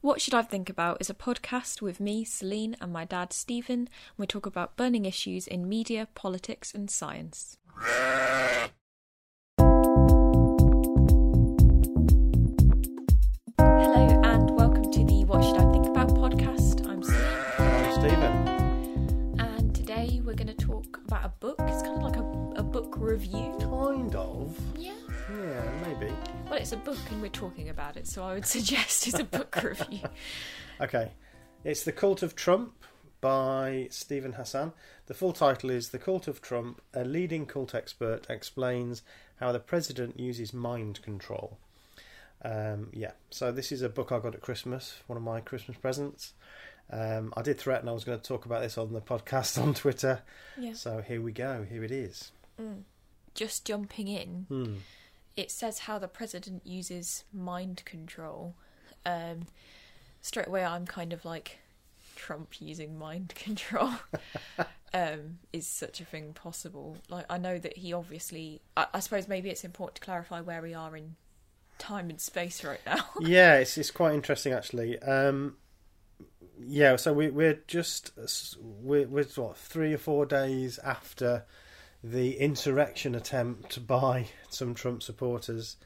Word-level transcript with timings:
What 0.00 0.20
Should 0.20 0.34
I 0.34 0.42
Think 0.42 0.70
About 0.70 0.98
is 1.00 1.10
a 1.10 1.14
podcast 1.14 1.82
with 1.82 1.98
me, 1.98 2.24
Celine, 2.24 2.76
and 2.80 2.92
my 2.92 3.04
dad, 3.04 3.32
Stephen. 3.32 3.88
We 4.16 4.26
talk 4.26 4.46
about 4.46 4.76
burning 4.76 5.04
issues 5.06 5.46
in 5.46 5.68
media, 5.68 6.06
politics, 6.14 6.72
and 6.72 6.88
science. 6.90 7.56
Hello, 13.58 14.20
and 14.24 14.50
welcome 14.56 14.90
to 14.90 15.04
the 15.04 15.24
What 15.24 15.42
Should 15.44 15.56
I 15.56 15.70
Think 15.72 15.86
About 15.86 16.10
podcast. 16.10 16.86
I'm 16.88 17.02
Celine, 17.02 17.44
I'm 17.58 17.92
Stephen. 17.92 19.40
and 19.40 19.74
today 19.74 20.20
we're 20.24 20.34
going 20.34 20.46
to 20.46 20.54
talk 20.54 21.00
about 21.06 21.24
a 21.24 21.28
book. 21.40 21.56
It's 21.62 21.82
kind 21.82 21.96
of 21.96 22.02
like 22.02 22.16
a, 22.16 22.60
a 22.60 22.62
book 22.62 22.94
review. 22.96 23.56
Kind 23.60 24.14
of. 24.14 24.56
Yeah. 24.76 24.92
Yeah, 25.30 25.86
maybe. 25.86 26.12
Well, 26.48 26.58
it's 26.58 26.72
a 26.72 26.76
book, 26.78 26.98
and 27.10 27.20
we're 27.20 27.28
talking 27.28 27.68
about 27.68 27.96
it, 27.98 28.06
so 28.06 28.24
I 28.24 28.34
would 28.34 28.46
suggest 28.56 29.06
it's 29.06 29.18
a 29.18 29.24
book 29.24 29.54
review. 29.62 30.00
Okay. 30.80 31.10
It's 31.64 31.82
The 31.82 31.90
Cult 31.90 32.22
of 32.22 32.36
Trump 32.36 32.72
by 33.20 33.88
Steven 33.90 34.34
Hassan. 34.34 34.72
The 35.06 35.14
full 35.14 35.32
title 35.32 35.70
is 35.70 35.88
The 35.88 35.98
Cult 35.98 36.28
of 36.28 36.40
Trump 36.40 36.80
A 36.94 37.04
Leading 37.04 37.46
Cult 37.46 37.74
Expert 37.74 38.26
Explains 38.30 39.02
How 39.40 39.50
the 39.50 39.58
President 39.58 40.20
Uses 40.20 40.54
Mind 40.54 41.02
Control. 41.02 41.58
Um, 42.42 42.90
yeah, 42.92 43.10
so 43.30 43.50
this 43.50 43.72
is 43.72 43.82
a 43.82 43.88
book 43.88 44.12
I 44.12 44.20
got 44.20 44.36
at 44.36 44.40
Christmas, 44.40 45.00
one 45.08 45.16
of 45.16 45.24
my 45.24 45.40
Christmas 45.40 45.76
presents. 45.76 46.34
Um, 46.92 47.34
I 47.36 47.42
did 47.42 47.58
threaten 47.58 47.88
I 47.88 47.92
was 47.92 48.04
going 48.04 48.20
to 48.20 48.24
talk 48.24 48.46
about 48.46 48.62
this 48.62 48.78
on 48.78 48.92
the 48.92 49.00
podcast 49.00 49.60
on 49.62 49.74
Twitter. 49.74 50.22
Yeah. 50.56 50.74
So 50.74 51.02
here 51.02 51.20
we 51.20 51.32
go. 51.32 51.66
Here 51.68 51.82
it 51.82 51.90
is. 51.90 52.30
Just 53.34 53.64
jumping 53.64 54.06
in, 54.06 54.46
Hmm. 54.48 54.74
It 55.38 55.52
says 55.52 55.78
how 55.78 56.00
the 56.00 56.08
president 56.08 56.66
uses 56.66 57.22
mind 57.32 57.84
control. 57.84 58.56
Um, 59.06 59.46
straight 60.20 60.48
away, 60.48 60.64
I'm 60.64 60.84
kind 60.84 61.12
of 61.12 61.24
like 61.24 61.60
Trump 62.16 62.60
using 62.60 62.98
mind 62.98 63.34
control. 63.36 63.92
um, 64.92 65.38
is 65.52 65.64
such 65.64 66.00
a 66.00 66.04
thing 66.04 66.32
possible? 66.32 66.96
Like, 67.08 67.24
I 67.30 67.38
know 67.38 67.56
that 67.56 67.76
he 67.76 67.92
obviously. 67.92 68.60
I, 68.76 68.88
I 68.94 68.98
suppose 68.98 69.28
maybe 69.28 69.48
it's 69.48 69.62
important 69.62 69.94
to 69.94 70.02
clarify 70.02 70.40
where 70.40 70.60
we 70.60 70.74
are 70.74 70.96
in 70.96 71.14
time 71.78 72.10
and 72.10 72.20
space 72.20 72.64
right 72.64 72.80
now. 72.84 73.04
yeah, 73.20 73.58
it's 73.58 73.78
it's 73.78 73.92
quite 73.92 74.14
interesting 74.14 74.52
actually. 74.52 74.98
Um, 74.98 75.56
yeah, 76.58 76.96
so 76.96 77.12
we 77.12 77.30
we're 77.30 77.60
just 77.68 78.10
we're, 78.60 79.06
we're 79.06 79.24
what 79.36 79.56
three 79.56 79.94
or 79.94 79.98
four 79.98 80.26
days 80.26 80.80
after 80.80 81.44
the 82.02 82.36
insurrection 82.38 83.14
attempt 83.14 83.86
by 83.86 84.26
some 84.50 84.74
Trump 84.74 85.02
supporters. 85.02 85.76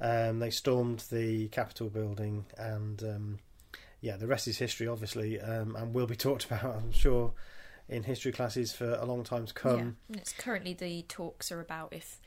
Um, 0.00 0.38
they 0.40 0.50
stormed 0.50 1.04
the 1.10 1.48
Capitol 1.48 1.88
building, 1.88 2.46
and 2.58 3.02
um, 3.02 3.38
yeah, 4.00 4.16
the 4.16 4.26
rest 4.26 4.48
is 4.48 4.58
history, 4.58 4.88
obviously, 4.88 5.40
um, 5.40 5.76
and 5.76 5.94
will 5.94 6.06
be 6.06 6.16
talked 6.16 6.44
about, 6.50 6.64
I'm 6.64 6.92
sure, 6.92 7.32
in 7.88 8.02
history 8.02 8.32
classes 8.32 8.72
for 8.72 8.94
a 8.94 9.04
long 9.04 9.22
time 9.24 9.46
to 9.46 9.54
come. 9.54 9.96
and 10.08 10.16
it's 10.18 10.32
currently 10.32 10.72
the 10.74 11.02
talks 11.02 11.52
are 11.52 11.60
about 11.60 11.92
if 11.92 12.18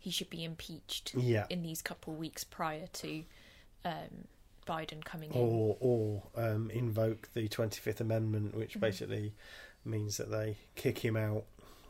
he 0.00 0.10
should 0.10 0.28
be 0.28 0.44
impeached 0.44 1.14
Yeah, 1.16 1.46
in 1.48 1.62
these 1.62 1.80
couple 1.80 2.12
of 2.12 2.18
weeks 2.18 2.44
prior 2.44 2.86
to 2.88 3.22
um, 3.86 4.26
Biden 4.66 5.02
coming 5.04 5.32
in. 5.32 5.40
or 5.40 5.76
or 5.80 6.22
um, 6.36 6.70
invoke 6.70 7.30
the 7.32 7.48
Twenty 7.48 7.80
Fifth 7.80 8.00
Amendment, 8.02 8.54
which 8.54 8.74
Mhm. 8.76 8.80
basically 8.80 9.32
means 9.84 10.16
that 10.18 10.30
they 10.30 10.56
kick 10.74 10.98
him 10.98 11.16
out 11.16 11.44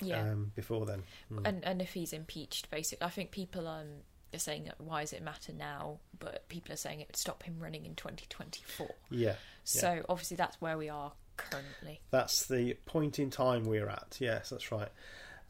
yeah. 0.06 0.20
um, 0.22 0.52
before 0.54 0.86
then. 0.86 1.02
Mm. 1.32 1.46
and 1.46 1.64
and 1.64 1.82
if 1.82 1.94
he's 1.94 2.12
impeached, 2.12 2.70
basically, 2.70 3.06
I 3.06 3.10
think 3.10 3.30
people 3.30 3.66
um 3.66 3.86
are 4.34 4.38
saying 4.38 4.68
why 4.78 5.02
does 5.02 5.12
it 5.12 5.22
matter 5.22 5.52
now, 5.52 5.98
but 6.18 6.48
people 6.48 6.72
are 6.72 6.76
saying 6.76 7.00
it 7.00 7.08
would 7.08 7.16
stop 7.16 7.42
him 7.44 7.56
running 7.60 7.84
in 7.86 7.94
2024. 7.94 8.88
yeah, 9.10 9.34
So 9.62 10.04
obviously 10.08 10.36
that's 10.36 10.60
where 10.60 10.76
we 10.76 10.88
are 10.88 11.12
currently. 11.36 12.00
that's 12.10 12.46
the 12.46 12.74
point 12.84 13.18
in 13.18 13.30
time 13.30 13.64
we're 13.64 13.88
at. 13.88 14.16
Yes, 14.20 14.50
that's 14.50 14.70
right. 14.72 14.88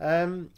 Um, 0.00 0.50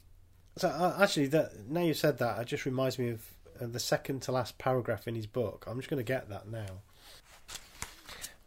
so 0.56 0.68
uh, 0.68 0.96
actually, 1.00 1.26
that 1.28 1.68
now 1.68 1.82
you 1.82 1.94
said 1.94 2.18
that, 2.18 2.40
it 2.40 2.46
just 2.46 2.64
reminds 2.64 2.98
me 2.98 3.10
of 3.10 3.22
uh, 3.60 3.66
the 3.66 3.78
second 3.80 4.22
to 4.22 4.32
last 4.32 4.58
paragraph 4.58 5.06
in 5.06 5.14
his 5.14 5.26
book. 5.26 5.64
I'm 5.66 5.76
just 5.76 5.90
going 5.90 5.98
to 5.98 6.04
get 6.04 6.28
that 6.30 6.48
now. 6.48 6.80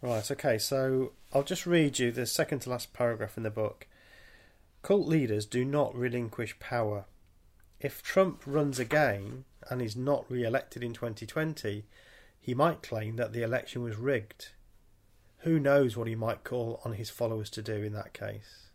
Right. 0.01 0.29
Okay. 0.31 0.57
So 0.57 1.11
I'll 1.33 1.43
just 1.43 1.65
read 1.65 1.99
you 1.99 2.11
the 2.11 2.25
second 2.25 2.59
to 2.59 2.69
last 2.69 2.93
paragraph 2.93 3.37
in 3.37 3.43
the 3.43 3.49
book. 3.51 3.87
Cult 4.81 5.07
leaders 5.07 5.45
do 5.45 5.65
not 5.65 5.95
relinquish 5.95 6.57
power. 6.59 7.05
If 7.79 8.01
Trump 8.01 8.43
runs 8.45 8.79
again 8.79 9.45
and 9.69 9.81
is 9.81 9.95
not 9.95 10.29
re-elected 10.29 10.83
in 10.83 10.93
2020, 10.93 11.85
he 12.39 12.53
might 12.53 12.81
claim 12.81 13.15
that 13.17 13.33
the 13.33 13.43
election 13.43 13.83
was 13.83 13.97
rigged. 13.97 14.49
Who 15.39 15.59
knows 15.59 15.95
what 15.95 16.07
he 16.07 16.15
might 16.15 16.43
call 16.43 16.81
on 16.83 16.93
his 16.93 17.09
followers 17.09 17.49
to 17.51 17.61
do 17.61 17.75
in 17.83 17.93
that 17.93 18.13
case? 18.13 18.65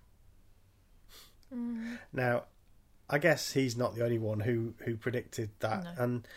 Now, 2.12 2.44
I 3.09 3.19
guess 3.19 3.53
he's 3.53 3.76
not 3.76 3.94
the 3.94 4.03
only 4.04 4.19
one 4.19 4.41
who, 4.41 4.75
who 4.84 4.97
predicted 4.97 5.50
that, 5.60 5.84
No. 5.84 5.94
and 6.03 6.28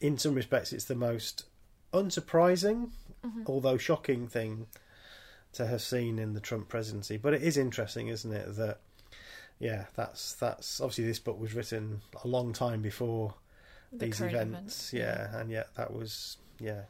in 0.00 0.16
some 0.18 0.34
respects, 0.34 0.72
it's 0.72 0.84
the 0.86 0.94
most 0.94 1.44
unsurprising, 1.92 2.90
Mhm. 3.22 3.46
although 3.46 3.76
shocking 3.76 4.28
thing 4.28 4.68
to 5.52 5.66
have 5.66 5.82
seen 5.82 6.18
in 6.18 6.32
the 6.32 6.40
Trump 6.40 6.68
presidency. 6.68 7.16
But 7.18 7.34
it 7.34 7.42
is 7.42 7.56
interesting, 7.58 8.08
isn't 8.08 8.32
it? 8.32 8.56
That 8.56 8.80
yeah, 9.62 9.84
that's 9.94 10.34
that's 10.34 10.80
obviously 10.80 11.04
this 11.06 11.20
book 11.20 11.40
was 11.40 11.54
written 11.54 12.02
a 12.24 12.28
long 12.28 12.52
time 12.52 12.82
before 12.82 13.34
The 13.92 14.06
these 14.06 14.20
events, 14.20 14.92
yeah, 14.92 15.36
and 15.38 15.50
yet 15.50 15.68
that 15.76 15.92
was 15.92 16.38
yeah 16.58 16.82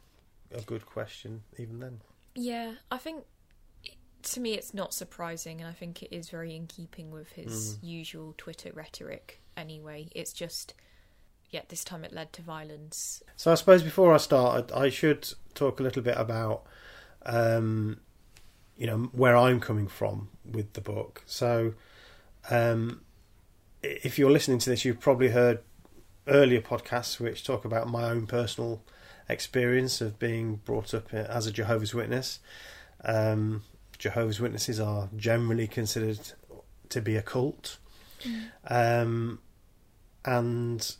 a 0.55 0.63
good 0.63 0.87
question 0.87 1.43
even 1.59 1.81
then. 1.81 2.01
Yeah, 2.35 2.75
I 2.91 2.97
think 2.99 3.25
it- 3.85 3.97
to 4.23 4.41
me 4.41 4.55
it's 4.55 4.73
not 4.73 4.95
surprising, 4.95 5.61
and 5.61 5.69
I 5.69 5.75
think 5.75 6.03
it 6.03 6.15
is 6.15 6.31
very 6.31 6.57
in 6.57 6.67
keeping 6.67 7.11
with 7.11 7.33
his 7.33 7.77
Mm. 7.77 7.79
usual 7.83 8.35
Twitter 8.39 8.71
rhetoric. 8.73 9.43
Anyway, 9.57 10.09
it's 10.15 10.33
just 10.33 10.75
yeah, 11.51 11.61
this 11.69 11.85
time 11.85 12.03
it 12.03 12.15
led 12.15 12.33
to 12.33 12.41
violence. 12.41 13.23
So 13.37 13.53
I 13.53 13.57
suppose 13.57 13.83
before 13.83 14.15
I 14.15 14.17
start, 14.17 14.73
I 14.73 14.85
I 14.85 14.89
should 14.89 15.35
talk 15.53 15.79
a 15.81 15.83
little 15.83 16.01
bit 16.03 16.17
about, 16.17 16.65
um, 17.27 18.01
you 18.79 18.87
know, 18.87 19.11
where 19.13 19.37
I'm 19.37 19.61
coming 19.61 19.87
from 19.89 20.31
with 20.51 20.73
the 20.73 20.81
book. 20.81 21.23
So, 21.27 21.75
um, 22.51 23.01
if 23.83 24.19
you're 24.19 24.31
listening 24.31 24.59
to 24.59 24.71
this, 24.71 24.85
you've 24.85 25.01
probably 25.01 25.29
heard 25.29 25.61
earlier 26.27 26.61
podcasts 26.61 27.19
which 27.19 27.45
talk 27.45 27.65
about 27.65 27.89
my 27.89 28.05
own 28.05 28.27
personal 28.27 28.83
experience 29.29 30.01
of 30.01 30.19
being 30.19 30.57
brought 30.65 30.95
up 30.95 31.13
as 31.13 31.47
a 31.47 31.53
Jehovah's 31.53 31.95
Witness. 31.95 32.41
Um, 33.05 33.63
Jehovah's 33.99 34.41
Witnesses 34.41 34.81
are 34.81 35.09
generally 35.17 35.67
considered 35.67 36.21
to 36.89 37.01
be 37.01 37.17
a 37.17 37.23
cult. 37.23 37.79
Um, 38.69 39.41
and 40.25 40.95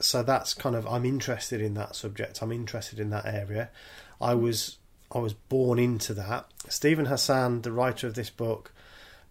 so 0.00 0.22
that's 0.22 0.52
kind 0.54 0.76
of 0.76 0.86
I'm 0.86 1.04
interested 1.04 1.60
in 1.60 1.74
that 1.74 1.96
subject. 1.96 2.42
I'm 2.42 2.52
interested 2.52 3.00
in 3.00 3.10
that 3.10 3.26
area. 3.26 3.70
I 4.20 4.34
was 4.34 4.78
I 5.10 5.18
was 5.18 5.34
born 5.34 5.78
into 5.78 6.14
that. 6.14 6.46
Steven 6.68 7.06
Hassan, 7.06 7.62
the 7.62 7.72
writer 7.72 8.06
of 8.06 8.14
this 8.14 8.30
book, 8.30 8.72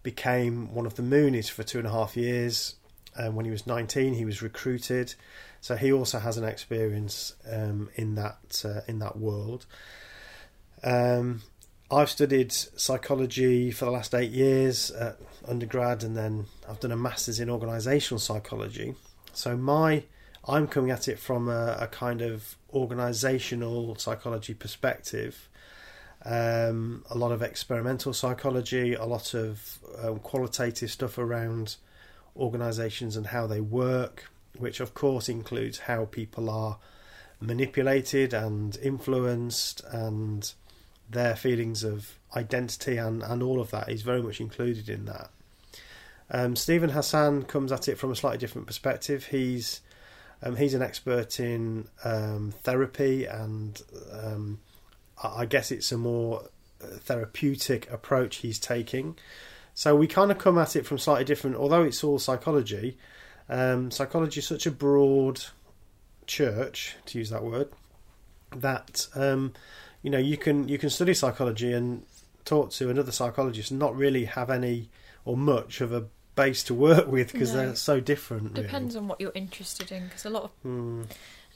became 0.02 0.74
one 0.74 0.86
of 0.86 0.96
the 0.96 1.02
Moonies 1.02 1.50
for 1.50 1.62
two 1.62 1.78
and 1.78 1.86
a 1.86 1.90
half 1.90 2.16
years. 2.16 2.76
And 3.14 3.36
when 3.36 3.44
he 3.44 3.50
was 3.50 3.66
19, 3.66 4.14
he 4.14 4.24
was 4.24 4.40
recruited, 4.40 5.14
so 5.60 5.76
he 5.76 5.92
also 5.92 6.18
has 6.18 6.38
an 6.38 6.44
experience 6.44 7.34
um, 7.50 7.90
in 7.94 8.14
that 8.14 8.62
uh, 8.64 8.80
in 8.88 9.00
that 9.00 9.18
world. 9.18 9.66
Um, 10.82 11.42
I've 11.90 12.08
studied 12.08 12.52
psychology 12.52 13.70
for 13.70 13.84
the 13.84 13.90
last 13.90 14.14
eight 14.14 14.30
years 14.30 14.90
at 14.92 15.18
undergrad, 15.46 16.02
and 16.02 16.16
then 16.16 16.46
I've 16.66 16.80
done 16.80 16.90
a 16.90 16.96
master's 16.96 17.38
in 17.38 17.48
organisational 17.48 18.18
psychology. 18.18 18.94
So 19.34 19.58
my 19.58 20.04
I'm 20.48 20.66
coming 20.66 20.90
at 20.90 21.06
it 21.06 21.18
from 21.18 21.48
a, 21.48 21.76
a 21.80 21.86
kind 21.86 22.22
of 22.22 22.56
organisational 22.74 23.98
psychology 24.00 24.54
perspective. 24.54 25.48
Um, 26.24 27.04
a 27.10 27.18
lot 27.18 27.32
of 27.32 27.42
experimental 27.42 28.12
psychology, 28.12 28.94
a 28.94 29.04
lot 29.04 29.34
of 29.34 29.78
um, 30.02 30.20
qualitative 30.20 30.90
stuff 30.90 31.18
around 31.18 31.76
organisations 32.36 33.16
and 33.16 33.26
how 33.26 33.46
they 33.46 33.60
work, 33.60 34.30
which 34.56 34.80
of 34.80 34.94
course 34.94 35.28
includes 35.28 35.80
how 35.80 36.04
people 36.04 36.48
are 36.48 36.78
manipulated 37.40 38.32
and 38.32 38.78
influenced 38.82 39.82
and 39.90 40.52
their 41.10 41.34
feelings 41.34 41.82
of 41.82 42.18
identity 42.36 42.96
and, 42.96 43.22
and 43.22 43.42
all 43.42 43.60
of 43.60 43.70
that 43.72 43.88
is 43.88 44.02
very 44.02 44.22
much 44.22 44.40
included 44.40 44.88
in 44.88 45.06
that. 45.06 45.30
Um, 46.30 46.56
Steven 46.56 46.90
Hassan 46.90 47.42
comes 47.42 47.72
at 47.72 47.88
it 47.88 47.98
from 47.98 48.10
a 48.10 48.16
slightly 48.16 48.38
different 48.38 48.66
perspective. 48.66 49.26
He's 49.26 49.80
um, 50.42 50.56
he's 50.56 50.74
an 50.74 50.82
expert 50.82 51.38
in 51.38 51.86
um, 52.04 52.52
therapy, 52.62 53.26
and 53.26 53.80
um, 54.10 54.58
I 55.22 55.46
guess 55.46 55.70
it's 55.70 55.92
a 55.92 55.98
more 55.98 56.48
uh, 56.82 56.86
therapeutic 56.98 57.90
approach 57.90 58.36
he's 58.36 58.58
taking. 58.58 59.16
So 59.74 59.96
we 59.96 60.06
kind 60.06 60.30
of 60.30 60.38
come 60.38 60.58
at 60.58 60.76
it 60.76 60.84
from 60.86 60.98
slightly 60.98 61.24
different, 61.24 61.56
although 61.56 61.82
it's 61.82 62.02
all 62.04 62.18
psychology. 62.18 62.98
Um, 63.48 63.90
psychology 63.90 64.40
is 64.40 64.46
such 64.46 64.66
a 64.66 64.70
broad 64.70 65.44
church, 66.26 66.96
to 67.06 67.18
use 67.18 67.30
that 67.30 67.42
word, 67.42 67.68
that 68.54 69.06
um, 69.14 69.52
you 70.02 70.10
know 70.10 70.18
you 70.18 70.36
can 70.36 70.68
you 70.68 70.78
can 70.78 70.90
study 70.90 71.14
psychology 71.14 71.72
and 71.72 72.02
talk 72.44 72.70
to 72.72 72.90
another 72.90 73.12
psychologist 73.12 73.70
and 73.70 73.80
not 73.80 73.96
really 73.96 74.24
have 74.26 74.50
any 74.50 74.88
or 75.24 75.36
much 75.36 75.80
of 75.80 75.92
a 75.92 76.04
base 76.34 76.62
to 76.64 76.74
work 76.74 77.06
with 77.06 77.32
because 77.32 77.52
No. 77.52 77.58
they're 77.58 77.74
so 77.76 78.00
different. 78.00 78.52
really. 78.52 78.62
Depends 78.62 78.96
on 78.96 79.06
what 79.08 79.20
you're 79.20 79.32
interested 79.34 79.92
in, 79.92 80.04
because 80.06 80.24
a 80.24 80.30
lot 80.30 80.44
of 80.44 80.50
Hmm. 80.62 81.02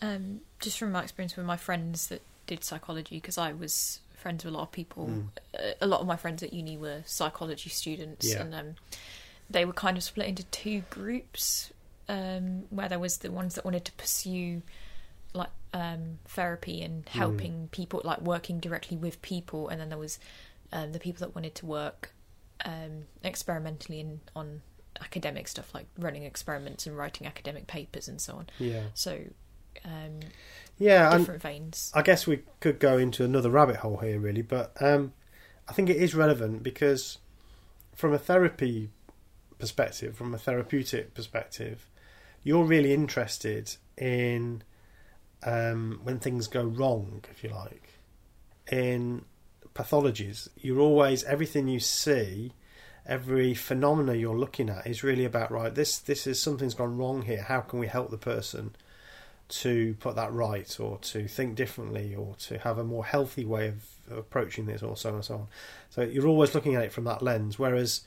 um, 0.03 0.41
just 0.61 0.79
from 0.79 0.93
my 0.93 1.03
experience 1.03 1.37
with 1.37 1.47
my 1.47 1.57
friends 1.57 2.07
that 2.09 2.23
did 2.47 2.65
psychology, 2.65 3.17
because 3.17 3.39
I 3.39 3.53
was 3.53 4.01
friends 4.15 4.45
with 4.45 4.55
a 4.55 4.57
lot 4.57 4.65
of 4.65 4.73
people. 4.73 5.07
Mm. 5.07 5.75
A 5.81 5.87
lot 5.87 6.01
of 6.01 6.07
my 6.07 6.17
friends 6.17 6.43
at 6.43 6.53
uni 6.53 6.77
were 6.77 7.03
psychology 7.07 7.71
students, 7.71 8.29
Yeah. 8.33 8.41
and 8.43 8.55
um, 8.55 8.75
they 9.51 9.65
were 9.65 9.73
kind 9.73 9.97
of 9.97 10.03
split 10.03 10.27
into 10.29 10.45
two 10.45 10.83
groups. 10.91 11.73
Um, 12.09 12.67
where 12.71 12.89
there 12.89 13.01
was 13.01 13.19
the 13.19 13.33
ones 13.33 13.57
that 13.57 13.65
wanted 13.65 13.85
to 13.87 13.93
pursue 13.93 14.63
like 15.35 15.51
um, 15.75 16.21
therapy 16.27 16.81
and 16.83 17.05
Mm. 17.07 17.09
helping 17.09 17.69
people, 17.73 18.01
like 18.05 18.21
working 18.21 18.61
directly 18.61 18.97
with 18.97 19.21
people, 19.23 19.69
and 19.69 19.81
then 19.81 19.89
there 19.89 19.99
was 19.99 20.21
um, 20.73 20.93
the 20.93 21.01
people 21.01 21.27
that 21.27 21.35
wanted 21.35 21.55
to 21.57 21.67
work 21.67 22.13
um, 22.65 23.07
experimentally 23.25 23.99
in, 24.01 24.21
on 24.37 24.63
academic 25.01 25.49
stuff, 25.49 25.75
like 25.75 25.87
running 25.99 26.23
experiments 26.23 26.87
and 26.87 26.97
writing 26.97 27.27
academic 27.27 27.67
papers 27.67 28.07
and 28.09 28.21
so 28.21 28.35
on. 28.37 28.47
Yeah, 28.59 28.85
So 28.95 29.19
um, 29.85 30.21
yeah, 30.79 31.17
different 31.17 31.43
veins. 31.43 31.91
I 31.95 32.03
guess 32.03 32.27
we 32.27 32.43
could 32.61 32.79
go 32.79 32.99
into 32.99 33.25
another 33.25 33.51
rabbit 33.51 33.77
hole 33.77 33.99
here, 33.99 34.19
really, 34.19 34.43
but 34.43 34.73
um, 34.81 35.13
I 35.69 35.73
think 35.73 35.89
it 35.89 35.97
is 35.97 36.15
relevant 36.15 36.63
because, 36.63 37.19
from 37.95 38.13
a 38.13 38.19
therapy 38.19 38.91
perspective, 39.59 40.17
from 40.17 40.35
a 40.35 40.39
therapeutic 40.39 41.15
perspective, 41.15 41.89
you're 42.43 42.65
really 42.65 42.93
interested 42.93 43.77
in 43.97 44.63
um, 45.43 46.01
when 46.03 46.19
things 46.19 46.47
go 46.47 46.63
wrong, 46.63 47.25
if 47.31 47.43
you 47.43 47.51
like, 47.51 47.99
in 48.71 49.25
pathologies. 49.75 50.49
You're 50.61 50.81
always 50.81 51.25
everything 51.25 51.69
you 51.69 51.81
see, 51.81 52.53
every 53.07 53.55
phenomena 53.55 54.15
you're 54.15 54.39
looking 54.39 54.69
at 54.69 54.87
is 54.87 55.03
really 55.03 55.25
about 55.25 55.51
right. 55.51 55.75
This 55.75 55.99
this 55.99 56.27
is 56.27 56.41
something's 56.41 56.75
gone 56.75 56.97
wrong 56.97 57.23
here. 57.23 57.43
How 57.43 57.61
can 57.61 57.79
we 57.79 57.87
help 57.87 58.11
the 58.11 58.19
person? 58.19 58.77
To 59.49 59.95
put 60.01 60.17
that 60.17 60.33
right 60.33 60.79
or 60.81 60.99
to 60.99 61.29
think 61.29 61.55
differently 61.55 62.15
or 62.15 62.35
to 62.41 62.59
have 62.59 62.79
a 62.79 62.85
more 62.85 63.05
healthy 63.05 63.45
way 63.45 63.69
of, 63.69 63.85
approaching 64.09 64.67
this 64.67 64.85
or 64.85 64.97
so 64.97 65.09
on 65.09 65.15
and 65.17 65.25
so 65.25 65.35
on. 65.35 65.49
So 65.91 66.03
you're 66.03 66.29
always 66.29 66.55
looking 66.55 66.77
at 66.77 66.85
it 66.85 66.93
from 66.93 67.03
that 67.05 67.23
lens. 67.23 67.59
Whereas 67.59 68.03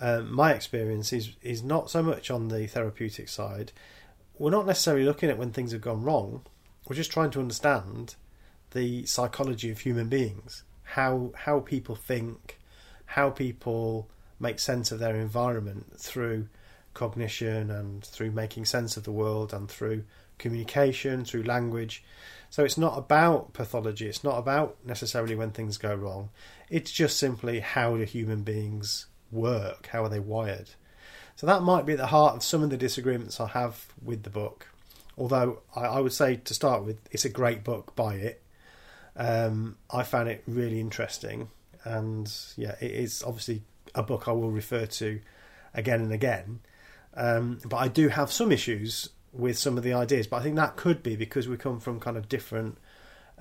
um, 0.00 0.32
my 0.34 0.52
experience 0.52 1.12
is 1.12 1.30
is 1.42 1.62
not 1.62 1.90
so 1.90 2.02
much 2.02 2.30
on 2.30 2.48
the 2.48 2.66
therapeutic 2.66 3.28
side. 3.28 3.72
We're 4.36 4.50
not 4.50 4.66
necessarily 4.66 5.04
looking 5.04 5.30
at 5.30 5.38
when 5.38 5.52
things 5.52 5.72
have 5.72 5.80
gone 5.80 6.02
wrong. 6.02 6.42
We're 6.88 6.96
just 6.96 7.12
trying 7.12 7.30
to 7.32 7.40
understand 7.40 8.16
the 8.72 9.06
psychology 9.06 9.70
of 9.70 9.80
human 9.80 10.08
beings, 10.08 10.64
how 10.82 11.32
how 11.34 11.60
people 11.60 11.94
think, 11.94 12.58
how 13.06 13.30
people 13.30 14.08
make 14.40 14.58
sense 14.58 14.92
of 14.92 14.98
their 14.98 15.16
environment 15.16 15.98
through 15.98 16.48
cognition 16.94 17.70
and 17.70 18.04
through 18.04 18.30
making 18.30 18.64
sense 18.64 18.96
of 18.96 19.04
the 19.04 19.12
world 19.12 19.52
and 19.52 19.68
through 19.68 20.04
communication, 20.38 21.24
through 21.24 21.42
language. 21.42 22.02
So 22.50 22.64
it's 22.64 22.78
not 22.78 22.96
about 22.96 23.52
pathology, 23.52 24.06
it's 24.06 24.24
not 24.24 24.38
about 24.38 24.76
necessarily 24.84 25.34
when 25.34 25.50
things 25.50 25.76
go 25.76 25.94
wrong. 25.94 26.30
It's 26.70 26.90
just 26.90 27.18
simply 27.18 27.60
how 27.60 27.96
do 27.96 28.04
human 28.04 28.42
beings 28.42 29.06
work, 29.30 29.88
how 29.92 30.04
are 30.04 30.08
they 30.08 30.20
wired. 30.20 30.70
So 31.36 31.46
that 31.46 31.62
might 31.62 31.86
be 31.86 31.92
at 31.92 31.98
the 31.98 32.06
heart 32.06 32.34
of 32.34 32.42
some 32.42 32.62
of 32.62 32.70
the 32.70 32.76
disagreements 32.76 33.38
I 33.38 33.48
have 33.48 33.86
with 34.02 34.22
the 34.22 34.30
book. 34.30 34.66
Although 35.16 35.60
I, 35.76 35.82
I 35.82 36.00
would 36.00 36.12
say 36.12 36.36
to 36.36 36.54
start 36.54 36.84
with, 36.84 36.98
it's 37.10 37.24
a 37.24 37.30
great 37.30 37.64
book, 37.64 37.94
buy 37.94 38.14
it. 38.14 38.42
Um, 39.16 39.76
I 39.90 40.04
found 40.04 40.28
it 40.28 40.42
really 40.46 40.80
interesting, 40.80 41.48
and 41.84 42.32
yeah, 42.56 42.76
it 42.80 42.92
is 42.92 43.22
obviously 43.26 43.62
a 43.94 44.02
book 44.02 44.28
I 44.28 44.32
will 44.32 44.50
refer 44.50 44.86
to 44.86 45.20
again 45.74 46.00
and 46.00 46.12
again. 46.12 46.60
Um, 47.14 47.60
but 47.64 47.78
I 47.78 47.88
do 47.88 48.08
have 48.08 48.30
some 48.30 48.52
issues 48.52 49.10
with 49.32 49.58
some 49.58 49.76
of 49.76 49.84
the 49.84 49.92
ideas. 49.92 50.26
But 50.26 50.38
I 50.38 50.42
think 50.42 50.56
that 50.56 50.76
could 50.76 51.02
be 51.02 51.16
because 51.16 51.48
we 51.48 51.56
come 51.56 51.80
from 51.80 52.00
kind 52.00 52.16
of 52.16 52.28
different 52.28 52.78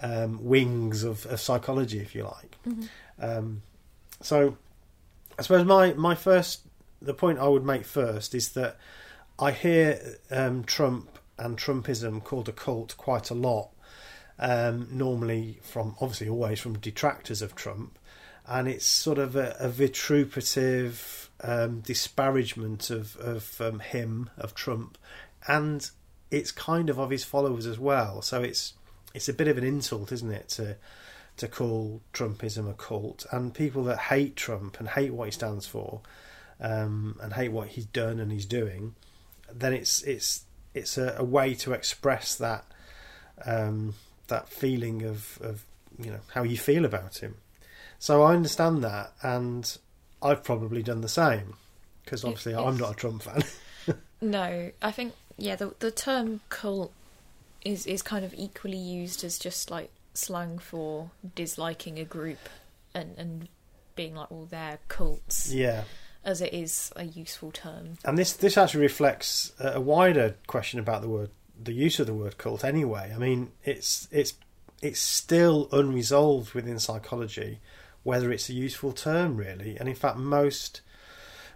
um, 0.02 0.44
wings 0.44 1.04
of, 1.04 1.26
of 1.28 1.40
psychology, 1.40 2.00
if 2.00 2.14
you 2.16 2.24
like. 2.24 2.58
Um, 3.20 3.62
so 4.22 4.58
I 5.38 5.42
suppose 5.42 5.66
my, 5.66 5.94
my 5.94 6.16
first, 6.16 6.62
the 7.02 7.14
point 7.14 7.40
I 7.40 7.48
would 7.48 7.66
make 7.66 7.86
first 7.86 8.36
is 8.36 8.54
that 8.54 8.78
I 9.40 9.52
hear 9.52 10.00
um, 10.32 10.64
Trump 10.64 11.18
and 11.38 11.58
Trumpism 11.58 12.24
called 12.24 12.50
a 12.50 12.52
cult 12.52 12.96
quite 12.98 13.30
a 13.30 13.36
lot. 13.36 13.70
Um, 14.40 14.88
normally 14.92 15.58
from 15.64 15.96
obviously 16.00 16.30
always 16.30 16.60
from 16.60 16.78
detractors 16.78 17.42
of 17.42 17.56
Trump, 17.56 17.98
and 18.46 18.68
it's 18.68 18.86
sort 18.86 19.18
of 19.18 19.36
a, 19.36 19.56
a 19.60 19.68
vituperative 19.68 21.32
um, 21.42 21.80
disparagement 21.80 22.92
of 22.92 23.16
of 23.18 23.60
um, 23.60 23.80
him 23.80 24.30
of 24.38 24.54
Trump, 24.54 25.00
and 25.48 25.90
it's 26.30 26.52
kind 26.52 26.90
of 26.90 27.00
of 27.00 27.10
his 27.10 27.24
followers 27.24 27.66
as 27.66 27.80
well. 27.80 28.22
So 28.22 28.42
it's 28.42 28.74
it's 29.14 29.30
a 29.30 29.34
bit 29.34 29.48
of 29.48 29.58
an 29.58 29.64
insult, 29.64 30.12
isn't 30.12 30.32
it, 30.32 30.50
to 30.50 30.76
to 31.38 31.48
call 31.48 32.02
Trumpism 32.14 32.70
a 32.70 32.74
cult 32.74 33.26
and 33.32 33.54
people 33.54 33.84
that 33.84 33.98
hate 33.98 34.36
Trump 34.36 34.80
and 34.80 34.90
hate 34.90 35.14
what 35.14 35.26
he 35.26 35.32
stands 35.32 35.68
for, 35.68 36.02
um, 36.60 37.18
and 37.22 37.34
hate 37.34 37.50
what 37.50 37.70
he's 37.70 37.86
done 37.86 38.20
and 38.20 38.32
he's 38.32 38.46
doing, 38.46 38.96
then 39.52 39.74
it's 39.74 40.02
it's 40.04 40.44
it's 40.74 40.98
a, 40.98 41.16
a 41.18 41.24
way 41.24 41.54
to 41.56 41.74
express 41.74 42.36
that 42.36 42.66
um, 43.46 43.96
that 44.28 44.50
feeling 44.50 45.04
of, 45.04 45.40
of 45.42 45.64
you 45.98 46.12
know 46.12 46.20
how 46.34 46.44
you 46.44 46.58
feel 46.58 46.86
about 46.86 47.18
him. 47.18 47.36
So 48.00 48.22
I 48.24 48.34
understand 48.34 48.84
that, 48.84 49.14
and 49.24 49.78
I've 50.22 50.44
probably 50.44 50.84
done 50.84 51.02
the 51.02 51.10
same 51.10 51.56
because 52.04 52.24
obviously 52.24 52.56
I'm 52.56 52.78
not 52.78 52.92
a 52.92 52.96
Trump 52.96 53.24
fan. 53.24 53.44
No, 54.20 54.72
I 54.82 54.92
think 54.92 55.14
yeah, 55.38 55.56
the 55.56 55.74
the 55.80 55.92
term 55.92 56.42
cult 56.50 56.92
is 57.62 57.86
is 57.86 58.02
kind 58.02 58.26
of 58.26 58.34
equally 58.36 58.78
used 58.78 59.24
as 59.24 59.38
just 59.38 59.70
like 59.72 59.92
slang 60.14 60.58
for 60.58 61.12
disliking 61.36 62.00
a 62.00 62.06
group 62.06 62.50
and 62.94 63.16
and 63.18 63.48
being 63.96 64.16
like, 64.16 64.30
well, 64.32 64.48
they're 64.50 64.80
cults, 64.88 65.54
yeah, 65.54 65.84
as 66.24 66.42
it 66.42 66.54
is 66.54 66.92
a 66.96 67.04
useful 67.04 67.52
term. 67.52 67.98
and 68.06 68.18
this 68.18 68.34
this 68.34 68.58
actually 68.58 68.82
reflects 68.82 69.54
a 69.60 69.82
wider 69.82 70.36
question 70.48 70.80
about 70.80 71.02
the 71.02 71.10
word 71.10 71.30
the 71.62 71.74
use 71.74 72.00
of 72.00 72.08
the 72.08 72.14
word 72.14 72.38
cult. 72.38 72.64
Anyway, 72.64 73.12
I 73.14 73.18
mean 73.18 73.52
it's 73.64 74.08
it's 74.12 74.34
it's 74.82 75.00
still 75.00 75.68
unresolved 75.72 76.54
within 76.54 76.78
psychology 76.80 77.60
whether 78.04 78.32
it's 78.32 78.48
a 78.48 78.54
useful 78.54 78.94
term 78.94 79.36
really, 79.36 79.76
and 79.78 79.90
in 79.90 79.96
fact 79.96 80.18
most 80.18 80.82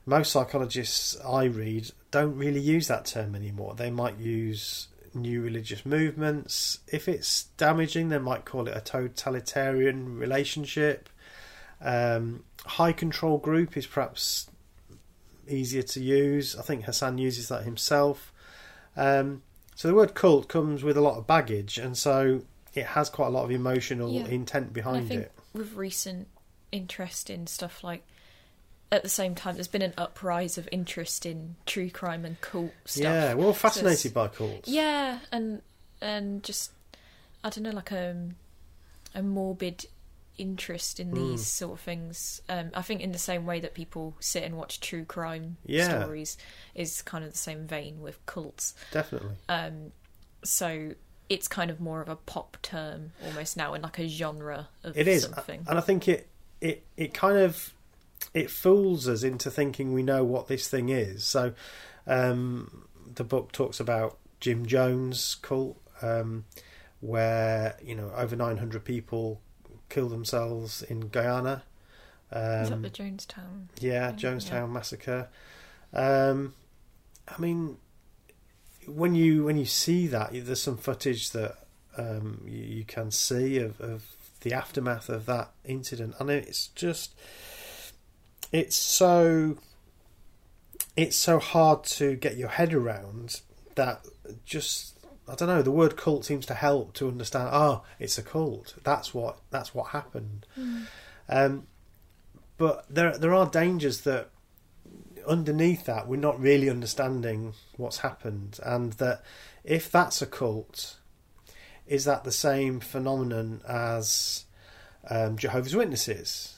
most 0.05 0.31
psychologists 0.31 1.17
I 1.25 1.45
read 1.45 1.91
don't 2.09 2.35
really 2.35 2.59
use 2.59 2.87
that 2.87 3.05
term 3.05 3.35
anymore. 3.35 3.75
They 3.75 3.89
might 3.91 4.17
use 4.17 4.87
new 5.13 5.41
religious 5.41 5.85
movements. 5.85 6.79
If 6.87 7.07
it's 7.07 7.43
damaging, 7.57 8.09
they 8.09 8.17
might 8.17 8.45
call 8.45 8.67
it 8.67 8.75
a 8.75 8.81
totalitarian 8.81 10.17
relationship. 10.17 11.09
Um, 11.79 12.43
high 12.65 12.91
control 12.93 13.37
group 13.37 13.75
is 13.77 13.85
perhaps 13.87 14.49
easier 15.47 15.81
to 15.83 15.99
use. 16.01 16.55
I 16.55 16.61
think 16.61 16.85
Hassan 16.85 17.17
uses 17.17 17.47
that 17.49 17.63
himself. 17.63 18.31
Um, 18.95 19.41
so 19.75 19.87
the 19.87 19.95
word 19.95 20.13
cult 20.13 20.47
comes 20.47 20.83
with 20.83 20.97
a 20.97 21.01
lot 21.01 21.17
of 21.17 21.25
baggage, 21.27 21.77
and 21.77 21.97
so 21.97 22.41
it 22.73 22.85
has 22.87 23.09
quite 23.09 23.27
a 23.27 23.31
lot 23.31 23.43
of 23.45 23.51
emotional 23.51 24.11
Yeah. 24.11 24.27
intent 24.27 24.73
behind 24.73 25.07
think 25.09 25.21
it. 25.21 25.31
with 25.53 25.73
recent 25.73 26.27
interest 26.71 27.29
in 27.29 27.47
stuff 27.47 27.83
like 27.83 28.03
at 28.91 29.03
the 29.03 29.09
same 29.09 29.35
time 29.35 29.55
there's 29.55 29.67
been 29.67 29.81
an 29.81 29.93
uprise 29.97 30.57
of 30.57 30.67
interest 30.71 31.25
in 31.25 31.55
true 31.65 31.89
crime 31.89 32.25
and 32.25 32.39
cult 32.41 32.71
stuff. 32.85 33.03
Yeah, 33.03 33.33
we're 33.33 33.45
all 33.45 33.53
fascinated 33.53 34.07
it's- 34.07 34.13
by 34.13 34.27
cults. 34.27 34.67
Yeah, 34.69 35.19
and 35.31 35.61
and 36.01 36.43
just 36.43 36.71
I 37.43 37.49
don't 37.49 37.63
know, 37.63 37.71
like 37.71 37.91
a 37.91 38.29
a 39.15 39.21
morbid 39.23 39.85
interest 40.37 40.99
in 40.99 41.11
Mm. 41.11 41.15
these 41.15 41.45
sort 41.45 41.73
of 41.73 41.79
things. 41.81 42.41
Um, 42.49 42.71
I 42.73 42.81
think 42.81 43.01
in 43.01 43.11
the 43.11 43.19
same 43.19 43.45
way 43.45 43.59
that 43.59 43.73
people 43.73 44.15
sit 44.19 44.43
and 44.43 44.57
watch 44.57 44.79
true 44.79 45.05
crime 45.05 45.57
Yeah. 45.65 46.01
stories 46.03 46.37
is 46.73 47.01
kind 47.01 47.23
of 47.23 47.31
the 47.33 47.37
same 47.37 47.67
vein 47.67 48.01
with 48.01 48.25
cults. 48.25 48.73
Definitely. 48.91 49.35
Um, 49.49 49.91
so 50.43 50.93
it's 51.29 51.47
kind 51.47 51.69
of 51.69 51.79
more 51.79 52.01
of 52.01 52.09
a 52.09 52.15
pop 52.15 52.57
term 52.61 53.11
almost 53.25 53.55
now, 53.55 53.73
and 53.73 53.83
like 53.83 53.99
a 53.99 54.07
genre 54.07 54.69
of 54.83 54.97
It 54.97 55.07
is, 55.07 55.23
something. 55.23 55.65
and 55.69 55.77
I 55.77 55.81
think 55.81 56.07
it 56.07 56.27
it 56.61 56.83
it 56.97 57.13
kind 57.13 57.37
of 57.37 57.73
it 58.33 58.49
fools 58.49 59.07
us 59.07 59.23
into 59.23 59.51
thinking 59.51 59.93
we 59.93 60.03
know 60.03 60.23
what 60.23 60.47
this 60.47 60.67
thing 60.67 60.89
is. 60.89 61.23
So, 61.23 61.53
um, 62.07 62.85
the 63.15 63.23
book 63.23 63.51
talks 63.51 63.79
about 63.79 64.17
Jim 64.39 64.65
Jones 64.65 65.35
cult, 65.41 65.79
um, 66.01 66.45
where 66.99 67.77
you 67.83 67.95
know 67.95 68.11
over 68.15 68.35
nine 68.35 68.57
hundred 68.57 68.83
people 68.85 69.41
kill 69.89 70.09
themselves 70.09 70.81
in 70.83 71.09
Guyana. 71.09 71.63
Um, 72.31 72.43
is 72.43 72.69
that 72.69 72.81
the 72.81 72.89
Jonestown? 72.89 73.67
yeah, 73.79 74.09
thing? 74.09 74.19
Jonestown 74.19 74.71
massacre. 74.71 75.29
Um, 75.93 76.53
I 77.27 77.39
mean, 77.39 77.77
when 78.87 79.15
you 79.15 79.43
when 79.43 79.57
you 79.57 79.65
see 79.65 80.07
that, 80.07 80.31
there's 80.33 80.61
some 80.61 80.77
footage 80.77 81.31
that 81.31 81.57
um, 81.97 82.41
you, 82.45 82.63
you 82.63 82.83
can 82.85 83.11
see 83.11 83.57
of, 83.57 83.79
of 83.81 84.15
the 84.41 84.53
aftermath 84.53 85.09
of 85.09 85.25
that 85.27 85.51
incident, 85.65 86.15
and 86.19 86.29
it's 86.29 86.67
just 86.67 87.13
it's 88.51 88.75
so 88.75 89.57
it's 90.95 91.15
so 91.15 91.39
hard 91.39 91.83
to 91.83 92.15
get 92.15 92.37
your 92.37 92.49
head 92.49 92.73
around 92.73 93.41
that 93.75 94.05
just 94.45 94.99
I 95.27 95.35
don't 95.35 95.47
know 95.47 95.61
the 95.61 95.71
word 95.71 95.95
cult 95.95 96.25
seems 96.25 96.45
to 96.47 96.53
help 96.53 96.93
to 96.93 97.07
understand 97.07 97.49
oh 97.51 97.83
it's 97.99 98.17
a 98.17 98.23
cult. 98.23 98.75
That's 98.83 99.13
what 99.13 99.39
that's 99.49 99.73
what 99.73 99.89
happened. 99.89 100.45
Mm. 100.57 100.85
um, 101.29 101.67
but 102.57 102.85
there 102.89 103.17
there 103.17 103.33
are 103.33 103.47
dangers 103.47 104.01
that 104.01 104.29
underneath 105.27 105.85
that 105.85 106.07
we're 106.07 106.17
not 106.17 106.39
really 106.39 106.69
understanding 106.69 107.53
what's 107.77 107.99
happened. 107.99 108.59
And 108.63 108.93
that 108.93 109.23
if 109.63 109.91
that's 109.91 110.21
a 110.21 110.25
cult 110.25 110.97
is 111.87 112.05
that 112.05 112.23
the 112.23 112.31
same 112.31 112.79
phenomenon 112.79 113.61
as 113.67 114.45
um, 115.09 115.37
Jehovah's 115.37 115.75
Witnesses? 115.75 116.57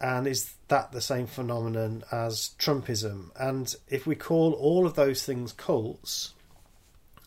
And 0.00 0.26
is 0.26 0.54
that 0.72 0.92
the 0.92 1.00
same 1.00 1.26
phenomenon 1.26 2.02
as 2.10 2.50
Trumpism. 2.58 3.30
And 3.36 3.74
if 3.88 4.06
we 4.06 4.14
call 4.14 4.52
all 4.54 4.86
of 4.86 4.94
those 4.94 5.22
things 5.24 5.52
cults 5.52 6.32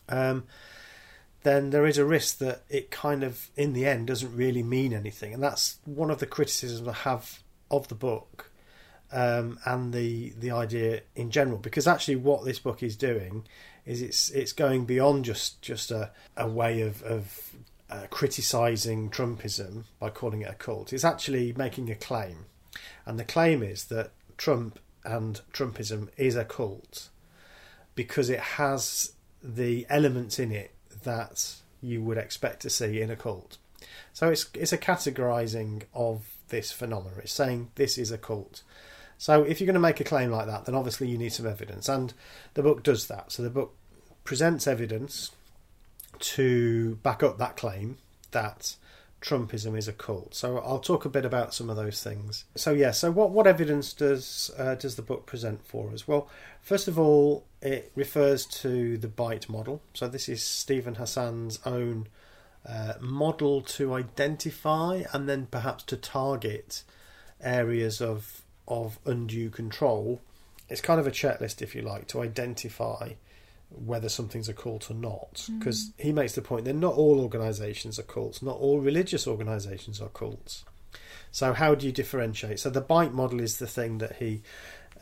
um, 0.08 0.44
then 1.42 1.70
there 1.70 1.86
is 1.86 1.98
a 1.98 2.04
risk 2.04 2.38
that 2.38 2.62
it 2.68 2.90
kind 2.90 3.22
of 3.22 3.50
in 3.56 3.72
the 3.72 3.86
end 3.86 4.08
doesn't 4.08 4.34
really 4.34 4.62
mean 4.62 4.92
anything. 4.92 5.32
And 5.32 5.42
that's 5.42 5.78
one 5.84 6.10
of 6.10 6.18
the 6.18 6.26
criticisms 6.26 6.88
I 6.88 6.92
have 6.92 7.40
of 7.70 7.88
the 7.88 7.94
book 7.94 8.50
um, 9.12 9.58
and 9.64 9.92
the 9.92 10.30
the 10.38 10.50
idea 10.50 11.02
in 11.14 11.30
general. 11.30 11.58
Because 11.58 11.86
actually 11.86 12.16
what 12.16 12.44
this 12.44 12.58
book 12.58 12.82
is 12.82 12.96
doing 12.96 13.46
is 13.84 14.02
it's 14.02 14.30
it's 14.30 14.52
going 14.52 14.86
beyond 14.86 15.24
just 15.24 15.62
just 15.62 15.90
a, 15.90 16.10
a 16.36 16.48
way 16.48 16.80
of, 16.80 17.02
of 17.02 17.50
uh, 17.90 18.06
criticizing 18.10 19.08
Trumpism 19.10 19.84
by 20.00 20.10
calling 20.10 20.42
it 20.42 20.50
a 20.50 20.54
cult. 20.54 20.92
It's 20.92 21.04
actually 21.04 21.52
making 21.52 21.90
a 21.90 21.94
claim 21.94 22.46
and 23.04 23.18
the 23.18 23.24
claim 23.24 23.62
is 23.62 23.84
that 23.84 24.10
Trump 24.36 24.78
and 25.04 25.40
Trumpism 25.52 26.08
is 26.16 26.36
a 26.36 26.44
cult 26.44 27.08
because 27.94 28.28
it 28.28 28.40
has 28.40 29.12
the 29.42 29.86
elements 29.88 30.38
in 30.38 30.52
it 30.52 30.72
that 31.04 31.54
you 31.80 32.02
would 32.02 32.18
expect 32.18 32.60
to 32.62 32.70
see 32.70 33.00
in 33.00 33.10
a 33.10 33.16
cult. 33.16 33.58
So 34.12 34.28
it's 34.28 34.46
it's 34.54 34.72
a 34.72 34.78
categorizing 34.78 35.82
of 35.94 36.36
this 36.48 36.72
phenomenon. 36.72 37.20
It's 37.22 37.32
saying 37.32 37.70
this 37.74 37.98
is 37.98 38.10
a 38.10 38.18
cult. 38.18 38.62
So 39.18 39.42
if 39.42 39.60
you're 39.60 39.66
going 39.66 39.74
to 39.74 39.80
make 39.80 40.00
a 40.00 40.04
claim 40.04 40.30
like 40.30 40.46
that, 40.46 40.66
then 40.66 40.74
obviously 40.74 41.08
you 41.08 41.16
need 41.16 41.32
some 41.32 41.46
evidence, 41.46 41.88
and 41.88 42.12
the 42.54 42.62
book 42.62 42.82
does 42.82 43.06
that. 43.06 43.32
So 43.32 43.42
the 43.42 43.50
book 43.50 43.74
presents 44.24 44.66
evidence 44.66 45.30
to 46.18 46.96
back 46.96 47.22
up 47.22 47.38
that 47.38 47.56
claim 47.56 47.98
that 48.32 48.76
Trumpism 49.20 49.76
is 49.76 49.88
a 49.88 49.92
cult. 49.92 50.34
So 50.34 50.58
I'll 50.58 50.78
talk 50.78 51.04
a 51.04 51.08
bit 51.08 51.24
about 51.24 51.54
some 51.54 51.70
of 51.70 51.76
those 51.76 52.02
things. 52.02 52.44
So 52.54 52.72
yeah, 52.72 52.90
so 52.90 53.10
what 53.10 53.30
what 53.30 53.46
evidence 53.46 53.92
does 53.92 54.50
uh, 54.58 54.74
does 54.74 54.96
the 54.96 55.02
book 55.02 55.26
present 55.26 55.66
for 55.66 55.90
us? 55.90 56.06
Well, 56.06 56.28
first 56.60 56.86
of 56.86 56.98
all, 56.98 57.44
it 57.62 57.92
refers 57.94 58.46
to 58.46 58.98
the 58.98 59.08
bite 59.08 59.48
model. 59.48 59.80
So 59.94 60.06
this 60.08 60.28
is 60.28 60.42
Steven 60.42 60.96
Hassan's 60.96 61.58
own 61.64 62.08
uh, 62.68 62.94
model 63.00 63.62
to 63.62 63.94
identify 63.94 65.04
and 65.12 65.28
then 65.28 65.46
perhaps 65.46 65.84
to 65.84 65.96
target 65.96 66.82
areas 67.40 68.00
of 68.00 68.42
of 68.68 68.98
undue 69.06 69.50
control. 69.50 70.20
It's 70.68 70.80
kind 70.80 70.98
of 70.98 71.06
a 71.06 71.12
checklist, 71.12 71.62
if 71.62 71.74
you 71.74 71.82
like, 71.82 72.08
to 72.08 72.22
identify 72.22 73.12
whether 73.78 74.08
something's 74.08 74.48
a 74.48 74.54
cult 74.54 74.90
or 74.90 74.94
not. 74.94 75.48
Because 75.58 75.92
he 75.98 76.12
makes 76.12 76.34
the 76.34 76.42
point 76.42 76.64
that 76.64 76.74
not 76.74 76.94
all 76.94 77.20
organisations 77.20 77.98
are 77.98 78.04
cults, 78.04 78.42
not 78.42 78.56
all 78.56 78.80
religious 78.80 79.26
organisations 79.26 80.00
are 80.00 80.08
cults. 80.08 80.64
So 81.30 81.52
how 81.52 81.74
do 81.74 81.86
you 81.86 81.92
differentiate? 81.92 82.60
So 82.60 82.70
the 82.70 82.80
bite 82.80 83.12
model 83.12 83.40
is 83.40 83.58
the 83.58 83.66
thing 83.66 83.98
that 83.98 84.16
he 84.16 84.42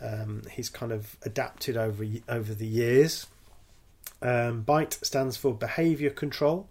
um, 0.01 0.43
he's 0.51 0.69
kind 0.69 0.93
of 0.93 1.17
adapted 1.23 1.77
over 1.77 2.05
over 2.29 2.55
the 2.55 2.67
years. 2.67 3.27
Um, 4.21 4.63
bite 4.63 4.95
stands 4.95 5.37
for 5.37 5.55
behaviour 5.55 6.11
control, 6.11 6.69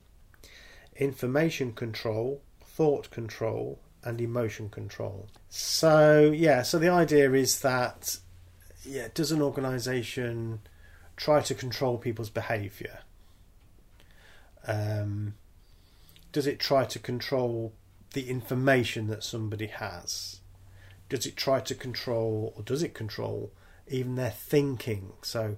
information 0.96 1.74
control, 1.74 2.42
thought 2.66 3.10
control, 3.12 3.80
and 4.04 4.20
emotion 4.20 4.70
control. 4.70 5.28
So 5.50 6.32
yeah, 6.36 6.64
so 6.64 6.80
the 6.80 6.90
idea 6.90 7.32
is 7.34 7.62
that 7.62 8.18
yeah, 8.86 9.08
does 9.14 9.32
an 9.32 9.42
organisation 9.42 10.60
try 11.16 11.42
to 11.42 11.54
control 11.54 11.98
people's 11.98 12.30
behaviour? 12.30 13.00
Um, 14.66 15.36
does 16.32 16.48
it 16.48 16.60
try 16.60 16.86
to 16.86 17.00
control 17.00 17.74
the 18.14 18.30
information 18.30 19.08
that 19.08 19.24
somebody 19.24 19.68
has? 19.68 20.40
Does 21.10 21.26
it 21.26 21.36
try 21.36 21.60
to 21.60 21.76
control, 21.76 22.54
or 22.56 22.64
does 22.64 22.82
it 22.82 22.94
control 22.94 23.52
even 23.88 24.16
their 24.16 24.32
thinking? 24.32 25.14
So 25.22 25.58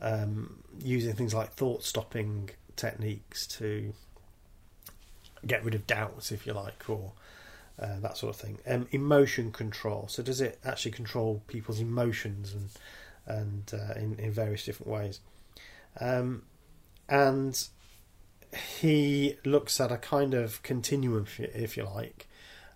um, 0.00 0.62
using 0.78 1.14
things 1.14 1.34
like 1.34 1.52
thought 1.52 1.84
stopping 1.84 2.50
techniques 2.74 3.46
to 3.46 3.92
get 5.46 5.64
rid 5.64 5.74
of 5.74 5.86
doubts, 5.86 6.32
if 6.32 6.46
you 6.46 6.52
like, 6.52 6.88
or 6.88 7.12
uh, 7.78 7.98
that 8.00 8.16
sort 8.16 8.34
of 8.34 8.40
thing. 8.40 8.58
Um, 8.66 8.88
emotion 8.90 9.52
control. 9.52 10.06
So 10.08 10.22
does 10.22 10.40
it 10.40 10.58
actually 10.64 10.92
control 10.92 11.42
people's 11.46 11.80
emotions 11.80 12.52
and 12.52 12.70
and 13.26 13.70
uh, 13.72 13.94
in 13.94 14.14
in 14.18 14.32
various 14.32 14.64
different 14.64 14.92
ways? 14.92 15.20
Um, 16.00 16.42
and 17.08 17.68
he 18.78 19.36
looks 19.44 19.80
at 19.80 19.92
a 19.92 19.96
kind 19.96 20.34
of 20.34 20.62
continuum, 20.62 21.26
if 21.38 21.76
you, 21.76 21.84
like, 21.84 22.28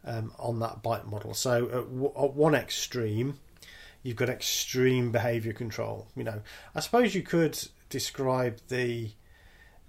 um, 0.05 0.33
on 0.39 0.59
that 0.61 0.83
bite 0.83 1.07
model. 1.07 1.35
So 1.35 1.67
at, 1.67 1.71
w- 1.71 2.13
at 2.17 2.35
one 2.35 2.55
extreme, 2.55 3.39
you've 4.03 4.17
got 4.17 4.29
extreme 4.29 5.11
behaviour 5.13 5.53
control. 5.53 6.09
You 6.17 6.25
know, 6.25 6.43
I 6.75 6.81
suppose 6.81 7.15
you 7.15 7.23
could 7.23 7.59
describe 7.89 8.59
the 8.69 9.11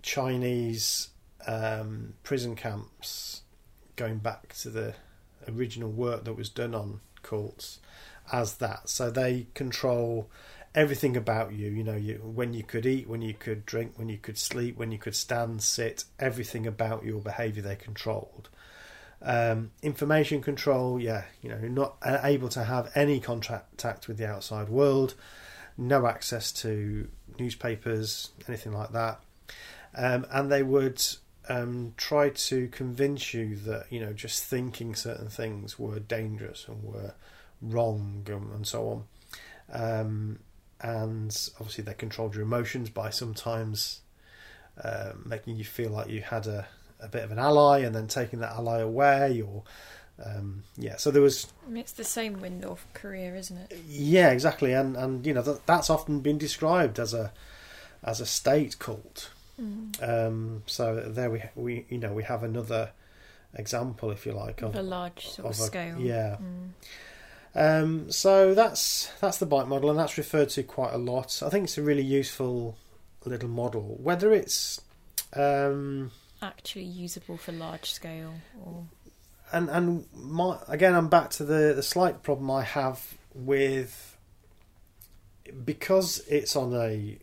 Chinese 0.02 1.10
um, 1.46 2.14
prison 2.24 2.56
camps 2.56 3.42
going 3.96 4.18
back 4.18 4.54
to 4.56 4.70
the 4.70 4.96
original 5.48 5.90
work 5.90 6.26
that 6.26 6.34
was 6.34 6.50
done 6.50 6.76
on 6.76 7.00
cults 7.22 7.80
as 8.31 8.55
that. 8.55 8.89
So 8.89 9.10
they 9.10 9.48
control 9.53 10.29
everything 10.75 11.17
about 11.17 11.53
you. 11.53 11.69
You 11.69 11.84
know, 11.84 11.96
you 11.96 12.15
when 12.24 12.53
you 12.53 12.63
could 12.63 12.86
eat, 12.86 13.07
when 13.07 13.22
you 13.22 13.34
could 13.34 13.65
drink, 13.65 13.93
when 13.96 14.10
you 14.10 14.17
could 14.17 14.38
sleep, 14.38 14.77
when 14.77 14.91
you 14.91 14.98
could 14.98 15.15
stand, 15.15 15.62
sit. 15.62 16.05
Everything 16.19 16.67
about 16.67 17.03
your 17.03 17.19
behaviour 17.19 17.63
they 17.63 17.75
controlled. 17.75 18.50
Um, 19.19 19.72
information 19.81 20.41
control, 20.41 21.01
yeah, 21.01 21.24
you 21.41 21.50
know, 21.50 21.57
not 21.57 21.96
able 22.05 22.50
to 22.50 22.63
have 22.63 22.91
any 22.93 23.19
contact 23.19 24.07
with 24.07 24.17
the 24.17 24.27
outside 24.27 24.69
world, 24.69 25.15
no 25.75 26.05
access 26.05 26.51
to 26.51 27.07
newspapers, 27.39 28.29
anything 28.48 28.74
like 28.74 28.91
that, 28.91 29.19
um, 29.96 30.27
and 30.31 30.51
they 30.51 30.62
would 30.62 31.01
um, 31.50 31.93
try 31.98 32.29
to 32.29 32.67
convince 32.67 33.34
you 33.34 33.55
that 33.55 33.86
you 33.89 34.00
know 34.00 34.13
just 34.13 34.43
thinking 34.43 34.96
certain 34.96 35.29
things 35.29 35.79
were 35.79 36.00
dangerous 36.00 36.67
and 36.67 36.84
were 36.84 37.13
wrong 37.62 38.26
and, 38.28 38.52
and 38.54 38.68
so 38.68 38.90
on. 38.90 39.04
Um, 40.02 40.40
and 40.82 41.36
obviously, 41.60 41.84
they 41.84 41.94
controlled 41.94 42.36
your 42.36 42.44
emotions 42.44 42.90
by 42.90 43.10
sometimes 43.10 44.02
uh, 44.84 45.14
making 45.26 45.56
you 45.58 45.66
feel 45.66 45.90
like 45.90 46.10
you 46.10 46.22
had 46.22 46.46
a, 46.48 46.68
a 47.00 47.08
bit 47.08 47.24
of 47.24 47.32
an 47.32 47.40
ally, 47.40 47.80
and 47.80 47.96
then 47.96 48.08
taking 48.08 48.40
that 48.40 48.52
ally 48.52 48.80
away, 48.80 49.42
or 49.42 49.64
um, 50.24 50.64
yeah. 50.78 50.96
So 50.98 51.10
there 51.12 51.22
was 51.22 51.48
It's 51.74 51.92
the 51.94 52.04
same 52.04 52.40
with 52.42 52.52
North 52.52 52.86
Korea, 52.94 53.36
isn't 53.36 53.58
it? 53.58 53.78
yeah, 53.88 54.30
exactly, 54.32 54.74
and 54.74 54.96
and 54.96 55.26
you 55.26 55.34
know 55.34 55.42
that, 55.42 55.66
that's 55.66 55.90
often 55.90 56.20
been 56.20 56.38
described 56.38 57.00
as 57.00 57.14
a 57.14 57.32
as 58.04 58.22
a 58.22 58.26
state 58.28 58.78
cult. 58.78 59.32
Mm. 59.60 60.08
Um, 60.08 60.64
so 60.68 60.96
there 61.08 61.32
we 61.32 61.42
we 61.56 61.86
you 61.90 61.98
know 61.98 62.14
we 62.14 62.24
have 62.24 62.44
another 62.44 62.92
example, 63.56 64.12
if 64.12 64.28
you 64.28 64.32
like, 64.34 64.62
Of 64.62 64.70
of 64.70 64.76
a 64.76 64.82
large 64.84 65.28
sort 65.28 65.40
of, 65.50 65.56
of 65.56 65.60
a- 65.60 65.64
scale. 65.64 66.00
yeah. 66.00 66.38
Mm. 66.40 66.70
Um, 67.58 68.12
so 68.12 68.54
that's 68.54 69.12
that's 69.20 69.40
the 69.40 69.48
bite 69.48 69.68
model, 69.68 69.90
and 69.90 69.98
that's 69.98 70.16
referred 70.18 70.50
to 70.50 70.64
quite 70.64 70.94
a 70.94 71.00
lot. 71.00 71.42
I 71.44 71.50
think 71.50 71.64
it's 71.64 71.78
a 71.80 71.82
really 71.82 72.04
useful 72.04 72.78
little 73.26 73.50
model. 73.50 73.98
Whether 74.00 74.32
it's 74.32 74.80
um, 75.34 76.12
Actually 76.40 76.84
usable 76.84 77.36
for 77.36 77.52
large 77.52 77.92
scale 77.92 78.36
or 78.64 78.86
and 79.52 79.70
and 79.72 80.06
my 80.14 80.60
again, 80.68 80.94
I'm 80.94 81.10
back 81.10 81.32
to 81.32 81.44
the 81.44 81.74
the 81.76 81.82
slight 81.82 82.22
problem 82.22 82.52
I 82.52 82.62
have 82.62 83.18
with 83.34 84.16
because 85.66 86.20
it's 86.30 86.56
on 86.56 86.76
a 86.76 87.18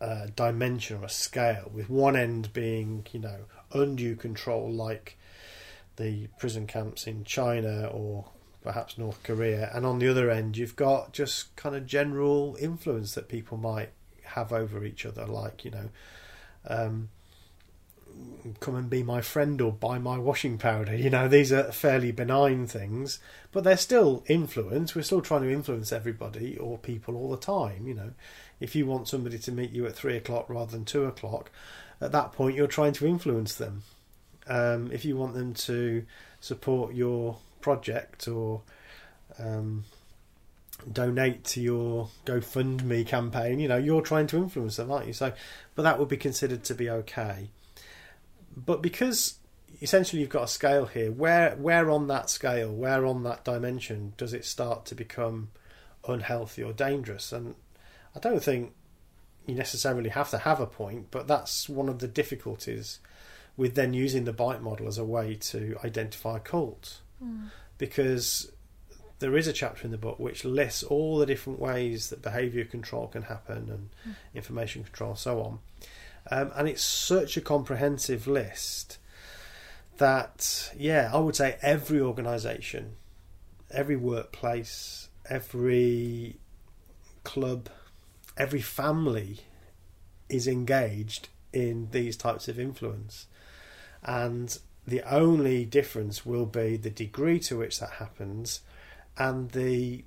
uh, 0.00 0.26
dimension 0.34 0.98
or 0.98 1.04
a 1.04 1.08
scale, 1.08 1.70
with 1.72 1.88
one 1.88 2.16
end 2.16 2.52
being 2.52 3.06
you 3.12 3.20
know 3.20 3.44
undue 3.72 4.16
control, 4.16 4.72
like 4.72 5.16
the 5.96 6.26
prison 6.38 6.66
camps 6.66 7.06
in 7.06 7.22
China 7.22 7.86
or 7.86 8.24
perhaps 8.68 8.98
North 8.98 9.22
Korea, 9.22 9.70
and 9.72 9.86
on 9.86 9.98
the 9.98 10.08
other 10.08 10.30
end 10.30 10.58
you've 10.58 10.76
got 10.76 11.14
just 11.14 11.56
kind 11.56 11.74
of 11.74 11.86
general 11.86 12.54
influence 12.60 13.14
that 13.14 13.26
people 13.26 13.56
might 13.56 13.88
have 14.24 14.52
over 14.52 14.84
each 14.84 15.06
other, 15.06 15.24
like 15.24 15.64
you 15.64 15.70
know. 15.70 15.88
Um, 16.66 17.08
come 18.60 18.74
and 18.74 18.90
be 18.90 19.02
my 19.02 19.22
friend 19.22 19.58
or 19.62 19.72
buy 19.72 19.98
my 19.98 20.18
washing 20.18 20.58
powder. 20.58 20.94
You 20.94 21.08
know, 21.08 21.28
these 21.28 21.50
are 21.50 21.72
fairly 21.72 22.12
benign 22.12 22.66
things, 22.66 23.20
but 23.52 23.64
they're 23.64 23.78
still 23.78 24.22
influence. 24.26 24.94
We're 24.94 25.00
still 25.00 25.22
trying 25.22 25.42
to 25.42 25.50
influence 25.50 25.90
everybody 25.90 26.58
or 26.58 26.76
people 26.76 27.16
all 27.16 27.30
the 27.30 27.38
time. 27.38 27.86
You 27.86 27.94
know, 27.94 28.12
if 28.60 28.76
you 28.76 28.84
want 28.84 29.08
somebody 29.08 29.38
to 29.38 29.52
meet 29.52 29.70
you 29.70 29.86
at 29.86 29.94
three 29.94 30.16
o'clock 30.16 30.50
rather 30.50 30.72
than 30.72 30.84
two 30.84 31.06
o'clock, 31.06 31.50
at 32.02 32.12
that 32.12 32.32
point 32.32 32.54
you're 32.54 32.66
trying 32.66 32.92
to 32.94 33.06
influence 33.06 33.54
them. 33.54 33.84
Um, 34.46 34.90
if 34.92 35.06
you 35.06 35.16
want 35.16 35.32
them 35.32 35.54
to 35.54 36.04
support 36.40 36.94
your 36.94 37.38
project 37.68 38.26
or 38.28 38.62
um, 39.38 39.84
donate 40.90 41.44
to 41.44 41.60
your 41.60 42.08
GoFundMe 42.24 43.06
campaign, 43.06 43.58
you 43.58 43.68
know, 43.68 43.76
you're 43.76 44.00
trying 44.00 44.26
to 44.28 44.38
influence 44.38 44.76
them, 44.76 44.90
aren't 44.90 45.06
you? 45.06 45.12
So, 45.12 45.34
but 45.74 45.82
that 45.82 45.98
would 45.98 46.08
be 46.08 46.16
considered 46.16 46.64
to 46.64 46.74
be 46.74 46.88
okay. 46.88 47.50
But 48.56 48.80
because 48.80 49.34
essentially 49.82 50.22
you've 50.22 50.30
got 50.30 50.44
a 50.44 50.48
scale 50.48 50.86
here, 50.86 51.12
where 51.12 51.56
where 51.56 51.90
on 51.90 52.06
that 52.06 52.30
scale, 52.30 52.72
where 52.72 53.04
on 53.04 53.22
that 53.24 53.44
dimension 53.44 54.14
does 54.16 54.32
it 54.32 54.46
start 54.46 54.86
to 54.86 54.94
become 54.94 55.50
unhealthy 56.08 56.62
or 56.62 56.72
dangerous? 56.72 57.32
And 57.32 57.54
I 58.16 58.18
don't 58.18 58.42
think 58.42 58.72
you 59.46 59.54
necessarily 59.54 60.08
have 60.08 60.30
to 60.30 60.38
have 60.38 60.58
a 60.58 60.66
point, 60.66 61.08
but 61.10 61.28
that's 61.28 61.68
one 61.68 61.90
of 61.90 61.98
the 61.98 62.08
difficulties 62.08 62.98
with 63.58 63.74
then 63.74 63.92
using 63.92 64.24
the 64.24 64.32
bite 64.32 64.62
model 64.62 64.88
as 64.88 64.96
a 64.96 65.04
way 65.04 65.34
to 65.34 65.76
identify 65.84 66.38
cults. 66.38 67.02
Mm. 67.22 67.50
Because 67.78 68.50
there 69.18 69.36
is 69.36 69.46
a 69.46 69.52
chapter 69.52 69.84
in 69.84 69.90
the 69.90 69.98
book 69.98 70.18
which 70.18 70.44
lists 70.44 70.82
all 70.82 71.18
the 71.18 71.26
different 71.26 71.58
ways 71.58 72.10
that 72.10 72.22
behaviour 72.22 72.64
control 72.64 73.08
can 73.08 73.22
happen 73.22 73.68
and 73.68 73.90
mm. 74.06 74.16
information 74.34 74.84
control, 74.84 75.14
so 75.14 75.40
on. 75.42 75.58
Um, 76.30 76.52
and 76.56 76.68
it's 76.68 76.82
such 76.82 77.36
a 77.36 77.40
comprehensive 77.40 78.26
list 78.26 78.98
that, 79.96 80.72
yeah, 80.76 81.10
I 81.12 81.18
would 81.18 81.36
say 81.36 81.56
every 81.62 82.00
organisation, 82.00 82.96
every 83.70 83.96
workplace, 83.96 85.08
every 85.28 86.38
club, 87.24 87.68
every 88.36 88.60
family 88.60 89.40
is 90.28 90.46
engaged 90.46 91.28
in 91.52 91.88
these 91.90 92.16
types 92.16 92.48
of 92.48 92.60
influence. 92.60 93.26
And 94.02 94.56
the 94.88 95.02
only 95.02 95.64
difference 95.64 96.24
will 96.24 96.46
be 96.46 96.76
the 96.76 96.90
degree 96.90 97.38
to 97.40 97.58
which 97.58 97.78
that 97.80 97.92
happens 97.92 98.60
and 99.16 99.50
the 99.50 100.04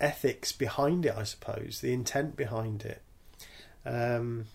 ethics 0.00 0.52
behind 0.52 1.06
it, 1.06 1.14
I 1.16 1.24
suppose, 1.24 1.80
the 1.80 1.92
intent 1.92 2.36
behind 2.36 2.84
it. 2.84 3.02
Um, 3.84 4.46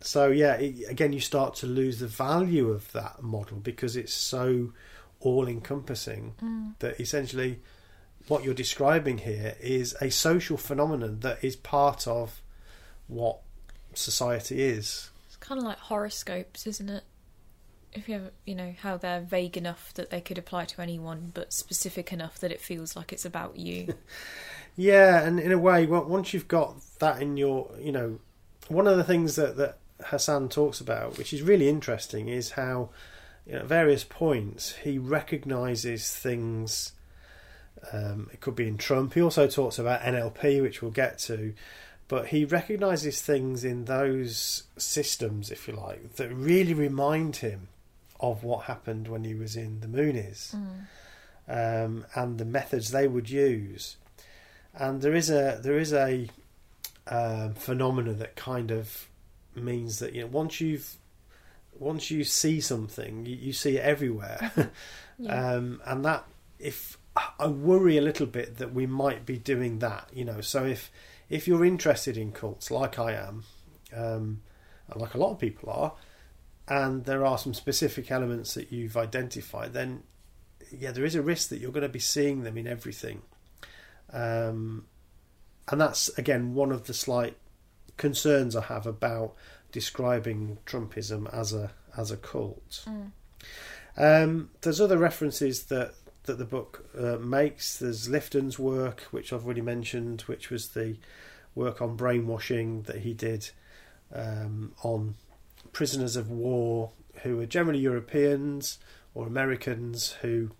so 0.00 0.28
yeah, 0.28 0.54
it, 0.54 0.88
again, 0.88 1.12
you 1.12 1.20
start 1.20 1.54
to 1.56 1.66
lose 1.66 1.98
the 1.98 2.06
value 2.06 2.70
of 2.70 2.90
that 2.92 3.22
model 3.22 3.58
because 3.58 3.96
it's 3.96 4.14
so 4.14 4.72
all-encompassing 5.20 6.34
mm. 6.42 6.74
that 6.78 6.98
essentially 6.98 7.60
what 8.28 8.44
you're 8.44 8.54
describing 8.54 9.18
here 9.18 9.56
is 9.60 9.94
a 10.00 10.10
social 10.10 10.56
phenomenon 10.56 11.20
that 11.20 11.42
is 11.42 11.56
part 11.56 12.06
of 12.06 12.40
what 13.06 13.40
society 13.94 14.62
is. 14.62 15.10
It's 15.26 15.36
kind 15.36 15.58
of 15.58 15.64
like 15.64 15.78
horoscopes, 15.78 16.66
isn't 16.66 16.88
it? 16.88 17.04
If 17.92 18.08
you 18.08 18.14
have, 18.14 18.30
you 18.44 18.54
know, 18.54 18.74
how 18.80 18.96
they're 18.96 19.20
vague 19.20 19.56
enough 19.56 19.92
that 19.94 20.10
they 20.10 20.20
could 20.20 20.38
apply 20.38 20.64
to 20.66 20.80
anyone, 20.80 21.32
but 21.34 21.52
specific 21.52 22.12
enough 22.12 22.38
that 22.38 22.52
it 22.52 22.60
feels 22.60 22.94
like 22.94 23.12
it's 23.12 23.24
about 23.24 23.56
you. 23.56 23.94
yeah, 24.76 25.22
and 25.22 25.40
in 25.40 25.52
a 25.52 25.58
way, 25.58 25.86
once 25.86 26.32
you've 26.32 26.48
got 26.48 26.76
that 27.00 27.20
in 27.20 27.36
your, 27.36 27.70
you 27.80 27.92
know, 27.92 28.18
one 28.68 28.86
of 28.86 28.96
the 28.96 29.04
things 29.04 29.36
that 29.36 29.56
that 29.56 29.78
Hassan 30.04 30.48
talks 30.48 30.80
about, 30.80 31.18
which 31.18 31.32
is 31.32 31.42
really 31.42 31.68
interesting, 31.68 32.28
is 32.28 32.52
how 32.52 32.90
you 33.46 33.54
know, 33.54 33.60
at 33.60 33.66
various 33.66 34.04
points 34.04 34.76
he 34.76 34.98
recognises 34.98 36.14
things. 36.14 36.92
Um, 37.92 38.28
it 38.32 38.40
could 38.40 38.54
be 38.54 38.68
in 38.68 38.76
Trump. 38.76 39.14
He 39.14 39.22
also 39.22 39.48
talks 39.48 39.78
about 39.78 40.02
NLP, 40.02 40.60
which 40.60 40.82
we'll 40.82 40.90
get 40.90 41.18
to, 41.20 41.54
but 42.08 42.26
he 42.26 42.44
recognises 42.44 43.22
things 43.22 43.64
in 43.64 43.86
those 43.86 44.64
systems, 44.76 45.50
if 45.50 45.66
you 45.66 45.74
like, 45.74 46.16
that 46.16 46.28
really 46.28 46.74
remind 46.74 47.36
him 47.36 47.68
of 48.20 48.44
what 48.44 48.64
happened 48.64 49.08
when 49.08 49.24
he 49.24 49.34
was 49.34 49.56
in 49.56 49.80
the 49.80 49.86
Moonies 49.86 50.54
mm. 50.54 51.84
um, 51.84 52.04
and 52.14 52.38
the 52.38 52.44
methods 52.44 52.90
they 52.90 53.08
would 53.08 53.30
use. 53.30 53.96
And 54.74 55.00
there 55.02 55.14
is 55.14 55.30
a 55.30 55.58
there 55.62 55.78
is 55.78 55.92
a 55.92 56.28
um, 57.06 57.54
phenomena 57.54 58.12
that 58.14 58.36
kind 58.36 58.70
of 58.70 59.08
means 59.54 59.98
that 59.98 60.14
you 60.14 60.20
know 60.22 60.28
once 60.28 60.60
you've 60.60 60.96
once 61.78 62.10
you 62.10 62.22
see 62.24 62.60
something, 62.60 63.24
you, 63.26 63.34
you 63.34 63.52
see 63.52 63.78
it 63.78 63.82
everywhere, 63.82 64.52
yeah. 65.18 65.52
um, 65.54 65.80
and 65.86 66.04
that 66.04 66.24
if 66.58 66.98
I 67.38 67.48
worry 67.48 67.96
a 67.96 68.02
little 68.02 68.26
bit 68.26 68.58
that 68.58 68.72
we 68.72 68.86
might 68.86 69.26
be 69.26 69.38
doing 69.38 69.80
that, 69.80 70.08
you 70.12 70.24
know. 70.24 70.40
So 70.40 70.64
if 70.64 70.92
if 71.28 71.48
you're 71.48 71.64
interested 71.64 72.16
in 72.16 72.32
cults, 72.32 72.70
like 72.70 72.98
I 72.98 73.12
am, 73.12 73.44
um, 73.96 74.42
and 74.88 75.00
like 75.00 75.14
a 75.14 75.18
lot 75.18 75.32
of 75.32 75.38
people 75.38 75.70
are, 75.70 75.94
and 76.70 77.04
there 77.04 77.26
are 77.26 77.36
some 77.36 77.52
specific 77.52 78.12
elements 78.12 78.54
that 78.54 78.70
you've 78.72 78.96
identified, 78.96 79.72
then 79.72 80.04
yeah, 80.70 80.92
there 80.92 81.04
is 81.04 81.16
a 81.16 81.22
risk 81.22 81.48
that 81.48 81.58
you're 81.58 81.72
going 81.72 81.82
to 81.82 81.88
be 81.88 81.98
seeing 81.98 82.44
them 82.44 82.56
in 82.56 82.68
everything. 82.68 83.22
Um, 84.12 84.86
and 85.68 85.80
that's 85.80 86.08
again 86.16 86.54
one 86.54 86.72
of 86.72 86.86
the 86.86 86.94
slight 86.94 87.36
concerns 87.96 88.56
I 88.56 88.62
have 88.62 88.86
about 88.86 89.34
describing 89.72 90.58
Trumpism 90.64 91.32
as 91.34 91.52
a 91.52 91.72
as 91.96 92.12
a 92.12 92.16
cult. 92.16 92.84
Mm. 92.86 93.10
Um, 93.96 94.50
there's 94.60 94.80
other 94.80 94.96
references 94.96 95.64
that 95.64 95.94
that 96.24 96.38
the 96.38 96.44
book 96.44 96.88
uh, 96.96 97.16
makes. 97.16 97.78
There's 97.78 98.08
Lifton's 98.08 98.60
work, 98.60 99.00
which 99.10 99.32
I've 99.32 99.44
already 99.44 99.60
mentioned, 99.60 100.22
which 100.22 100.50
was 100.50 100.68
the 100.68 100.96
work 101.56 101.82
on 101.82 101.96
brainwashing 101.96 102.82
that 102.82 103.00
he 103.00 103.12
did 103.12 103.50
um, 104.14 104.72
on 104.84 105.16
prisoners 105.72 106.16
of 106.16 106.30
war 106.30 106.90
who 107.22 107.36
were 107.36 107.46
generally 107.46 107.78
Europeans 107.78 108.78
or 109.14 109.26
Americans 109.26 110.12
who 110.22 110.50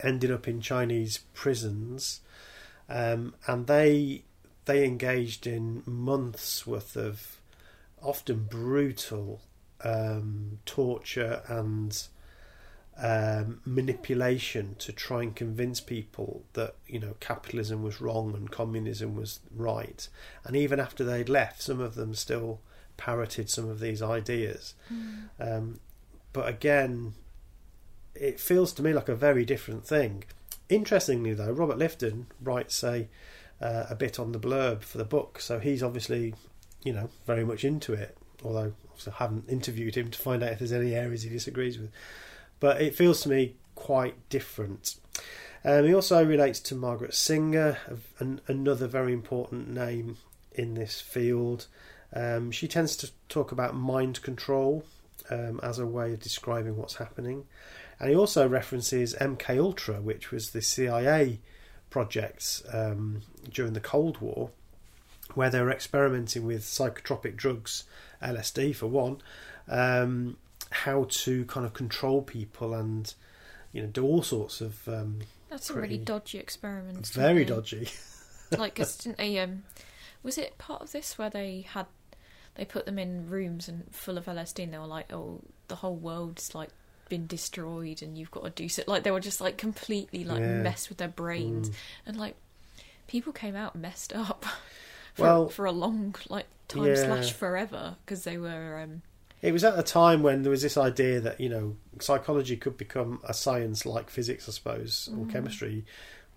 ended 0.00 0.30
up 0.30 0.46
in 0.46 0.60
Chinese 0.60 1.18
prisons, 1.34 2.20
um, 2.88 3.34
and 3.46 3.66
they 3.66 4.22
they 4.64 4.84
engaged 4.84 5.46
in 5.46 5.82
months 5.86 6.66
worth 6.66 6.96
of 6.96 7.38
often 8.02 8.46
brutal 8.50 9.40
um, 9.82 10.58
torture 10.66 11.42
and 11.48 12.06
um, 13.00 13.60
manipulation 13.64 14.74
to 14.78 14.92
try 14.92 15.22
and 15.22 15.34
convince 15.36 15.80
people 15.80 16.42
that 16.54 16.74
you 16.86 16.98
know 16.98 17.14
capitalism 17.20 17.82
was 17.82 18.00
wrong 18.00 18.34
and 18.34 18.50
communism 18.50 19.14
was 19.14 19.40
right. 19.54 20.08
And 20.44 20.56
even 20.56 20.80
after 20.80 21.04
they'd 21.04 21.28
left, 21.28 21.62
some 21.62 21.80
of 21.80 21.94
them 21.94 22.14
still 22.14 22.60
parroted 22.98 23.48
some 23.48 23.70
of 23.70 23.80
these 23.80 24.02
ideas. 24.02 24.74
Mm. 24.92 25.28
Um, 25.40 25.80
but 26.34 26.46
again, 26.46 27.14
it 28.14 28.38
feels 28.38 28.74
to 28.74 28.82
me 28.82 28.92
like 28.92 29.08
a 29.08 29.14
very 29.14 29.46
different 29.46 29.86
thing. 29.86 30.24
Interestingly, 30.68 31.32
though, 31.32 31.50
Robert 31.52 31.78
Lifton 31.78 32.26
writes 32.42 32.84
a 32.84 33.08
uh, 33.60 33.86
a 33.90 33.94
bit 33.94 34.20
on 34.20 34.32
the 34.32 34.38
blurb 34.38 34.82
for 34.82 34.98
the 34.98 35.04
book, 35.04 35.40
so 35.40 35.58
he's 35.58 35.82
obviously, 35.82 36.34
you 36.84 36.92
know, 36.92 37.08
very 37.26 37.44
much 37.44 37.64
into 37.64 37.92
it. 37.92 38.16
Although 38.44 38.74
I 39.06 39.10
haven't 39.16 39.48
interviewed 39.48 39.96
him 39.96 40.10
to 40.10 40.18
find 40.18 40.42
out 40.42 40.52
if 40.52 40.58
there's 40.58 40.72
any 40.72 40.94
areas 40.94 41.22
he 41.22 41.30
disagrees 41.30 41.78
with, 41.78 41.90
but 42.60 42.80
it 42.80 42.94
feels 42.94 43.20
to 43.22 43.28
me 43.28 43.56
quite 43.74 44.28
different. 44.28 44.96
Um, 45.64 45.86
he 45.86 45.94
also 45.94 46.24
relates 46.24 46.60
to 46.60 46.76
Margaret 46.76 47.14
Singer, 47.14 47.78
an, 48.20 48.40
another 48.46 48.86
very 48.86 49.12
important 49.12 49.68
name 49.68 50.18
in 50.52 50.74
this 50.74 51.00
field. 51.00 51.66
Um, 52.12 52.50
she 52.50 52.68
tends 52.68 52.96
to 52.98 53.10
talk 53.28 53.52
about 53.52 53.74
mind 53.74 54.22
control 54.22 54.84
um, 55.30 55.60
as 55.62 55.78
a 55.78 55.86
way 55.86 56.12
of 56.12 56.20
describing 56.20 56.76
what's 56.76 56.96
happening, 56.96 57.44
and 58.00 58.10
he 58.10 58.16
also 58.16 58.48
references 58.48 59.14
MK 59.20 59.58
Ultra, 59.58 60.00
which 60.00 60.30
was 60.30 60.50
the 60.50 60.62
CIA 60.62 61.40
projects 61.90 62.62
um, 62.72 63.22
during 63.50 63.72
the 63.72 63.80
Cold 63.80 64.20
War, 64.20 64.50
where 65.34 65.50
they 65.50 65.60
were 65.60 65.70
experimenting 65.70 66.46
with 66.46 66.62
psychotropic 66.62 67.36
drugs, 67.36 67.84
LSD 68.22 68.74
for 68.74 68.86
one, 68.86 69.20
um, 69.68 70.36
how 70.70 71.06
to 71.08 71.44
kind 71.46 71.66
of 71.66 71.74
control 71.74 72.22
people 72.22 72.74
and 72.74 73.14
you 73.72 73.82
know 73.82 73.88
do 73.88 74.04
all 74.04 74.22
sorts 74.22 74.60
of. 74.60 74.88
Um, 74.88 75.20
That's 75.50 75.70
a 75.70 75.74
really 75.74 75.98
dodgy 75.98 76.38
experiment. 76.38 77.06
Very 77.08 77.44
dodgy. 77.44 77.88
like, 78.56 78.74
didn't 79.00 79.18
they? 79.18 79.38
Um, 79.38 79.64
was 80.22 80.38
it 80.38 80.58
part 80.58 80.82
of 80.82 80.92
this 80.92 81.16
where 81.16 81.30
they 81.30 81.66
had 81.68 81.86
they 82.58 82.64
put 82.64 82.84
them 82.84 82.98
in 82.98 83.30
rooms 83.30 83.68
and 83.68 83.84
full 83.92 84.18
of 84.18 84.26
LSD, 84.26 84.64
and 84.64 84.74
they 84.74 84.78
were 84.78 84.84
like, 84.86 85.10
"Oh, 85.12 85.40
the 85.68 85.76
whole 85.76 85.94
world's 85.94 86.54
like 86.54 86.70
been 87.08 87.26
destroyed, 87.26 88.02
and 88.02 88.18
you've 88.18 88.32
got 88.32 88.44
to 88.44 88.50
do 88.50 88.68
so." 88.68 88.82
Like 88.86 89.04
they 89.04 89.12
were 89.12 89.20
just 89.20 89.40
like 89.40 89.56
completely 89.56 90.24
like 90.24 90.40
yeah. 90.40 90.60
mess 90.60 90.88
with 90.88 90.98
their 90.98 91.08
brains, 91.08 91.70
mm. 91.70 91.74
and 92.04 92.16
like 92.16 92.34
people 93.06 93.32
came 93.32 93.54
out 93.54 93.76
messed 93.76 94.12
up 94.12 94.44
for, 95.14 95.22
well, 95.22 95.48
for 95.48 95.64
a 95.64 95.72
long 95.72 96.16
like 96.28 96.46
time 96.66 96.84
yeah. 96.86 96.96
slash 96.96 97.32
forever 97.32 97.96
because 98.04 98.24
they 98.24 98.36
were 98.36 98.80
um, 98.82 99.02
It 99.40 99.52
was 99.52 99.62
at 99.62 99.78
a 99.78 99.84
time 99.84 100.22
when 100.24 100.42
there 100.42 100.50
was 100.50 100.62
this 100.62 100.76
idea 100.76 101.20
that 101.20 101.40
you 101.40 101.48
know 101.48 101.76
psychology 102.00 102.56
could 102.56 102.76
become 102.76 103.20
a 103.22 103.32
science 103.32 103.86
like 103.86 104.10
physics, 104.10 104.48
I 104.48 104.52
suppose, 104.52 105.08
or 105.12 105.26
Mhm. 105.26 105.30
chemistry, 105.32 105.84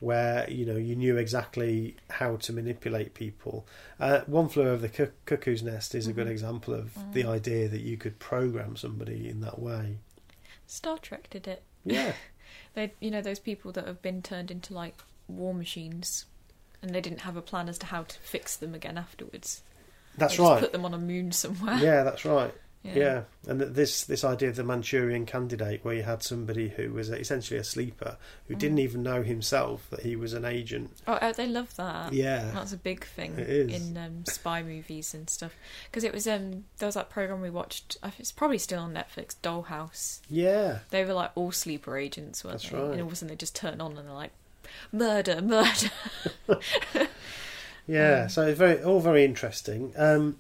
where 0.02 0.50
you 0.50 0.66
know 0.66 0.76
you 0.76 0.96
knew 0.96 1.16
exactly 1.16 1.96
how 2.10 2.36
to 2.36 2.52
manipulate 2.52 3.14
people. 3.14 3.66
Uh, 4.00 4.22
One 4.26 4.50
flew 4.50 4.64
over 4.68 4.82
the 4.82 4.90
Cuck- 4.90 5.26
cuckoo's 5.26 5.64
nest 5.64 5.96
is 5.96 6.08
a 6.08 6.12
good 6.14 6.28
Mhm. 6.28 6.32
example 6.32 6.74
of 6.74 6.94
the 7.14 7.24
Mm. 7.24 7.30
idea 7.30 7.70
that 7.70 7.82
you 7.82 7.96
could 7.98 8.20
program 8.20 8.76
somebody 8.76 9.30
in 9.30 9.40
that 9.42 9.60
way. 9.60 10.00
Star 10.68 10.98
Trek 10.98 11.30
did 11.30 11.48
it. 11.48 11.64
Yeah, 11.86 12.14
They, 12.74 12.94
you 13.00 13.12
know, 13.12 13.22
those 13.22 13.40
people 13.40 13.72
that 13.74 13.86
have 13.88 14.02
been 14.02 14.22
turned 14.22 14.50
into 14.52 14.74
like 14.74 14.96
war 15.28 15.54
machines, 15.54 16.26
and 16.82 16.94
they 16.96 17.02
didn't 17.02 17.22
have 17.22 17.38
a 17.38 17.42
plan 17.42 17.70
as 17.70 17.78
to 17.80 17.86
how 17.86 18.04
to 18.04 18.20
fix 18.20 18.56
them 18.58 18.74
again 18.74 18.98
afterwards. 18.98 19.62
that's 20.18 20.38
right. 20.40 20.60
Put 20.60 20.72
them 20.74 20.84
on 20.84 20.94
a 20.94 20.98
moon 20.98 21.32
somewhere. 21.32 21.78
Yeah, 21.78 22.04
that's 22.04 22.26
right. 22.26 22.54
Yeah, 22.84 23.24
and 23.48 23.62
this 23.62 24.04
this 24.06 24.24
idea 24.24 24.50
of 24.50 24.56
the 24.56 24.64
Manchurian 24.64 25.28
candidate, 25.28 25.86
where 25.86 25.94
you 25.94 26.02
had 26.02 26.24
somebody 26.24 26.70
who 26.70 26.92
was 26.94 27.10
essentially 27.12 27.60
a 27.60 27.64
sleeper, 27.64 28.18
who 28.48 28.56
Mm. 28.56 28.60
didn't 28.60 28.80
even 28.80 29.04
know 29.04 29.22
himself 29.22 29.88
that 29.92 30.00
he 30.00 30.16
was 30.16 30.34
an 30.34 30.46
agent. 30.46 30.92
Oh, 31.08 31.14
uh, 31.14 31.32
they 31.32 31.46
love 31.46 31.76
that. 31.76 32.12
Yeah, 32.12 32.50
That's 32.56 32.74
a 32.74 32.78
big 32.78 33.06
thing 33.06 33.38
in 33.38 33.96
um, 33.98 34.26
spy 34.26 34.64
movies 34.64 35.14
and 35.14 35.30
stuff. 35.30 35.56
Because 35.92 36.04
it 36.04 36.12
was 36.12 36.26
um, 36.28 36.66
there 36.80 36.88
was 36.88 36.96
that 36.96 37.12
program 37.12 37.40
we 37.42 37.52
watched. 37.52 37.98
It's 38.18 38.32
probably 38.32 38.58
still 38.58 38.80
on 38.82 38.94
Netflix. 38.96 39.36
Dollhouse. 39.44 40.22
yeah, 40.28 40.80
They 40.90 41.06
were 41.06 41.14
like 41.14 41.32
all 41.36 41.52
sleeper 41.52 41.98
agents, 41.98 42.44
weren't 42.44 42.62
That's 42.62 42.72
they? 42.72 42.78
right. 42.80 42.92
And 42.94 43.02
all 43.02 43.08
of 43.08 43.14
a 43.14 43.16
sudden 43.16 43.30
they 43.30 43.36
just 43.36 43.56
turn 43.56 43.80
on 43.80 43.96
and 43.96 44.08
they're 44.08 44.16
like, 44.16 44.32
murder, 44.92 45.40
murder. 45.40 45.92
yeah. 47.88 48.24
Um, 48.24 48.30
So 48.30 48.48
it's 48.48 48.58
very 48.58 48.82
all 48.84 49.00
very 49.02 49.24
interesting. 49.24 49.94
Um, 49.98 50.38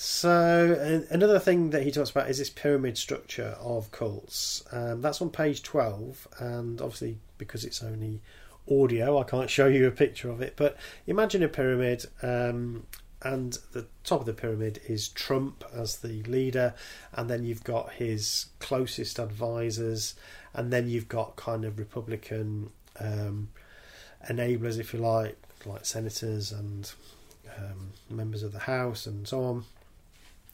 so 0.00 1.04
another 1.10 1.40
thing 1.40 1.70
that 1.70 1.82
he 1.82 1.90
talks 1.90 2.10
about 2.10 2.30
is 2.30 2.38
this 2.38 2.50
pyramid 2.50 2.96
structure 2.96 3.56
of 3.58 3.90
cults. 3.90 4.62
Um, 4.70 5.02
that's 5.02 5.20
on 5.20 5.30
page 5.30 5.64
twelve, 5.64 6.28
and 6.38 6.80
obviously 6.80 7.18
because 7.36 7.64
it's 7.64 7.82
only 7.82 8.20
audio, 8.70 9.18
I 9.18 9.24
can't 9.24 9.50
show 9.58 9.66
you 9.66 9.88
a 9.88 9.90
picture 9.90 10.30
of 10.30 10.40
it. 10.40 10.54
But 10.54 10.76
imagine 11.08 11.42
a 11.42 11.48
pyramid. 11.48 12.06
Um, 12.22 12.86
and 13.22 13.58
the 13.72 13.86
top 14.04 14.20
of 14.20 14.26
the 14.26 14.32
pyramid 14.32 14.80
is 14.86 15.08
Trump 15.08 15.64
as 15.74 15.96
the 15.96 16.22
leader, 16.22 16.74
and 17.12 17.28
then 17.28 17.42
you've 17.42 17.64
got 17.64 17.94
his 17.94 18.46
closest 18.60 19.18
advisors, 19.18 20.14
and 20.54 20.72
then 20.72 20.88
you've 20.88 21.08
got 21.08 21.34
kind 21.34 21.64
of 21.64 21.80
Republican 21.80 22.70
um, 23.00 23.48
enablers, 24.30 24.78
if 24.78 24.94
you 24.94 25.00
like, 25.00 25.36
like 25.66 25.84
senators 25.84 26.52
and 26.52 26.92
um, 27.56 27.90
members 28.08 28.44
of 28.44 28.52
the 28.52 28.60
House 28.60 29.04
and 29.04 29.26
so 29.26 29.42
on. 29.42 29.64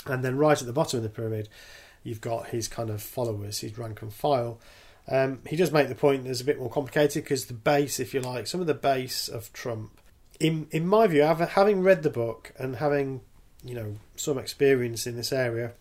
And 0.06 0.24
then 0.24 0.36
right 0.36 0.60
at 0.60 0.66
the 0.66 0.72
bottom 0.72 0.98
of 0.98 1.02
the 1.02 1.08
pyramid, 1.08 1.48
you've 2.02 2.20
got 2.20 2.48
his 2.48 2.68
kind 2.68 2.90
of 2.90 3.02
followers, 3.02 3.60
his 3.60 3.78
rank 3.78 4.02
and 4.02 4.12
file. 4.12 4.60
Um, 5.08 5.40
he 5.46 5.56
does 5.56 5.72
make 5.72 5.88
the 5.88 5.94
point 5.94 6.24
that 6.24 6.30
it's 6.30 6.40
a 6.40 6.44
bit 6.44 6.58
more 6.58 6.70
complicated 6.70 7.24
because 7.24 7.46
the 7.46 7.54
base, 7.54 8.00
if 8.00 8.14
you 8.14 8.20
like, 8.20 8.46
some 8.46 8.60
of 8.60 8.66
the 8.66 8.74
base 8.74 9.28
of 9.28 9.52
Trump, 9.52 10.00
in 10.40 10.66
in 10.70 10.86
my 10.86 11.06
view, 11.06 11.22
having 11.22 11.82
read 11.82 12.02
the 12.02 12.10
book 12.10 12.52
and 12.58 12.76
having 12.76 13.20
you 13.64 13.74
know 13.74 13.96
some 14.16 14.38
experience 14.38 15.06
in 15.06 15.16
this 15.16 15.32
area, 15.32 15.72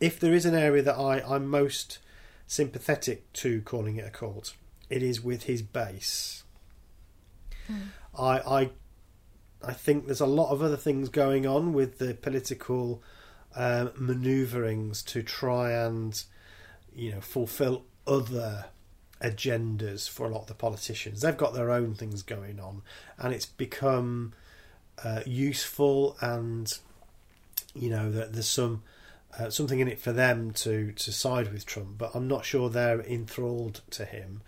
if 0.00 0.20
there 0.20 0.32
is 0.32 0.46
an 0.46 0.54
area 0.54 0.82
that 0.82 0.96
I 0.96 1.20
I'm 1.20 1.46
most 1.46 1.98
sympathetic 2.46 3.32
to 3.34 3.62
calling 3.62 3.96
it 3.96 4.06
a 4.06 4.10
cult, 4.10 4.54
it 4.88 5.02
is 5.02 5.22
with 5.22 5.44
his 5.44 5.62
base. 5.62 6.44
I 8.18 8.38
I 8.38 8.70
I 9.66 9.72
think 9.72 10.06
there's 10.06 10.20
a 10.20 10.26
lot 10.26 10.50
of 10.50 10.62
other 10.62 10.76
things 10.76 11.08
going 11.08 11.46
on 11.46 11.72
with 11.72 11.98
the 11.98 12.14
political 12.14 13.02
um, 13.56 13.88
manoeuvrings 13.90 15.04
to 15.06 15.22
try 15.22 15.72
and 15.72 16.22
you 16.94 17.12
know 17.12 17.20
fulfill 17.20 17.84
other 18.06 18.66
agendas 19.20 20.08
for 20.08 20.26
a 20.26 20.30
lot 20.30 20.42
of 20.42 20.46
the 20.48 20.54
politicians. 20.54 21.20
They've 21.20 21.36
got 21.36 21.54
their 21.54 21.70
own 21.70 21.94
things 21.94 22.22
going 22.22 22.60
on, 22.60 22.82
and 23.18 23.32
it's 23.32 23.46
become 23.46 24.32
uh, 25.02 25.20
useful 25.26 26.16
and 26.20 26.72
you 27.74 27.90
know 27.90 28.10
that 28.10 28.32
there's 28.32 28.48
some. 28.48 28.82
Uh, 29.36 29.50
something 29.50 29.80
in 29.80 29.88
it 29.88 29.98
for 29.98 30.12
them 30.12 30.52
to, 30.52 30.92
to 30.92 31.10
side 31.10 31.52
with 31.52 31.66
Trump, 31.66 31.98
but 31.98 32.12
I'm 32.14 32.28
not 32.28 32.44
sure 32.44 32.70
they're 32.70 33.00
enthralled 33.00 33.80
to 33.90 34.04
him. 34.04 34.42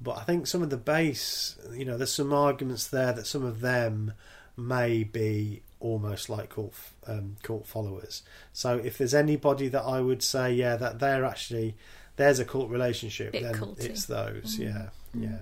But 0.00 0.16
I 0.16 0.22
think 0.22 0.46
some 0.46 0.62
of 0.62 0.70
the 0.70 0.78
base, 0.78 1.58
you 1.74 1.84
know, 1.84 1.98
there's 1.98 2.14
some 2.14 2.32
arguments 2.32 2.86
there 2.86 3.12
that 3.12 3.26
some 3.26 3.44
of 3.44 3.60
them 3.60 4.14
may 4.60 5.02
be 5.02 5.62
almost 5.80 6.28
like 6.28 6.50
cult 6.50 6.74
um, 7.06 7.36
cult 7.42 7.66
followers. 7.66 8.22
So 8.52 8.76
if 8.76 8.98
there's 8.98 9.14
anybody 9.14 9.68
that 9.68 9.82
I 9.82 10.00
would 10.00 10.22
say, 10.22 10.52
yeah, 10.52 10.76
that 10.76 10.98
they're 10.98 11.24
actually 11.24 11.74
there's 12.16 12.38
a 12.38 12.44
cult 12.44 12.68
relationship, 12.70 13.32
Bit 13.32 13.42
then 13.44 13.54
culty. 13.54 13.84
it's 13.84 14.04
those. 14.06 14.56
Mm. 14.56 14.58
Yeah, 14.60 14.88
Mm. 15.16 15.22
yeah. 15.22 15.38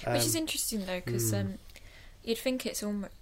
Which 0.00 0.06
Um, 0.06 0.16
is 0.16 0.34
interesting 0.34 0.86
though, 0.86 1.00
because 1.04 1.32
mm. 1.32 1.40
um, 1.40 1.58
you'd 2.24 2.38
think 2.38 2.64
it's 2.66 2.82
almost 2.82 3.12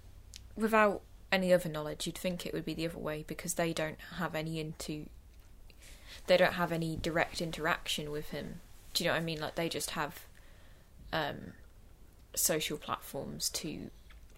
without 0.55 1.01
any 1.31 1.51
other 1.53 1.67
knowledge, 1.69 2.05
you'd 2.07 2.17
think 2.17 2.45
it 2.45 2.53
would 2.53 2.65
be 2.65 2.73
the 2.73 2.87
other 2.87 2.97
way 2.97 3.25
because 3.27 3.55
they 3.55 3.73
don't 3.73 3.99
have 4.17 4.35
any 4.35 4.59
into, 4.59 5.07
they 6.27 6.37
don't 6.37 6.53
have 6.53 6.71
any 6.71 6.95
direct 6.95 7.41
interaction 7.41 8.09
with 8.09 8.29
him. 8.29 8.61
Do 8.93 9.03
you 9.03 9.09
know 9.09 9.13
what 9.15 9.21
I 9.21 9.23
mean? 9.25 9.41
Like 9.41 9.55
they 9.55 9.67
just 9.67 9.91
have 9.91 10.21
um, 11.11 11.53
social 12.35 12.77
platforms 12.77 13.49
to 13.49 13.89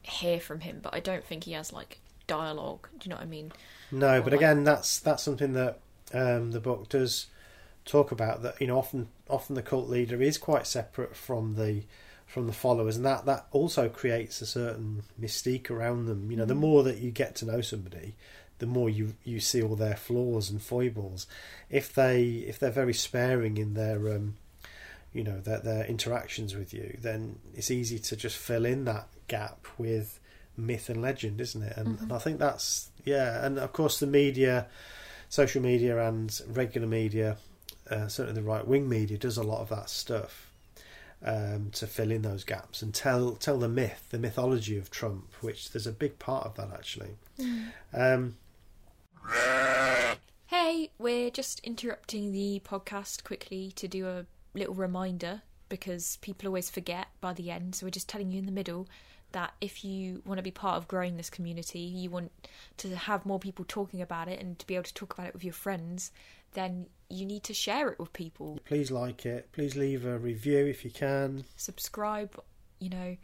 hear 0.08 0.40
from 0.40 0.62
him, 0.62 0.80
but 0.82 0.94
I 0.94 1.00
don't 1.00 1.24
think 1.26 1.44
he 1.44 1.52
has 1.54 1.72
like 1.74 2.00
dialogue. 2.28 2.88
Do 2.98 3.06
you 3.06 3.10
know 3.10 3.16
what 3.18 3.24
I 3.24 3.28
mean? 3.28 3.52
No, 3.92 4.18
Or 4.20 4.22
but 4.22 4.32
like- 4.34 4.42
again, 4.42 4.64
that's 4.64 5.00
that's 5.00 5.24
something 5.24 5.54
that 5.54 5.80
um, 6.14 6.52
the 6.52 6.60
book 6.60 6.90
does 6.90 7.28
talk 7.86 8.12
about. 8.12 8.42
That 8.44 8.60
you 8.62 8.68
know, 8.68 8.78
often 8.78 9.08
often 9.30 9.56
the 9.56 9.62
cult 9.62 9.88
leader 9.90 10.22
is 10.22 10.38
quite 10.38 10.68
separate 10.68 11.16
from 11.16 11.56
the 11.56 11.84
from 12.26 12.48
the 12.48 12.54
followers, 12.54 12.98
and 12.98 13.06
that 13.06 13.26
that 13.26 13.48
also 13.52 13.88
creates 13.90 14.42
a 14.42 14.46
certain 14.46 15.04
mystique 15.20 15.70
around 15.70 16.06
them. 16.08 16.30
You 16.32 16.38
know, 16.38 16.46
the 16.46 16.54
Mhm. 16.54 16.58
more 16.60 16.84
that 16.84 16.98
you 16.98 17.12
get 17.12 17.36
to 17.38 17.46
know 17.46 17.62
somebody, 17.62 18.16
the 18.60 18.66
more 18.66 18.90
you 18.90 19.16
you 19.24 19.40
see 19.40 19.62
all 19.62 19.76
their 19.78 19.96
flaws 19.96 20.50
and 20.50 20.62
foibles. 20.62 21.28
If 21.70 21.94
they 21.94 22.24
if 22.48 22.60
they're 22.60 22.70
very 22.72 22.94
sparing 22.94 23.58
in 23.58 23.74
their 23.76 24.14
um, 24.14 24.36
you 25.14 25.24
know 25.24 25.40
their 25.40 25.60
their 25.60 25.86
interactions 25.86 26.54
with 26.56 26.74
you, 26.74 26.98
then 27.02 27.40
it's 27.56 27.72
easy 27.72 28.00
to 28.00 28.16
just 28.18 28.36
fill 28.38 28.66
in 28.66 28.84
that 28.86 29.08
gap 29.28 29.68
with 29.78 30.20
myth 30.56 30.90
and 30.90 31.02
legend, 31.02 31.40
isn't 31.42 31.62
it? 31.64 31.78
And, 31.78 31.98
Mhm. 31.98 32.02
and 32.04 32.14
I 32.14 32.18
think 32.20 32.40
that's 32.40 32.90
yeah, 33.06 33.46
and 33.46 33.58
of 33.60 33.72
course 33.74 34.00
the 34.00 34.08
media, 34.08 34.68
social 35.30 35.62
media 35.62 36.02
and 36.08 36.42
regular 36.48 36.88
media, 36.88 37.38
uh, 37.90 38.08
certainly 38.08 38.42
the 38.42 38.48
right 38.48 38.68
wing 38.68 38.90
media 38.90 39.18
does 39.18 39.38
a 39.38 39.44
lot 39.44 39.62
of 39.62 39.70
that 39.70 39.90
stuff 39.90 40.52
um, 41.24 41.72
to 41.72 41.88
fill 41.88 42.12
in 42.12 42.22
those 42.22 42.44
gaps 42.44 42.82
and 42.82 42.94
tell 42.94 43.36
tell 43.36 43.58
the 43.58 43.68
myth, 43.70 44.08
the 44.10 44.20
mythology 44.20 44.78
of 44.78 44.90
Trump, 44.92 45.34
which 45.42 45.72
there's 45.72 45.88
a 45.88 45.92
big 45.92 46.20
part 46.20 46.46
of 46.46 46.56
that 46.56 46.72
actually. 46.74 47.16
Um, 47.94 48.36
Hey, 50.48 50.92
we're 50.98 51.30
just 51.30 51.60
interrupting 51.62 52.32
the 52.32 52.62
podcast 52.64 53.24
quickly 53.24 53.72
to 53.76 53.88
do 53.88 54.08
a 54.08 54.26
little 54.54 54.74
reminder 54.76 55.42
because 55.70 56.18
people 56.22 56.48
always 56.48 56.70
forget 56.70 57.08
by 57.20 57.34
the 57.34 57.52
end. 57.52 57.76
So 57.76 57.86
we're 57.86 57.90
just 57.92 58.08
telling 58.08 58.32
you 58.32 58.40
in 58.40 58.46
the 58.46 58.52
middle 58.52 58.88
that 59.38 59.54
if 59.62 59.86
you 59.86 60.24
want 60.26 60.40
to 60.40 60.44
be 60.44 60.50
part 60.50 60.78
of 60.78 60.88
growing 60.88 61.16
this 61.16 61.30
community, 61.30 61.78
you 61.80 62.10
want 62.10 62.32
to 62.78 62.96
have 62.96 63.24
more 63.24 63.38
people 63.38 63.64
talking 63.68 64.02
about 64.02 64.28
it 64.28 64.40
and 64.42 64.58
to 64.58 64.66
be 64.66 64.74
able 64.74 64.84
to 64.86 64.94
talk 64.96 65.14
about 65.14 65.28
it 65.28 65.34
with 65.36 65.44
your 65.44 65.54
friends, 65.54 66.12
then 66.54 66.88
you 67.08 67.24
need 67.24 67.44
to 67.44 67.54
share 67.54 67.88
it 67.90 68.00
with 68.00 68.12
people. 68.14 68.60
please 68.66 68.90
like 68.90 69.28
it. 69.28 69.52
Please 69.52 69.76
leave 69.76 70.06
a 70.08 70.18
review 70.18 70.66
if 70.66 70.84
you 70.84 70.90
can. 70.90 71.44
Subscribe, 71.56 72.32
you 72.80 72.90
know, 72.90 73.16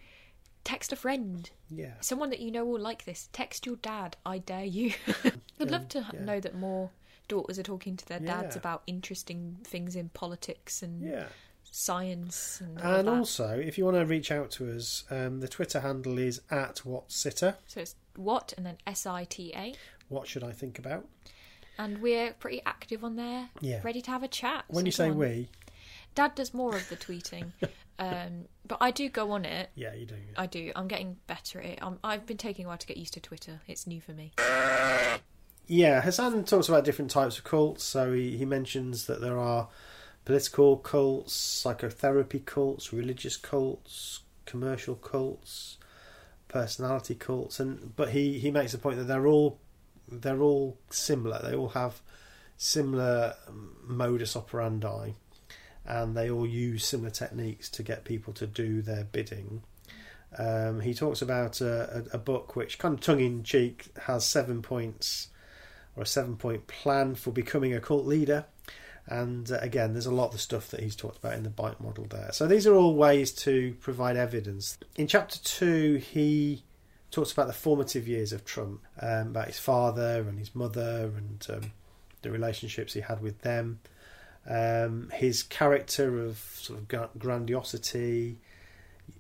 text 0.64 0.94
a 0.94 0.96
friend, 0.96 1.50
Yeah. 1.70 1.94
someone 2.00 2.30
that 2.30 2.40
you 2.40 2.52
know 2.52 2.64
will 2.64 2.80
like 2.80 3.06
this. 3.06 3.28
Text 3.34 3.66
your 3.66 3.78
dad, 3.78 4.16
I 4.24 4.38
dare 4.38 4.66
you. 4.66 4.94
I'd 5.60 5.72
love 5.72 5.88
to 5.90 6.06
yeah. 6.14 6.20
know 6.24 6.40
that 6.40 6.54
more 6.56 6.92
daughters 7.28 7.58
are 7.58 7.64
talking 7.64 7.98
to 7.98 8.06
their 8.08 8.20
dads 8.20 8.56
Yeah. 8.56 8.60
about 8.60 8.84
interesting 8.86 9.58
things 9.64 9.96
in 9.96 10.10
politics 10.10 10.84
and 10.84 11.02
Yeah. 11.02 11.28
Science 11.76 12.62
and 12.62 12.80
And 12.80 13.10
also, 13.10 13.50
if 13.60 13.78
you 13.80 13.86
want 13.86 13.98
to 13.98 14.06
reach 14.06 14.32
out 14.32 14.52
to 14.52 14.72
us, 14.76 15.04
um, 15.10 15.40
the 15.40 15.48
Twitter 15.48 15.80
handle 15.80 16.20
is 16.20 16.40
at 16.52 16.78
whatsitter. 16.86 17.56
So 17.68 17.82
it's 17.82 17.96
what 18.16 18.54
and 18.56 18.66
then 18.66 18.78
S 18.86 19.08
I 19.08 19.24
T 19.24 19.52
A. 19.56 19.74
What 20.08 20.28
should 20.28 20.44
I 20.44 20.52
think 20.52 20.78
about? 20.78 21.08
And 21.80 22.00
we're 22.00 22.34
pretty 22.34 22.62
active 22.68 23.04
on 23.04 23.16
there, 23.16 23.50
Yeah. 23.60 23.82
ready 23.84 24.02
to 24.04 24.12
have 24.12 24.22
a 24.22 24.28
chat. 24.28 24.66
When 24.68 24.86
you 24.86 24.92
say 24.92 25.10
we, 25.10 25.50
Dad 26.14 26.36
does 26.36 26.54
more 26.54 26.76
of 26.76 26.88
the 26.90 26.96
tweeting, 26.96 27.52
um, 28.00 28.46
but 28.68 28.78
I 28.80 28.92
do 28.92 29.10
go 29.10 29.32
on 29.32 29.44
it. 29.44 29.72
yeah, 29.74 29.96
you 29.96 30.06
do. 30.06 30.16
I 30.38 30.46
do. 30.46 30.72
I'm 30.76 30.88
getting 30.88 31.18
better 31.26 31.60
at 31.60 31.66
it. 31.66 31.80
I'm, 31.82 31.98
I've 32.04 32.28
been 32.28 32.38
taking 32.38 32.66
a 32.66 32.68
while 32.68 32.78
to 32.78 32.86
get 32.86 32.98
used 32.98 33.16
to 33.16 33.20
Twitter. 33.20 33.62
It's 33.68 33.88
new 33.88 34.00
for 34.00 34.12
me. 34.12 34.34
Yeah, 35.66 36.02
Hassan 36.02 36.44
talks 36.44 36.70
about 36.70 36.84
different 36.84 37.10
types 37.10 37.40
of 37.40 37.44
cults. 37.46 37.84
So 37.84 38.14
he, 38.14 38.38
he 38.38 38.46
mentions 38.46 39.08
that 39.08 39.22
there 39.22 39.40
are 39.40 39.70
political 40.26 40.78
cults, 40.78 41.34
psychotherapy 41.34 42.40
cults, 42.40 42.94
religious 42.94 43.38
cults, 43.38 44.22
commercial 44.46 44.96
cults, 44.96 45.78
personality 46.48 47.16
cults, 47.16 47.60
and 47.60 47.96
but 47.96 48.10
he, 48.10 48.40
he 48.40 48.52
makes 48.52 48.72
the 48.72 48.78
point 48.78 48.98
that 48.98 49.06
they're 49.06 49.28
all 49.28 49.60
they're 50.08 50.42
all 50.42 50.78
similar. 50.90 51.40
They 51.44 51.56
all 51.56 51.70
have 51.70 52.02
similar 52.58 53.36
um, 53.48 53.76
modus 53.84 54.36
operandi, 54.36 55.12
and 55.86 56.16
they 56.16 56.30
all 56.30 56.48
use 56.48 56.86
similar 56.86 57.10
techniques 57.10 57.70
to 57.70 57.84
get 57.84 58.06
people 58.06 58.34
to 58.34 58.48
do 58.48 58.82
their 58.82 59.04
bidding. 59.04 59.64
Um, 60.38 60.80
he 60.80 60.94
talks 60.94 61.22
about 61.22 61.62
a, 61.62 62.08
a, 62.12 62.16
a 62.16 62.18
book 62.18 62.56
which, 62.56 62.80
kind 62.80 62.96
of 62.96 63.02
tongue 63.02 63.20
in 63.20 63.44
cheek, 63.44 63.88
has 64.04 64.26
seven 64.26 64.62
points 64.62 65.28
or 65.96 66.04
a 66.04 66.08
seven 66.08 66.38
point 66.38 66.68
plan 66.68 67.16
for 67.16 67.32
becoming 67.32 67.74
a 67.74 67.80
cult 67.80 68.06
leader. 68.06 68.46
And 69.08 69.52
uh, 69.52 69.58
again, 69.62 69.94
there's 69.94 70.06
a 70.06 70.14
lot 70.14 70.28
of 70.28 70.32
the 70.32 70.38
stuff 70.38 70.70
that 70.72 70.82
he's 70.82 70.96
talked 70.96 71.18
about 71.18 71.34
in 71.34 71.44
the 71.44 71.50
bite 71.50 71.82
model 71.82 72.06
there. 72.06 72.30
So 72.32 72.48
these 72.48 72.66
are 72.66 72.76
all 72.76 72.96
ways 72.96 73.32
to 73.34 73.76
provide 73.82 74.16
evidence. 74.16 74.78
In 74.96 75.08
chapter 75.08 75.40
two, 75.40 75.96
he 75.96 76.64
talks 77.12 77.32
about 77.32 77.48
the 77.48 77.54
formative 77.54 78.08
years 78.08 78.32
of 78.32 78.46
Trump, 78.46 78.82
um, 79.02 79.28
about 79.28 79.48
his 79.48 79.60
father 79.60 80.26
and 80.28 80.40
his 80.40 80.56
mother, 80.56 81.12
and 81.16 81.46
um, 81.50 81.72
the 82.22 82.32
relationships 82.32 82.94
he 82.94 83.02
had 83.02 83.22
with 83.22 83.42
them. 83.42 83.80
Um, 84.50 85.10
his 85.14 85.44
character 85.44 86.24
of 86.24 86.38
sort 86.38 86.80
of 86.80 87.20
grandiosity, 87.20 88.40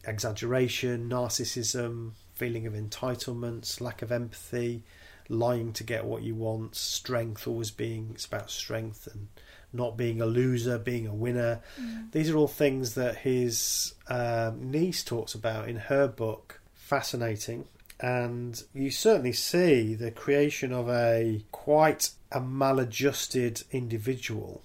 exaggeration, 0.05 1.09
narcissism, 1.09 2.11
feeling 2.33 2.65
of 2.67 2.73
entitlements, 2.73 3.79
lack 3.79 4.01
of 4.01 4.11
empathy, 4.11 4.83
lying 5.29 5.71
to 5.73 5.83
get 5.83 6.05
what 6.05 6.23
you 6.23 6.35
want, 6.35 6.75
strength, 6.75 7.47
always 7.47 7.71
being 7.71 8.11
it's 8.13 8.25
about 8.25 8.51
strength 8.51 9.07
and 9.07 9.27
not 9.73 9.97
being 9.97 10.21
a 10.21 10.25
loser, 10.25 10.77
being 10.77 11.07
a 11.07 11.13
winner. 11.13 11.62
Mm. 11.79 12.12
These 12.12 12.29
are 12.29 12.38
all 12.38 12.47
things 12.47 12.95
that 12.95 13.17
his 13.17 13.93
um, 14.07 14.71
niece 14.71 15.03
talks 15.03 15.33
about 15.33 15.67
in 15.67 15.75
her 15.75 16.07
book. 16.07 16.62
Fascinating. 16.73 17.65
And 17.99 18.62
you 18.73 18.91
certainly 18.91 19.33
see 19.33 19.95
the 19.95 20.12
creation 20.12 20.73
of 20.73 20.89
a 20.89 21.43
quite 21.51 22.12
a 22.31 22.39
maladjusted 22.39 23.63
individual. 23.71 24.62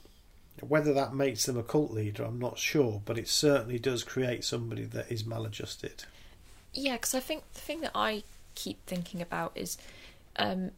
Whether 0.61 0.93
that 0.95 1.15
makes 1.15 1.47
them 1.47 1.57
a 1.57 1.63
cult 1.63 1.93
leader, 1.93 2.25
I'm 2.25 2.41
not 2.41 2.59
sure, 2.59 3.01
but 3.05 3.17
it 3.17 3.29
certainly 3.29 3.79
does 3.79 4.03
create 4.03 4.45
somebody 4.45 4.85
that 4.85 5.11
is 5.11 5.25
maladjusted. 5.25 6.05
Yeah, 6.75 6.95
because 6.95 7.15
I 7.15 7.21
think 7.21 7.45
the 7.55 7.61
thing 7.61 7.81
that 7.83 7.93
I 7.95 8.25
keep 8.57 8.85
thinking 8.87 9.23
about 9.23 9.53
is 9.55 9.79
um, 10.39 10.73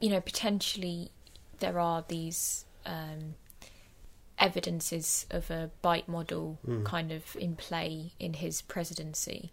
you 0.00 0.10
know, 0.10 0.20
potentially 0.20 1.10
there 1.58 1.78
are 1.78 2.04
these 2.06 2.64
um, 2.86 3.34
evidences 4.38 5.26
of 5.30 5.50
a 5.50 5.70
bite 5.82 6.08
model 6.08 6.58
mm. 6.66 6.84
kind 6.84 7.12
of 7.12 7.36
in 7.36 7.56
play 7.56 8.12
in 8.18 8.34
his 8.34 8.62
presidency. 8.62 9.50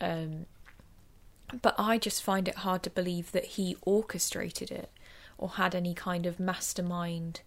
Um, 0.00 0.46
but 1.62 1.74
I 1.78 1.98
just 1.98 2.22
find 2.22 2.46
it 2.46 2.56
hard 2.56 2.82
to 2.82 2.90
believe 2.90 3.32
that 3.32 3.44
he 3.44 3.76
orchestrated 3.82 4.70
it 4.70 4.90
or 5.38 5.50
had 5.50 5.74
any 5.74 5.94
kind 5.94 6.26
of 6.26 6.38
mastermind 6.38 7.40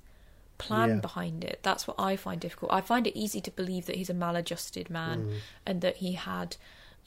plan 0.58 0.90
yeah. 0.90 0.96
behind 0.96 1.44
it. 1.44 1.60
That's 1.62 1.88
what 1.88 2.00
I 2.00 2.16
find 2.16 2.40
difficult. 2.40 2.72
I 2.72 2.82
find 2.82 3.06
it 3.06 3.18
easy 3.18 3.42
to 3.42 3.52
believe 3.52 3.86
that 3.86 3.96
he's 3.96 4.10
a 4.10 4.14
maladjusted 4.14 4.90
man 4.90 5.26
mm. 5.26 5.34
and 5.66 5.82
that 5.82 5.98
he 5.98 6.14
had 6.14 6.56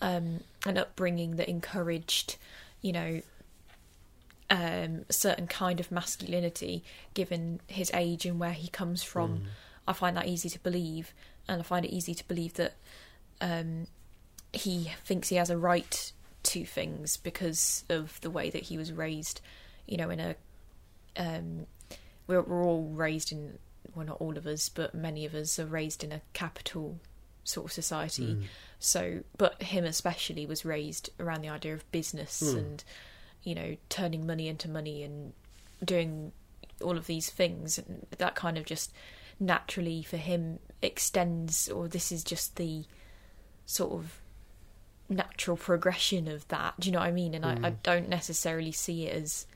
um, 0.00 0.40
an 0.66 0.76
upbringing 0.76 1.36
that 1.36 1.48
encouraged, 1.48 2.36
you 2.80 2.92
know, 2.92 3.22
um, 4.50 5.04
a 5.08 5.12
certain 5.12 5.46
kind 5.46 5.80
of 5.80 5.90
masculinity 5.90 6.84
given 7.14 7.60
his 7.66 7.90
age 7.94 8.26
and 8.26 8.38
where 8.38 8.52
he 8.52 8.68
comes 8.68 9.02
from. 9.02 9.38
Mm. 9.38 9.42
I 9.86 9.92
find 9.92 10.16
that 10.16 10.26
easy 10.26 10.48
to 10.48 10.58
believe, 10.60 11.12
and 11.48 11.60
I 11.60 11.64
find 11.64 11.84
it 11.84 11.92
easy 11.92 12.14
to 12.14 12.26
believe 12.26 12.54
that 12.54 12.74
um, 13.40 13.86
he 14.52 14.92
thinks 15.04 15.28
he 15.28 15.36
has 15.36 15.50
a 15.50 15.58
right 15.58 16.12
to 16.44 16.64
things 16.64 17.16
because 17.16 17.84
of 17.88 18.20
the 18.20 18.30
way 18.30 18.50
that 18.50 18.64
he 18.64 18.78
was 18.78 18.92
raised. 18.92 19.40
You 19.86 19.96
know, 19.98 20.10
in 20.10 20.20
a 20.20 20.36
um, 21.16 21.66
we're, 22.26 22.42
we're 22.42 22.64
all 22.64 22.88
raised 22.88 23.32
in 23.32 23.58
well, 23.94 24.06
not 24.06 24.20
all 24.20 24.36
of 24.36 24.46
us, 24.46 24.68
but 24.68 24.94
many 24.94 25.24
of 25.24 25.34
us 25.34 25.58
are 25.58 25.66
raised 25.66 26.02
in 26.02 26.12
a 26.12 26.22
capital 26.32 26.98
sort 27.44 27.66
of 27.66 27.72
society. 27.72 28.34
Mm. 28.34 28.42
So, 28.78 29.20
but 29.36 29.62
him 29.62 29.84
especially 29.84 30.46
was 30.46 30.64
raised 30.64 31.10
around 31.20 31.42
the 31.42 31.48
idea 31.48 31.74
of 31.74 31.90
business 31.92 32.42
mm. 32.42 32.58
and 32.58 32.84
you 33.44 33.54
know, 33.54 33.76
turning 33.88 34.26
money 34.26 34.48
into 34.48 34.68
money 34.68 35.02
and 35.02 35.32
doing 35.84 36.32
all 36.82 36.96
of 36.96 37.06
these 37.06 37.30
things. 37.30 37.78
And 37.78 38.06
that 38.18 38.34
kind 38.34 38.58
of 38.58 38.64
just 38.64 38.92
naturally 39.38 40.02
for 40.02 40.16
him 40.16 40.58
extends, 40.82 41.68
or 41.68 41.88
this 41.88 42.10
is 42.10 42.24
just 42.24 42.56
the 42.56 42.84
sort 43.66 43.92
of 43.92 44.20
natural 45.08 45.56
progression 45.56 46.26
of 46.28 46.48
that. 46.48 46.74
Do 46.80 46.88
you 46.88 46.92
know 46.92 47.00
what 47.00 47.08
I 47.08 47.12
mean? 47.12 47.34
And 47.34 47.44
mm. 47.44 47.64
I, 47.64 47.68
I 47.68 47.70
don't 47.82 48.08
necessarily 48.08 48.72
see 48.72 49.06
it 49.06 49.14
as 49.14 49.46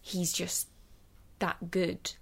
he's 0.00 0.32
just 0.32 0.68
that 1.38 1.70
good. 1.70 2.12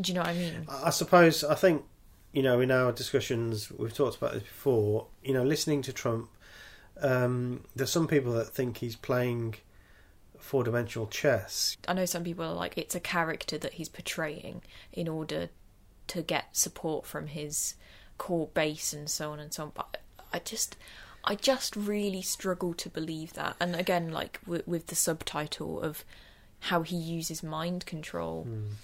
Do 0.00 0.10
you 0.10 0.16
know 0.16 0.22
what 0.22 0.30
I 0.30 0.34
mean? 0.34 0.66
I 0.68 0.90
suppose, 0.90 1.44
I 1.44 1.54
think, 1.54 1.84
you 2.32 2.42
know, 2.42 2.60
in 2.60 2.70
our 2.70 2.90
discussions, 2.90 3.70
we've 3.70 3.94
talked 3.94 4.16
about 4.16 4.32
this 4.32 4.42
before, 4.42 5.06
you 5.22 5.32
know, 5.32 5.44
listening 5.44 5.82
to 5.82 5.92
Trump, 5.92 6.28
um, 7.00 7.64
there's 7.74 7.90
some 7.90 8.08
people 8.08 8.32
that 8.32 8.48
think 8.48 8.78
he's 8.78 8.96
playing 8.96 9.54
four 10.44 10.62
dimensional 10.62 11.06
chess. 11.06 11.76
I 11.88 11.94
know 11.94 12.04
some 12.04 12.22
people 12.22 12.44
are 12.44 12.54
like 12.54 12.76
it's 12.76 12.94
a 12.94 13.00
character 13.00 13.56
that 13.56 13.74
he's 13.74 13.88
portraying 13.88 14.60
in 14.92 15.08
order 15.08 15.48
to 16.08 16.20
get 16.20 16.54
support 16.54 17.06
from 17.06 17.28
his 17.28 17.74
core 18.18 18.48
base 18.52 18.92
and 18.92 19.08
so 19.08 19.32
on 19.32 19.40
and 19.40 19.54
so 19.54 19.64
on. 19.64 19.72
But 19.74 20.02
I 20.34 20.40
just, 20.40 20.76
I 21.24 21.34
just 21.34 21.74
really 21.74 22.20
struggle 22.20 22.74
to 22.74 22.90
believe 22.90 23.32
that. 23.32 23.56
And 23.58 23.74
again, 23.74 24.12
like 24.12 24.38
with, 24.46 24.68
with 24.68 24.88
the 24.88 24.94
subtitle 24.94 25.80
of 25.80 26.04
how 26.60 26.82
he 26.82 26.96
uses 26.96 27.42
mind 27.42 27.86
control. 27.86 28.46
Mm. 28.48 28.74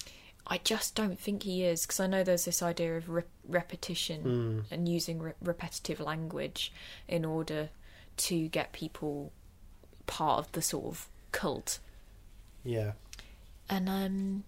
I 0.46 0.58
just 0.64 0.94
don't 0.94 1.20
think 1.20 1.42
he 1.42 1.64
is 1.64 1.82
because 1.82 2.00
I 2.00 2.06
know 2.06 2.24
there's 2.24 2.46
this 2.46 2.62
idea 2.62 2.96
of 2.96 3.08
re- 3.10 3.22
repetition 3.46 4.24
mm. 4.24 4.72
and 4.72 4.88
using 4.88 5.18
re- 5.18 5.32
repetitive 5.42 6.00
language 6.00 6.72
in 7.06 7.26
order 7.26 7.68
to 8.16 8.48
get 8.48 8.72
people 8.72 9.32
part 10.06 10.38
of 10.38 10.52
the 10.52 10.62
sort 10.62 10.86
of 10.86 11.08
cult. 11.32 11.78
Yeah. 12.64 12.92
And 13.68 13.88
um, 13.88 14.44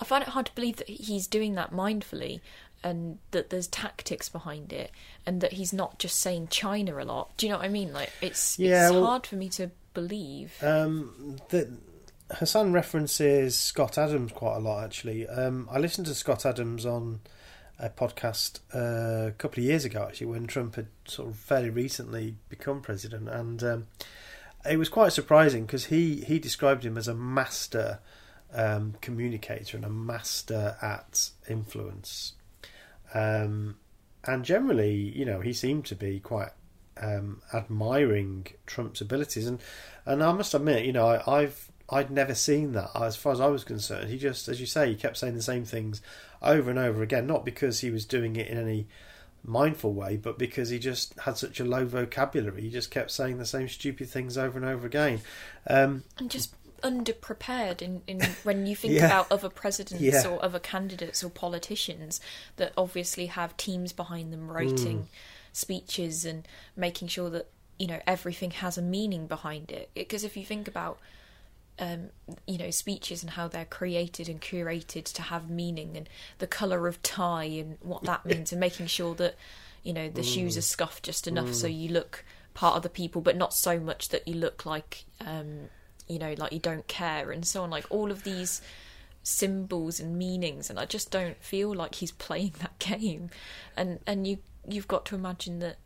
I 0.00 0.04
find 0.04 0.22
it 0.22 0.30
hard 0.30 0.46
to 0.46 0.54
believe 0.54 0.76
that 0.76 0.88
he's 0.88 1.26
doing 1.26 1.54
that 1.54 1.72
mindfully 1.72 2.40
and 2.82 3.18
that 3.32 3.50
there's 3.50 3.66
tactics 3.66 4.28
behind 4.28 4.72
it 4.72 4.92
and 5.26 5.40
that 5.40 5.54
he's 5.54 5.72
not 5.72 5.98
just 5.98 6.18
saying 6.18 6.48
China 6.48 7.02
a 7.02 7.04
lot. 7.04 7.36
Do 7.36 7.46
you 7.46 7.52
know 7.52 7.58
what 7.58 7.66
I 7.66 7.70
mean? 7.70 7.92
Like 7.92 8.12
it's 8.20 8.58
yeah, 8.58 8.86
it's 8.86 8.92
well, 8.92 9.06
hard 9.06 9.26
for 9.26 9.36
me 9.36 9.48
to 9.50 9.70
believe. 9.94 10.54
Um, 10.62 11.36
that 11.48 11.68
Hassan 12.30 12.72
references 12.72 13.58
Scott 13.58 13.98
Adams 13.98 14.32
quite 14.32 14.56
a 14.56 14.60
lot 14.60 14.84
actually. 14.84 15.26
Um, 15.26 15.68
I 15.70 15.78
listened 15.78 16.06
to 16.06 16.14
Scott 16.14 16.46
Adams 16.46 16.86
on 16.86 17.20
a 17.80 17.88
podcast 17.88 18.60
uh, 18.74 19.28
a 19.28 19.32
couple 19.32 19.60
of 19.60 19.64
years 19.64 19.84
ago 19.84 20.04
actually 20.08 20.26
when 20.26 20.46
Trump 20.46 20.76
had 20.76 20.88
sort 21.06 21.28
of 21.28 21.36
fairly 21.36 21.70
recently 21.70 22.36
become 22.48 22.80
president 22.80 23.28
and 23.28 23.62
um, 23.64 23.86
it 24.68 24.76
was 24.76 24.88
quite 24.88 25.12
surprising 25.12 25.66
because 25.66 25.86
he 25.86 26.22
he 26.22 26.38
described 26.38 26.84
him 26.84 26.96
as 26.96 27.08
a 27.08 27.14
master 27.14 28.00
um, 28.52 28.94
communicator 29.00 29.76
and 29.76 29.84
a 29.84 29.90
master 29.90 30.76
at 30.80 31.30
influence. 31.48 32.34
Um, 33.14 33.76
and 34.24 34.44
generally, 34.44 34.94
you 34.94 35.24
know, 35.24 35.40
he 35.40 35.52
seemed 35.52 35.86
to 35.86 35.94
be 35.94 36.20
quite 36.20 36.50
um, 37.00 37.40
admiring 37.54 38.46
Trump's 38.66 39.00
abilities, 39.00 39.46
and 39.46 39.60
and 40.04 40.22
I 40.22 40.32
must 40.32 40.54
admit, 40.54 40.84
you 40.84 40.92
know, 40.92 41.06
I, 41.06 41.42
I've 41.42 41.70
I'd 41.90 42.10
never 42.10 42.34
seen 42.34 42.72
that 42.72 42.90
as 42.94 43.16
far 43.16 43.32
as 43.32 43.40
I 43.40 43.46
was 43.46 43.64
concerned. 43.64 44.10
He 44.10 44.18
just, 44.18 44.48
as 44.48 44.60
you 44.60 44.66
say, 44.66 44.88
he 44.90 44.94
kept 44.94 45.16
saying 45.16 45.34
the 45.34 45.42
same 45.42 45.64
things 45.64 46.02
over 46.42 46.68
and 46.68 46.78
over 46.78 47.02
again, 47.02 47.26
not 47.26 47.44
because 47.44 47.80
he 47.80 47.90
was 47.90 48.04
doing 48.04 48.36
it 48.36 48.48
in 48.48 48.58
any 48.58 48.86
mindful 49.44 49.92
way, 49.92 50.16
but 50.16 50.38
because 50.38 50.70
he 50.70 50.78
just 50.78 51.18
had 51.20 51.36
such 51.36 51.60
a 51.60 51.64
low 51.64 51.84
vocabulary, 51.84 52.62
he 52.62 52.70
just 52.70 52.90
kept 52.90 53.10
saying 53.10 53.38
the 53.38 53.46
same 53.46 53.68
stupid 53.68 54.08
things 54.08 54.36
over 54.36 54.58
and 54.58 54.66
over 54.66 54.86
again. 54.86 55.20
Um, 55.68 56.04
and 56.18 56.30
just 56.30 56.54
underprepared 56.82 57.82
in, 57.82 58.02
in 58.06 58.20
when 58.44 58.66
you 58.66 58.76
think 58.76 58.94
yeah. 58.94 59.06
about 59.06 59.30
other 59.30 59.48
presidents 59.48 60.02
yeah. 60.02 60.26
or 60.26 60.42
other 60.44 60.58
candidates 60.58 61.24
or 61.24 61.30
politicians 61.30 62.20
that 62.56 62.72
obviously 62.76 63.26
have 63.26 63.56
teams 63.56 63.92
behind 63.92 64.32
them 64.32 64.50
writing 64.50 64.98
mm. 64.98 65.06
speeches 65.52 66.24
and 66.24 66.46
making 66.76 67.08
sure 67.08 67.30
that 67.30 67.48
you 67.78 67.86
know 67.86 68.00
everything 68.06 68.50
has 68.50 68.78
a 68.78 68.82
meaning 68.82 69.26
behind 69.26 69.70
it 69.70 69.90
because 69.94 70.24
if 70.24 70.36
you 70.36 70.44
think 70.44 70.68
about 70.68 70.98
um, 71.78 72.10
you 72.46 72.58
know 72.58 72.70
speeches 72.70 73.22
and 73.22 73.30
how 73.30 73.48
they're 73.48 73.64
created 73.64 74.28
and 74.28 74.40
curated 74.40 75.04
to 75.04 75.22
have 75.22 75.48
meaning 75.48 75.96
and 75.96 76.08
the 76.38 76.46
color 76.46 76.86
of 76.86 77.02
tie 77.02 77.44
and 77.44 77.78
what 77.80 78.02
that 78.02 78.26
means 78.26 78.52
and 78.52 78.60
making 78.60 78.86
sure 78.86 79.14
that 79.14 79.34
you 79.82 79.92
know 79.92 80.08
the 80.08 80.22
mm. 80.22 80.34
shoes 80.34 80.56
are 80.56 80.62
scuffed 80.62 81.04
just 81.04 81.26
enough 81.26 81.48
mm. 81.48 81.54
so 81.54 81.66
you 81.66 81.88
look 81.88 82.24
part 82.54 82.76
of 82.76 82.82
the 82.82 82.88
people 82.88 83.20
but 83.20 83.36
not 83.36 83.54
so 83.54 83.78
much 83.78 84.08
that 84.08 84.26
you 84.26 84.34
look 84.34 84.66
like 84.66 85.04
um, 85.24 85.68
you 86.08 86.18
know 86.18 86.34
like 86.36 86.52
you 86.52 86.58
don't 86.58 86.88
care 86.88 87.30
and 87.30 87.46
so 87.46 87.62
on 87.62 87.70
like 87.70 87.86
all 87.90 88.10
of 88.10 88.24
these 88.24 88.60
symbols 89.22 90.00
and 90.00 90.18
meanings 90.18 90.70
and 90.70 90.78
I 90.78 90.84
just 90.84 91.10
don't 91.10 91.36
feel 91.42 91.72
like 91.74 91.96
he's 91.96 92.12
playing 92.12 92.54
that 92.60 92.78
game 92.80 93.30
and 93.76 94.00
and 94.06 94.26
you 94.26 94.38
you've 94.66 94.88
got 94.88 95.04
to 95.06 95.14
imagine 95.14 95.60
that 95.60 95.76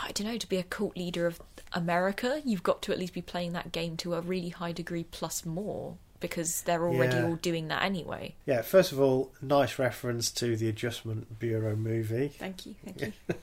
I 0.00 0.12
don't 0.12 0.26
know, 0.26 0.36
to 0.36 0.48
be 0.48 0.58
a 0.58 0.62
cult 0.62 0.96
leader 0.96 1.26
of 1.26 1.40
America, 1.74 2.40
you've 2.44 2.62
got 2.62 2.82
to 2.82 2.92
at 2.92 2.98
least 2.98 3.14
be 3.14 3.22
playing 3.22 3.52
that 3.54 3.72
game 3.72 3.96
to 3.98 4.14
a 4.14 4.20
really 4.20 4.50
high 4.50 4.72
degree 4.72 5.04
plus 5.04 5.44
more 5.46 5.96
because 6.20 6.62
they're 6.62 6.86
already 6.86 7.16
Yeah. 7.16 7.24
all 7.24 7.34
doing 7.36 7.68
that 7.68 7.82
anyway. 7.82 8.34
Yeah, 8.46 8.62
first 8.62 8.92
of 8.92 9.00
all, 9.00 9.32
nice 9.42 9.78
reference 9.78 10.30
to 10.32 10.56
the 10.56 10.68
Adjustment 10.68 11.38
Bureau 11.40 11.74
movie. 11.74 12.28
Thank 12.28 12.66
you, 12.66 12.74
thank 12.84 13.00
you. 13.00 13.12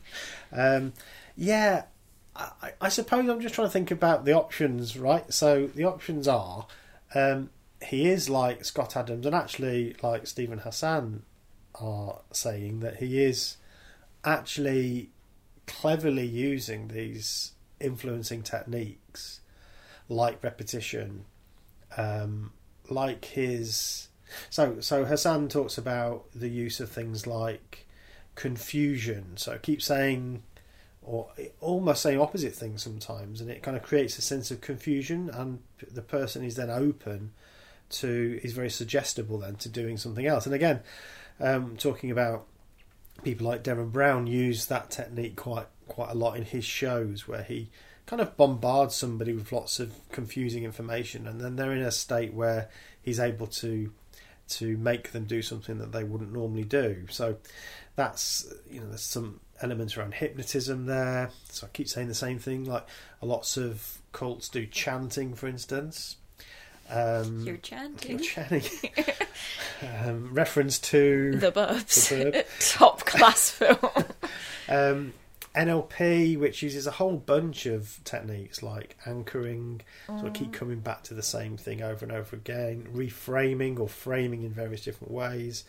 Um, 0.51 0.93
yeah, 1.35 1.83
I, 2.35 2.71
I 2.79 2.89
suppose 2.89 3.27
I'm 3.27 3.41
just 3.41 3.53
trying 3.55 3.67
to 3.67 3.71
think 3.71 3.91
about 3.91 4.23
the 4.25 4.31
options, 4.33 4.97
right? 4.97 5.31
So 5.33 5.67
the 5.67 5.83
options 5.83 6.27
are 6.27 6.67
um, 7.13 7.49
he 7.85 8.07
is 8.07 8.29
like 8.29 8.63
Scott 8.65 8.95
Adams, 8.95 9.25
and 9.25 9.35
actually, 9.35 9.95
like 10.01 10.25
Steven 10.27 10.59
Hassan 10.59 11.23
are 11.75 12.19
saying 12.31 12.79
that 12.79 12.97
he 12.97 13.21
is 13.23 13.57
actually 14.23 15.09
cleverly 15.67 16.25
using 16.25 16.87
these 16.89 17.53
influencing 17.79 18.43
techniques 18.43 19.41
like 20.07 20.43
repetition, 20.43 21.25
um, 21.97 22.51
like 22.89 23.25
his. 23.25 24.07
So, 24.49 24.79
so 24.79 25.05
Hassan 25.05 25.47
talks 25.49 25.77
about 25.77 26.25
the 26.33 26.49
use 26.49 26.79
of 26.79 26.89
things 26.89 27.25
like 27.25 27.87
confusion. 28.35 29.37
So 29.37 29.57
keep 29.61 29.81
saying, 29.81 30.43
or 31.01 31.29
almost 31.61 32.01
saying 32.01 32.19
opposite 32.19 32.53
things 32.53 32.83
sometimes, 32.83 33.41
and 33.41 33.49
it 33.49 33.63
kind 33.63 33.77
of 33.77 33.83
creates 33.83 34.17
a 34.17 34.21
sense 34.21 34.51
of 34.51 34.61
confusion, 34.61 35.29
and 35.29 35.59
the 35.91 36.01
person 36.01 36.43
is 36.43 36.55
then 36.55 36.69
open 36.69 37.31
to 37.89 38.39
is 38.43 38.53
very 38.53 38.69
suggestible 38.69 39.39
then 39.39 39.55
to 39.55 39.69
doing 39.69 39.97
something 39.97 40.25
else. 40.25 40.45
And 40.45 40.53
again, 40.53 40.81
um, 41.39 41.75
talking 41.77 42.11
about 42.11 42.45
people 43.23 43.47
like 43.47 43.63
Derren 43.63 43.91
Brown 43.91 44.27
use 44.27 44.67
that 44.67 44.91
technique 44.91 45.35
quite 45.35 45.67
quite 45.99 46.11
a 46.11 46.17
lot 46.17 46.37
in 46.37 46.45
his 46.45 46.63
shows, 46.63 47.27
where 47.27 47.43
he 47.43 47.69
kind 48.05 48.21
of 48.21 48.37
bombards 48.37 48.95
somebody 48.95 49.33
with 49.33 49.51
lots 49.51 49.81
of 49.81 49.91
confusing 50.13 50.63
information, 50.63 51.27
and 51.27 51.41
then 51.41 51.57
they're 51.57 51.73
in 51.73 51.81
a 51.81 51.91
state 51.91 52.33
where 52.33 52.69
he's 53.01 53.19
able 53.19 53.47
to 53.47 53.91
to 54.47 54.77
make 54.77 55.11
them 55.11 55.25
do 55.25 55.41
something 55.41 55.77
that 55.77 55.91
they 55.91 56.05
wouldn't 56.05 56.31
normally 56.31 56.63
do. 56.63 57.05
So 57.09 57.35
that's 57.97 58.47
you 58.71 58.79
know 58.79 58.87
there's 58.87 59.01
some 59.01 59.41
elements 59.61 59.97
around 59.97 60.13
hypnotism 60.13 60.85
there. 60.85 61.31
So 61.49 61.67
I 61.67 61.69
keep 61.73 61.89
saying 61.89 62.07
the 62.07 62.15
same 62.15 62.39
thing. 62.39 62.63
Like 62.63 62.87
lots 63.21 63.57
of 63.57 63.97
cults 64.13 64.47
do 64.47 64.65
chanting, 64.67 65.33
for 65.33 65.47
instance. 65.47 66.15
Um, 66.89 67.41
You're 67.45 67.57
chanting. 67.57 68.19
chanting. 68.19 68.63
um, 70.05 70.33
reference 70.33 70.79
to 70.79 71.35
The 71.35 71.51
Burbs. 71.51 72.07
The 72.07 72.31
Burb. 72.31 72.45
Top 72.77 73.05
class 73.05 73.49
film. 73.51 74.05
um, 74.69 75.13
NLP, 75.55 76.37
which 76.37 76.61
uses 76.61 76.85
a 76.87 76.91
whole 76.91 77.17
bunch 77.17 77.65
of 77.65 77.99
techniques 78.03 78.61
like 78.61 78.97
anchoring, 79.05 79.81
sort 80.07 80.27
of 80.27 80.33
keep 80.33 80.53
coming 80.53 80.79
back 80.79 81.03
to 81.03 81.13
the 81.13 81.23
same 81.23 81.57
thing 81.57 81.81
over 81.81 82.05
and 82.05 82.11
over 82.11 82.35
again, 82.35 82.87
reframing 82.93 83.79
or 83.79 83.87
framing 83.89 84.43
in 84.43 84.51
various 84.51 84.81
different 84.83 85.11
ways. 85.11 85.63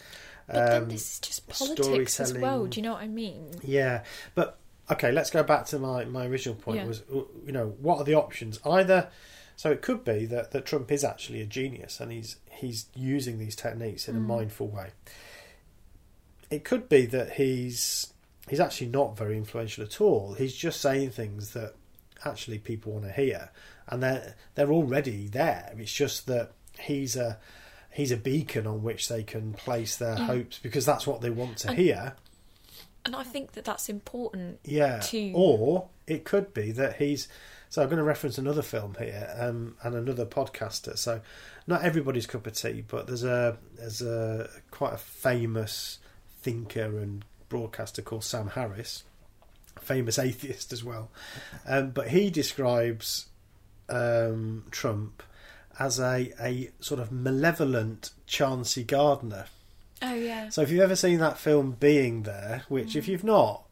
But 0.46 0.66
then 0.66 0.82
Um, 0.82 0.88
this 0.88 1.12
is 1.14 1.18
just 1.20 1.48
politics 1.48 2.20
as 2.20 2.34
well. 2.34 2.66
Do 2.66 2.78
you 2.78 2.82
know 2.82 2.92
what 2.92 3.02
I 3.02 3.08
mean? 3.08 3.50
Yeah, 3.62 4.04
but 4.34 4.58
okay, 4.90 5.12
let's 5.12 5.30
go 5.30 5.42
back 5.42 5.66
to 5.66 5.78
my, 5.78 6.04
my 6.04 6.26
original 6.26 6.56
point. 6.56 6.78
Yeah. 6.78 6.86
Was 6.86 7.02
you 7.10 7.52
know 7.52 7.74
what 7.80 7.98
are 7.98 8.04
the 8.04 8.14
options? 8.14 8.60
Either 8.66 9.08
so 9.56 9.70
it 9.70 9.82
could 9.82 10.04
be 10.04 10.24
that, 10.26 10.50
that 10.52 10.64
Trump 10.66 10.90
is 10.90 11.04
actually 11.04 11.40
a 11.40 11.46
genius 11.46 12.00
and 12.00 12.10
he's 12.12 12.36
he's 12.50 12.86
using 12.94 13.38
these 13.38 13.54
techniques 13.56 14.08
in 14.08 14.16
a 14.16 14.20
Mm. 14.20 14.26
mindful 14.26 14.68
way. 14.68 14.90
It 16.50 16.64
could 16.64 16.88
be 16.88 17.06
that 17.06 17.32
he's 17.34 18.12
he's 18.50 18.60
actually 18.60 18.88
not 18.88 19.16
very 19.16 19.36
influential 19.36 19.84
at 19.84 20.00
all. 20.00 20.34
He's 20.34 20.54
just 20.54 20.80
saying 20.80 21.10
things 21.10 21.52
that 21.52 21.74
actually 22.24 22.58
people 22.58 22.92
want 22.92 23.04
to 23.06 23.12
hear, 23.12 23.50
and 23.88 24.02
they're 24.02 24.34
they're 24.56 24.72
already 24.72 25.28
there. 25.28 25.72
It's 25.78 25.92
just 25.92 26.26
that 26.26 26.52
he's 26.78 27.16
a 27.16 27.38
he's 27.92 28.12
a 28.12 28.16
beacon 28.16 28.66
on 28.66 28.82
which 28.82 29.08
they 29.08 29.22
can 29.22 29.52
place 29.54 29.96
their 29.96 30.16
Yeah. 30.18 30.26
hopes 30.26 30.58
because 30.58 30.84
that's 30.84 31.06
what 31.06 31.20
they 31.22 31.30
want 31.30 31.58
to 31.58 31.68
And- 31.70 31.78
hear. 31.78 32.16
And 33.04 33.16
I 33.16 33.22
think 33.22 33.52
that 33.52 33.64
that's 33.64 33.88
important. 33.88 34.60
Yeah. 34.62 34.98
to- 35.00 35.32
Or 35.34 35.88
it 36.06 36.24
could 36.26 36.52
be 36.52 36.70
that 36.72 36.96
he's. 36.96 37.28
So 37.70 37.80
I'm 37.82 37.88
going 37.88 37.96
to 37.98 38.04
reference 38.04 38.36
another 38.36 38.60
film 38.62 38.94
here 38.98 39.32
um, 39.38 39.76
and 39.82 39.94
another 39.94 40.26
podcaster. 40.26 40.98
So 40.98 41.20
not 41.66 41.82
everybody's 41.82 42.26
cup 42.26 42.46
of 42.46 42.52
tea, 42.52 42.82
but 42.86 43.06
there's 43.06 43.24
a 43.24 43.56
there's 43.76 44.02
a 44.02 44.50
quite 44.70 44.92
a 44.94 44.98
famous 44.98 45.98
thinker 46.42 46.98
and 46.98 47.24
broadcaster 47.50 48.00
called 48.00 48.24
Sam 48.24 48.48
Harris, 48.48 49.04
famous 49.78 50.18
atheist 50.18 50.72
as 50.72 50.82
well. 50.82 51.10
Um, 51.68 51.90
but 51.90 52.08
he 52.08 52.30
describes 52.30 53.26
um, 53.90 54.64
Trump 54.70 55.22
as 55.78 56.00
a 56.00 56.32
a 56.40 56.70
sort 56.80 57.00
of 57.00 57.12
malevolent 57.12 58.10
Chauncey 58.26 58.84
Gardiner. 58.84 59.46
Oh 60.00 60.14
yeah. 60.14 60.48
So 60.48 60.62
if 60.62 60.70
you've 60.70 60.80
ever 60.80 60.96
seen 60.96 61.18
that 61.18 61.36
film 61.36 61.76
Being 61.78 62.22
There, 62.22 62.62
which 62.68 62.96
if 62.96 63.06
you've 63.06 63.24
not, 63.24 63.64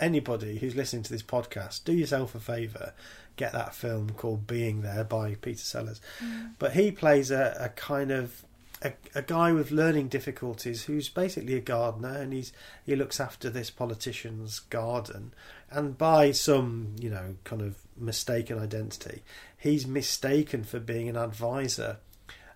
anybody 0.00 0.58
who's 0.58 0.74
listening 0.74 1.04
to 1.04 1.12
this 1.12 1.22
podcast, 1.22 1.84
do 1.84 1.92
yourself 1.92 2.34
a 2.34 2.40
favour, 2.40 2.92
get 3.36 3.52
that 3.52 3.74
film 3.74 4.10
called 4.10 4.46
Being 4.46 4.82
There 4.82 5.04
by 5.04 5.36
Peter 5.36 5.58
Sellers. 5.58 6.00
But 6.58 6.72
he 6.72 6.90
plays 6.90 7.30
a, 7.30 7.56
a 7.60 7.68
kind 7.68 8.10
of 8.10 8.44
a, 8.82 8.92
a 9.14 9.22
guy 9.22 9.52
with 9.52 9.70
learning 9.70 10.08
difficulties 10.08 10.84
who's 10.84 11.08
basically 11.08 11.54
a 11.54 11.60
gardener 11.60 12.16
and 12.16 12.32
he's 12.32 12.52
he 12.84 12.96
looks 12.96 13.20
after 13.20 13.50
this 13.50 13.70
politician's 13.70 14.58
garden 14.58 15.32
and 15.70 15.96
by 15.96 16.32
some, 16.32 16.96
you 16.98 17.10
know, 17.10 17.36
kind 17.44 17.62
of 17.62 17.76
mistaken 17.96 18.58
identity, 18.58 19.22
he's 19.56 19.86
mistaken 19.86 20.64
for 20.64 20.80
being 20.80 21.08
an 21.08 21.16
advisor. 21.16 21.98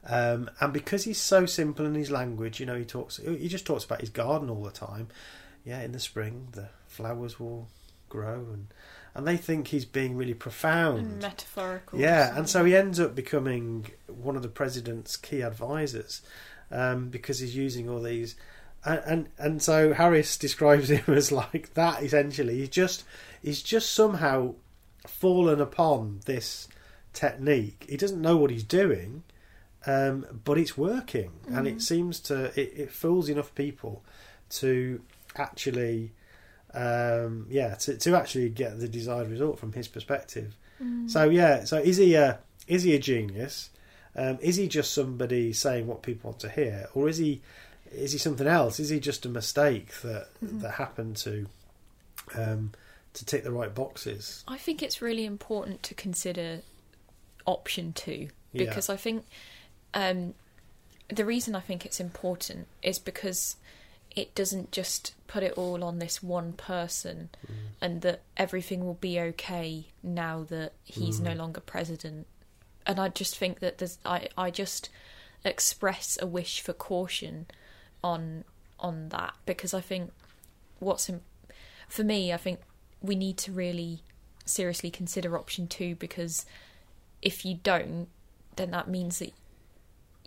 Um, 0.06 0.50
and 0.60 0.72
because 0.72 1.04
he's 1.04 1.20
so 1.20 1.46
simple 1.46 1.86
in 1.86 1.94
his 1.94 2.10
language, 2.10 2.60
you 2.60 2.66
know, 2.66 2.76
he 2.76 2.84
talks. 2.84 3.18
He 3.18 3.48
just 3.48 3.64
talks 3.64 3.84
about 3.84 4.00
his 4.00 4.10
garden 4.10 4.50
all 4.50 4.62
the 4.62 4.70
time. 4.70 5.08
Yeah, 5.64 5.80
in 5.82 5.92
the 5.92 6.00
spring 6.00 6.48
the 6.52 6.68
flowers 6.88 7.40
will 7.40 7.68
grow, 8.14 8.46
and 8.52 8.66
and 9.14 9.26
they 9.26 9.36
think 9.36 9.68
he's 9.68 9.84
being 9.84 10.16
really 10.16 10.34
profound. 10.34 10.98
And 10.98 11.22
metaphorical. 11.22 11.98
Yeah, 11.98 12.36
and 12.36 12.48
so 12.48 12.64
he 12.64 12.76
ends 12.76 13.00
up 13.00 13.14
becoming 13.14 13.90
one 14.06 14.36
of 14.36 14.42
the 14.42 14.48
president's 14.48 15.16
key 15.16 15.42
advisors 15.42 16.22
um, 16.70 17.08
because 17.08 17.40
he's 17.40 17.56
using 17.56 17.88
all 17.88 18.00
these. 18.00 18.36
And, 18.84 19.02
and 19.06 19.28
and 19.38 19.62
so 19.62 19.92
Harris 19.92 20.36
describes 20.46 20.90
him 20.90 21.14
as 21.14 21.32
like 21.32 21.74
that. 21.74 22.02
Essentially, 22.02 22.58
he's 22.58 22.68
just 22.68 23.04
he's 23.42 23.62
just 23.62 23.90
somehow 23.92 24.54
fallen 25.06 25.60
upon 25.60 26.20
this 26.24 26.68
technique. 27.12 27.86
He 27.88 27.96
doesn't 27.96 28.22
know 28.22 28.36
what 28.36 28.50
he's 28.50 28.64
doing, 28.64 29.24
um, 29.86 30.26
but 30.44 30.58
it's 30.58 30.78
working, 30.78 31.32
and 31.48 31.66
it 31.66 31.82
seems 31.82 32.20
to 32.20 32.46
it, 32.60 32.72
it 32.76 32.92
fools 32.92 33.28
enough 33.28 33.54
people 33.54 34.04
to 34.50 35.00
actually, 35.36 36.12
um, 36.74 37.46
yeah, 37.48 37.74
to, 37.76 37.96
to 37.96 38.16
actually 38.16 38.48
get 38.50 38.78
the 38.78 38.88
desired 38.88 39.30
result 39.30 39.58
from 39.58 39.72
his 39.72 39.88
perspective. 39.88 40.56
So 41.06 41.30
yeah, 41.30 41.64
so 41.64 41.78
is 41.78 41.96
he 41.96 42.14
a 42.14 42.40
is 42.66 42.82
he 42.82 42.94
a 42.94 42.98
genius? 42.98 43.70
Um, 44.16 44.38
is 44.42 44.56
he 44.56 44.68
just 44.68 44.92
somebody 44.92 45.52
saying 45.52 45.86
what 45.86 46.02
people 46.02 46.30
want 46.30 46.40
to 46.40 46.50
hear, 46.50 46.88
or 46.94 47.08
is 47.08 47.16
he 47.16 47.40
is 47.90 48.12
he 48.12 48.18
something 48.18 48.46
else? 48.46 48.78
Is 48.80 48.90
he 48.90 49.00
just 49.00 49.24
a 49.24 49.28
mistake 49.30 50.00
that 50.02 50.28
that 50.42 50.72
happened 50.72 51.16
to 51.18 51.46
um, 52.34 52.72
to 53.14 53.24
tick 53.24 53.44
the 53.44 53.50
right 53.52 53.74
boxes? 53.74 54.44
I 54.46 54.58
think 54.58 54.82
it's 54.82 55.00
really 55.00 55.24
important 55.24 55.82
to 55.84 55.94
consider 55.94 56.60
option 57.46 57.92
two 57.92 58.28
Yeah. 58.52 58.66
because 58.66 58.90
I 58.90 58.96
think 58.96 59.24
um, 59.94 60.34
the 61.08 61.24
reason 61.24 61.54
I 61.54 61.60
think 61.60 61.86
it's 61.86 62.00
important 62.00 62.66
is 62.82 62.98
because 62.98 63.56
it 64.14 64.34
doesn't 64.34 64.70
just 64.70 65.14
put 65.26 65.42
it 65.42 65.52
all 65.52 65.82
on 65.82 65.98
this 65.98 66.22
one 66.22 66.52
person 66.52 67.30
mm. 67.46 67.54
and 67.80 68.02
that 68.02 68.22
everything 68.36 68.84
will 68.84 68.94
be 68.94 69.18
okay 69.18 69.86
now 70.02 70.44
that 70.44 70.72
he's 70.84 71.20
no 71.20 71.32
mm. 71.32 71.38
longer 71.38 71.60
president. 71.60 72.26
And 72.86 73.00
I 73.00 73.08
just 73.08 73.36
think 73.36 73.60
that 73.60 73.78
there's 73.78 73.98
I, 74.04 74.28
I 74.38 74.50
just 74.50 74.88
express 75.44 76.18
a 76.20 76.26
wish 76.26 76.60
for 76.60 76.72
caution 76.72 77.46
on 78.02 78.44
on 78.78 79.08
that 79.08 79.34
because 79.46 79.74
I 79.74 79.80
think 79.80 80.12
what's 80.78 81.08
in, 81.08 81.20
for 81.88 82.04
me 82.04 82.32
I 82.32 82.36
think 82.36 82.60
we 83.00 83.14
need 83.14 83.36
to 83.38 83.52
really 83.52 84.02
seriously 84.44 84.90
consider 84.90 85.36
option 85.38 85.66
2 85.66 85.94
because 85.96 86.44
if 87.22 87.44
you 87.44 87.54
don't 87.62 88.08
then 88.56 88.70
that 88.70 88.88
means 88.88 89.18
that 89.18 89.32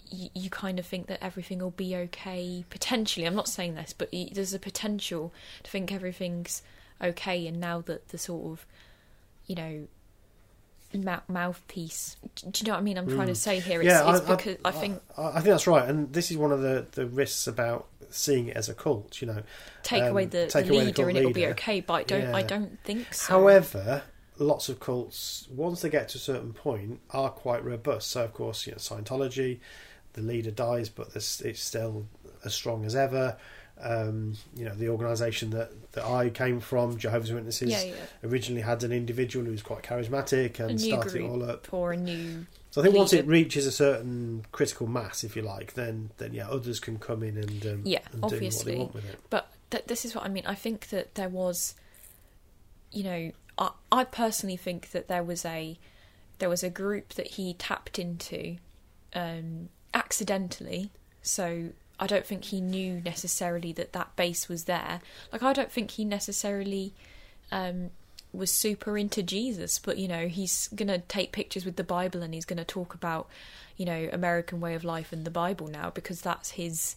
you, 0.10 0.30
you 0.34 0.50
kind 0.50 0.80
of 0.80 0.86
think 0.86 1.08
that 1.08 1.24
everything 1.24 1.60
will 1.60 1.72
be 1.72 1.96
okay 1.96 2.64
potentially 2.70 3.26
i'm 3.26 3.36
not 3.36 3.48
saying 3.48 3.76
this 3.76 3.94
but 3.94 4.10
there's 4.34 4.54
a 4.54 4.60
potential 4.60 5.34
to 5.64 5.70
think 5.72 5.92
everything's 5.92 6.62
okay 7.04 7.46
and 7.48 7.60
now 7.60 7.82
that 7.82 8.08
the 8.10 8.18
sort 8.18 8.46
of 8.52 8.66
you 9.46 9.56
know 9.56 9.88
mou- 10.94 11.22
mouthpiece 11.28 12.16
do 12.36 12.52
you 12.60 12.68
know 12.68 12.74
what 12.74 12.80
i 12.80 12.82
mean 12.82 12.98
i'm 12.98 13.08
trying 13.08 13.28
to 13.28 13.36
say 13.36 13.60
here 13.60 13.82
it's, 13.82 13.92
Mm. 13.92 14.06
yeah, 14.06 14.16
it's 14.16 14.30
I, 14.30 14.36
because 14.36 14.58
I, 14.66 14.72
think 14.72 15.02
I, 15.18 15.28
I 15.28 15.34
think 15.34 15.46
that's 15.46 15.68
right, 15.68 15.88
and 15.88 16.12
this 16.14 16.32
is 16.32 16.38
one 16.38 16.52
of 16.52 16.62
the, 16.62 16.86
the 16.92 17.06
risks 17.06 17.48
about 17.48 17.88
seeing 18.10 18.48
it 18.48 18.56
as 18.56 18.70
a 18.70 18.74
cult. 18.74 19.22
You 19.22 19.28
know, 19.28 19.44
take 19.84 20.04
Um, 20.04 20.12
away 20.12 20.26
the, 20.26 20.48
take 20.48 20.66
the 20.68 20.74
away 20.76 20.86
leader 20.86 20.94
cult 21.04 21.10
and 21.10 21.18
it'll 21.18 21.34
be 21.34 21.48
okay. 21.48 21.82
But 21.82 21.94
I 21.94 22.04
don't. 22.04 22.36
I 22.36 22.42
don't 22.42 22.80
think 22.84 23.14
so. 23.14 23.34
However, 23.34 24.04
lots 24.40 24.70
of 24.70 24.80
cults, 24.80 25.46
once 25.54 25.82
they 25.82 25.90
get 25.90 26.08
to 26.10 26.18
a 26.18 26.22
certain 26.22 26.54
point, 26.54 27.02
are 27.12 27.30
quite 27.30 27.66
robust. 27.66 28.10
So, 28.12 28.24
of 28.24 28.34
course, 28.34 28.66
you 28.66 28.72
know, 28.72 28.78
Scientology, 28.78 29.60
the 30.18 30.24
leader 30.24 30.52
dies, 30.52 30.90
but 30.90 31.14
this, 31.14 31.40
it's 31.42 31.62
still 31.62 32.08
as 32.44 32.54
strong 32.54 32.84
as 32.86 32.96
ever. 32.96 33.38
Um, 33.80 34.34
you 34.56 34.66
know, 34.66 34.74
the 34.74 34.90
organisation 34.90 35.52
that, 35.52 35.72
that 35.92 36.04
I 36.04 36.30
came 36.32 36.60
from, 36.60 36.98
Jehovah's 36.98 37.32
Witnesses, 37.32 37.70
yeah, 37.70 37.84
yeah. 37.84 37.94
originally 38.28 38.62
had 38.62 38.84
an 38.84 38.92
individual 38.92 39.46
who 39.46 39.52
was 39.52 39.62
quite 39.62 39.84
charismatic 39.84 40.60
and 40.60 40.82
started 40.82 41.22
it 41.22 41.22
all 41.22 41.44
up. 41.44 41.72
or 41.72 41.92
a 41.92 41.98
new. 41.98 42.48
So 42.72 42.82
I 42.82 42.86
think 42.86 42.96
once 42.96 43.14
it 43.14 43.28
reaches 43.28 43.68
a 43.68 43.72
certain 43.72 44.46
critical 44.52 44.88
mass, 44.88 45.24
if 45.24 45.36
you 45.36 45.44
like, 45.44 45.76
then 45.76 46.10
then 46.18 46.34
yeah, 46.34 46.50
others 46.50 46.80
can 46.80 46.98
come 46.98 47.22
in 47.22 47.38
and 47.38 47.66
um, 47.68 47.82
Yeah, 47.86 48.00
and 48.12 48.14
do 48.14 48.20
what 48.22 48.34
obviously. 48.34 48.72
they 48.74 48.78
want 48.80 48.96
with 48.96 49.10
it. 49.10 49.20
But 49.30 49.52
th- 49.70 49.86
this 49.86 50.06
is 50.06 50.16
what 50.16 50.26
I 50.26 50.30
mean. 50.30 50.44
I 50.48 50.56
think 50.56 50.90
that 50.90 51.14
there 51.14 51.30
was, 51.30 51.76
you 52.92 53.04
know, 53.04 53.32
I, 53.60 53.72
I 53.92 54.04
personally 54.06 54.58
think 54.58 54.90
that 54.92 55.08
there 55.08 55.24
was 55.24 55.46
a 55.46 55.78
there 56.40 56.50
was 56.50 56.64
a 56.64 56.70
group 56.70 57.10
that 57.14 57.28
he 57.28 57.54
tapped 57.54 58.00
into 58.00 58.58
um, 59.14 59.70
accidentally. 59.98 60.92
So 61.22 61.70
I 62.00 62.08
don't 62.08 62.26
think 62.26 62.46
he 62.46 62.62
knew 62.62 63.02
necessarily 63.04 63.72
that 63.74 63.94
that 63.94 64.16
base 64.16 64.48
was 64.48 64.66
there. 64.66 65.02
Like 65.34 65.44
I 65.44 65.52
don't 65.54 65.72
think 65.72 65.92
he 65.92 66.06
necessarily 66.06 66.94
um, 67.52 67.90
was 68.32 68.52
super 68.52 68.98
into 68.98 69.24
Jesus, 69.24 69.80
but 69.80 69.98
you 69.98 70.08
know 70.08 70.28
he's 70.28 70.70
gonna 70.76 71.00
take 71.00 71.32
pictures 71.32 71.66
with 71.66 71.76
the 71.76 71.84
Bible 71.84 72.22
and 72.22 72.34
he's 72.34 72.46
gonna 72.46 72.64
talk 72.66 72.94
about 72.94 73.28
you 73.76 73.86
know 73.86 74.10
American 74.14 74.60
way 74.60 74.76
of 74.76 74.84
life 74.84 75.12
and 75.12 75.26
the 75.26 75.32
Bible 75.32 75.68
now 75.68 75.90
because 75.90 76.22
that's 76.22 76.52
his 76.52 76.96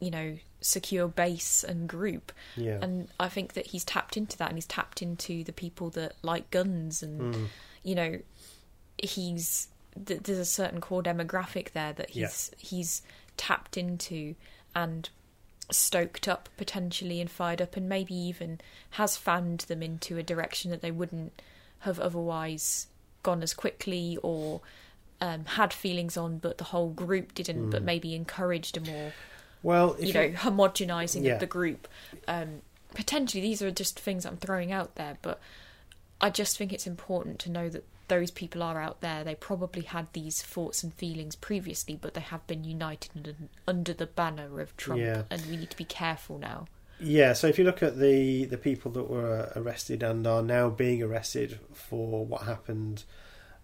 you 0.00 0.10
know 0.10 0.36
secure 0.60 1.06
base 1.08 1.62
and 1.62 1.88
group 1.88 2.32
Yeah, 2.56 2.78
and 2.82 3.08
i 3.20 3.28
think 3.28 3.52
that 3.52 3.68
he's 3.68 3.84
tapped 3.84 4.16
into 4.16 4.36
that 4.38 4.48
and 4.48 4.56
he's 4.56 4.66
tapped 4.66 5.00
into 5.00 5.44
the 5.44 5.52
people 5.52 5.90
that 5.90 6.14
like 6.22 6.50
guns 6.50 7.02
and 7.02 7.34
Mm. 7.34 7.46
you 7.84 7.94
know 7.94 8.18
he's 9.02 9.68
th- 10.04 10.22
there's 10.24 10.38
a 10.38 10.44
certain 10.44 10.80
core 10.80 11.02
demographic 11.02 11.72
there 11.72 11.92
that 11.94 12.14
Yeah. 12.14 12.26
he's 12.26 12.50
he's 12.58 13.02
tapped 13.36 13.76
into 13.76 14.34
and 14.74 15.08
stoked 15.70 16.28
up 16.28 16.48
potentially 16.56 17.20
and 17.20 17.30
fired 17.30 17.60
up 17.60 17.76
and 17.76 17.88
maybe 17.88 18.14
even 18.14 18.60
has 18.90 19.16
fanned 19.16 19.60
them 19.60 19.82
into 19.82 20.16
a 20.16 20.22
direction 20.22 20.70
that 20.70 20.80
they 20.80 20.90
wouldn't 20.92 21.42
have 21.80 21.98
otherwise 21.98 22.86
gone 23.22 23.42
as 23.42 23.52
quickly 23.52 24.16
or 24.22 24.60
um, 25.20 25.44
had 25.46 25.72
feelings 25.72 26.16
on 26.16 26.38
but 26.38 26.58
the 26.58 26.64
whole 26.64 26.90
group 26.90 27.34
didn't 27.34 27.70
but 27.70 27.82
Mm. 27.82 27.86
maybe 27.86 28.14
encouraged 28.14 28.76
a 28.76 28.80
more 28.80 29.12
well, 29.62 29.96
you 29.98 30.12
know 30.12 30.28
homogenizing 30.30 31.24
Yeah. 31.24 31.32
of 31.34 31.40
the 31.40 31.46
group 31.46 31.88
um 32.28 32.62
potentially 32.94 33.40
these 33.42 33.60
are 33.62 33.70
just 33.70 33.98
things 33.98 34.24
i'm 34.24 34.36
throwing 34.36 34.70
out 34.72 34.94
there 34.94 35.16
but 35.22 35.40
i 36.20 36.30
just 36.30 36.56
think 36.56 36.72
it's 36.72 36.86
important 36.86 37.38
to 37.40 37.50
know 37.50 37.68
that 37.68 37.84
those 38.08 38.30
people 38.30 38.62
are 38.62 38.80
out 38.80 39.00
there 39.00 39.24
they 39.24 39.34
probably 39.34 39.82
had 39.82 40.06
these 40.12 40.42
thoughts 40.42 40.82
and 40.82 40.94
feelings 40.94 41.34
previously 41.36 41.96
but 42.00 42.14
they 42.14 42.20
have 42.20 42.46
been 42.46 42.64
united 42.64 43.36
under, 43.66 43.92
the 43.92 44.06
banner 44.06 44.60
of 44.60 44.76
trump 44.76 45.00
Yeah. 45.00 45.22
and 45.30 45.44
we 45.46 45.56
need 45.56 45.70
to 45.70 45.76
be 45.76 45.84
careful 45.84 46.38
now 46.38 46.66
Yeah, 47.00 47.34
so 47.34 47.46
if 47.46 47.58
you 47.58 47.64
look 47.64 47.82
at 47.82 47.98
the 47.98 48.46
the 48.46 48.56
people 48.58 48.90
that 48.92 49.10
were 49.10 49.52
arrested 49.54 50.02
and 50.02 50.26
are 50.26 50.42
now 50.42 50.70
being 50.70 51.02
arrested 51.02 51.58
for 51.72 52.24
what 52.24 52.42
happened 52.42 53.04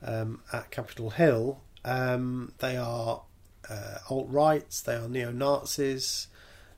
um, 0.03 0.40
at 0.53 0.70
Capitol 0.70 1.11
Hill, 1.11 1.61
um, 1.84 2.53
they 2.59 2.76
are 2.76 3.22
uh, 3.70 3.99
alt 4.11 4.28
rights, 4.28 4.80
they 4.82 4.97
are 4.97 5.09
neo 5.09 5.30
Nazis. 5.32 6.26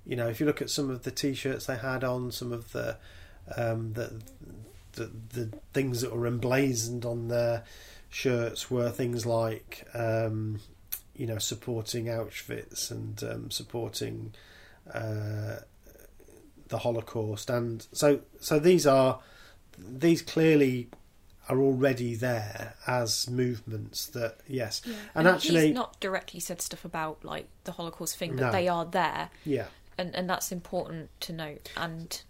You 0.06 0.14
know, 0.16 0.28
if 0.28 0.38
you 0.38 0.46
look 0.46 0.60
at 0.62 0.70
some 0.70 0.90
of 0.90 1.02
the 1.02 1.10
T-shirts 1.10 1.66
they 1.66 1.76
had 1.76 2.04
on, 2.04 2.30
some 2.30 2.52
of 2.52 2.70
the 2.72 2.98
um, 3.56 3.94
the, 3.94 4.20
the 4.96 5.10
the 5.32 5.46
things 5.72 6.00
that 6.00 6.14
were 6.14 6.26
emblazoned 6.26 7.04
on 7.04 7.28
their 7.28 7.64
shirts 8.10 8.70
were 8.70 8.90
things 8.90 9.26
like 9.26 9.86
um, 9.94 10.60
you 11.14 11.26
know 11.26 11.38
supporting 11.38 12.06
Auschwitz 12.06 12.90
and 12.90 13.22
um, 13.24 13.50
supporting. 13.50 14.34
Uh, 14.92 15.56
the 16.68 16.78
Holocaust, 16.78 17.50
and 17.50 17.86
so 17.92 18.20
so 18.40 18.58
these 18.58 18.86
are 18.86 19.20
these 19.78 20.22
clearly 20.22 20.88
are 21.48 21.58
already 21.58 22.14
there 22.14 22.74
as 22.86 23.28
movements 23.28 24.06
that 24.06 24.38
yes, 24.48 24.80
and, 25.14 25.28
actually 25.28 25.66
he's 25.66 25.74
not 25.74 26.00
directly 26.00 26.40
said 26.40 26.62
stuff 26.62 26.84
about 26.84 27.22
like 27.24 27.46
the 27.64 27.72
holocaust 27.72 28.16
thing 28.16 28.30
but 28.34 28.46
No. 28.46 28.52
they 28.52 28.66
are 28.68 28.84
there. 28.84 29.30
Yeah. 29.44 29.66
And 29.98 30.14
and 30.14 30.28
that's 30.28 30.50
important 30.50 31.10
to 31.20 31.32
note. 31.32 31.70
And 31.76 32.20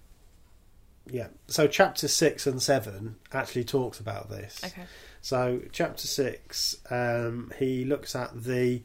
yeah. 1.07 1.28
So 1.48 1.66
chapter 1.66 2.09
six 2.09 2.46
and 2.46 2.62
seven 2.62 3.16
actually 3.32 3.64
talks 3.64 4.00
about 4.00 4.30
this. 4.30 4.61
okay 4.64 4.84
So 5.20 5.62
chapter 5.72 6.07
six, 6.07 6.76
um, 6.90 7.52
he 7.59 7.84
looks 7.84 8.14
at 8.14 8.44
the 8.44 8.82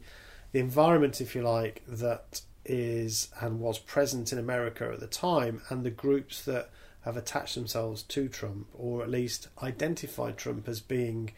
the 0.52 0.58
environment, 0.58 1.20
if 1.20 1.34
you 1.34 1.42
like, 1.42 1.82
that 1.86 2.40
is 2.64 3.28
and 3.40 3.60
was 3.60 3.78
present 3.78 4.32
in 4.32 4.38
America 4.38 4.90
at 4.92 5.00
the 5.00 5.06
time, 5.06 5.62
and 5.68 5.84
the 5.84 5.90
groups 5.90 6.42
that 6.44 6.70
have 7.02 7.16
attached 7.16 7.54
themselves 7.54 8.02
to 8.02 8.28
Trump, 8.28 8.68
or 8.74 9.02
at 9.02 9.10
least 9.10 9.48
identified 9.62 10.36
Trump 10.36 10.68
as 10.68 10.80
being 10.80 11.32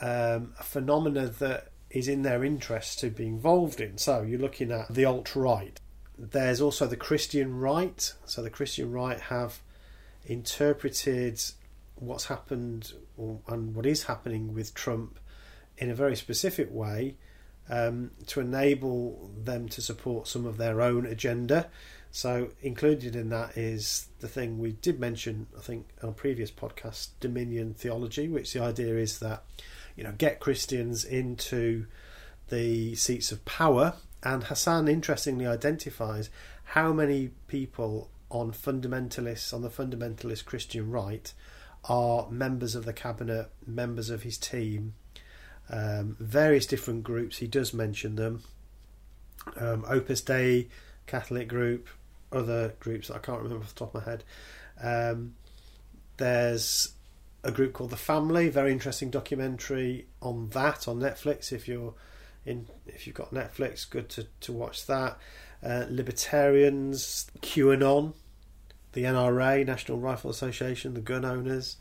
um, 0.00 0.54
a 0.58 0.62
phenomena 0.62 1.26
that 1.26 1.68
is 1.90 2.08
in 2.08 2.22
their 2.22 2.42
interest 2.44 2.98
to 3.00 3.10
be 3.10 3.26
involved 3.26 3.80
in. 3.80 3.96
So 3.98 4.22
you're 4.22 4.40
looking 4.40 4.72
at 4.72 4.92
the 4.92 5.04
alt 5.04 5.36
right. 5.36 5.80
There's 6.18 6.60
also 6.60 6.86
the 6.86 6.96
Christian 6.96 7.58
right. 7.58 8.12
So 8.24 8.42
the 8.42 8.50
Christian 8.50 8.90
right 8.90 9.20
have 9.20 9.60
interpreted 10.26 11.42
what's 11.96 12.26
happened 12.26 12.92
or, 13.16 13.40
and 13.48 13.74
what 13.74 13.86
is 13.86 14.04
happening 14.04 14.54
with 14.54 14.74
Trump 14.74 15.18
in 15.78 15.90
a 15.90 15.94
very 15.94 16.16
specific 16.16 16.68
way 16.72 17.16
um, 17.68 18.10
to 18.26 18.40
enable 18.40 19.30
them 19.36 19.68
to 19.68 19.80
support 19.80 20.28
some 20.28 20.44
of 20.46 20.56
their 20.56 20.80
own 20.80 21.06
agenda. 21.06 21.68
So, 22.10 22.50
included 22.62 23.16
in 23.16 23.30
that 23.30 23.56
is 23.56 24.08
the 24.20 24.28
thing 24.28 24.58
we 24.58 24.72
did 24.72 25.00
mention, 25.00 25.48
I 25.56 25.60
think, 25.60 25.88
on 26.02 26.10
a 26.10 26.12
previous 26.12 26.50
podcast, 26.50 27.08
Dominion 27.18 27.74
theology, 27.74 28.28
which 28.28 28.52
the 28.52 28.62
idea 28.62 28.96
is 28.96 29.18
that, 29.18 29.42
you 29.96 30.04
know, 30.04 30.12
get 30.16 30.38
Christians 30.38 31.04
into 31.04 31.86
the 32.50 32.94
seats 32.94 33.32
of 33.32 33.44
power. 33.44 33.94
And 34.22 34.44
Hassan 34.44 34.86
interestingly 34.86 35.46
identifies 35.46 36.30
how 36.62 36.92
many 36.92 37.30
people 37.48 38.10
on 38.34 38.50
fundamentalists, 38.50 39.54
on 39.54 39.62
the 39.62 39.70
fundamentalist 39.70 40.44
Christian 40.44 40.90
right, 40.90 41.32
are 41.84 42.28
members 42.30 42.74
of 42.74 42.84
the 42.84 42.92
cabinet, 42.92 43.48
members 43.64 44.10
of 44.10 44.24
his 44.24 44.36
team, 44.36 44.94
um, 45.70 46.16
various 46.18 46.66
different 46.66 47.04
groups. 47.04 47.38
He 47.38 47.46
does 47.46 47.72
mention 47.72 48.16
them. 48.16 48.42
Um, 49.56 49.84
Opus 49.88 50.20
Dei, 50.20 50.68
Catholic 51.06 51.48
group, 51.48 51.88
other 52.32 52.74
groups 52.80 53.08
that 53.08 53.14
I 53.14 53.18
can't 53.18 53.40
remember 53.40 53.62
off 53.62 53.72
the 53.72 53.78
top 53.78 53.94
of 53.94 54.04
my 54.04 54.10
head. 54.10 54.24
Um, 54.82 55.34
there's 56.16 56.94
a 57.44 57.52
group 57.52 57.72
called 57.72 57.90
The 57.90 57.96
Family, 57.96 58.48
very 58.48 58.72
interesting 58.72 59.10
documentary 59.10 60.06
on 60.20 60.48
that 60.50 60.88
on 60.88 60.98
Netflix. 60.98 61.52
If 61.52 61.68
you're 61.68 61.94
in, 62.44 62.66
if 62.86 63.06
you've 63.06 63.16
got 63.16 63.32
Netflix, 63.32 63.88
good 63.88 64.08
to, 64.10 64.26
to 64.40 64.52
watch 64.52 64.86
that. 64.86 65.18
Uh, 65.62 65.84
libertarians, 65.88 67.30
QAnon, 67.40 68.14
the 68.94 69.04
NRA, 69.04 69.66
National 69.66 69.98
Rifle 69.98 70.30
Association, 70.30 70.94
the 70.94 71.00
gun 71.00 71.24
owners, 71.24 71.76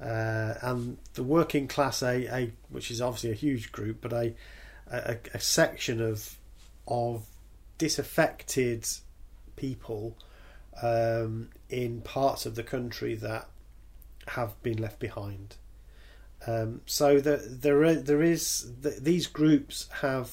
uh, 0.00 0.54
and 0.62 0.98
the 1.14 1.22
working 1.22 1.66
class 1.66 2.02
A, 2.02 2.52
which 2.68 2.90
is 2.90 3.00
obviously 3.00 3.30
a 3.30 3.34
huge 3.34 3.72
group, 3.72 3.98
but 4.00 4.12
a, 4.12 4.34
a, 4.90 5.16
a 5.34 5.40
section 5.40 6.00
of 6.00 6.36
of 6.86 7.26
disaffected 7.78 8.86
people 9.56 10.16
um, 10.82 11.48
in 11.68 12.00
parts 12.00 12.46
of 12.46 12.54
the 12.54 12.62
country 12.62 13.14
that 13.14 13.48
have 14.28 14.60
been 14.62 14.78
left 14.78 14.98
behind. 14.98 15.56
Um, 16.46 16.80
so 16.86 17.20
the, 17.20 17.36
there, 17.36 17.82
are, 17.82 17.94
there 17.94 18.22
is 18.22 18.72
the, 18.80 18.90
these 18.90 19.26
groups 19.26 19.88
have 20.00 20.32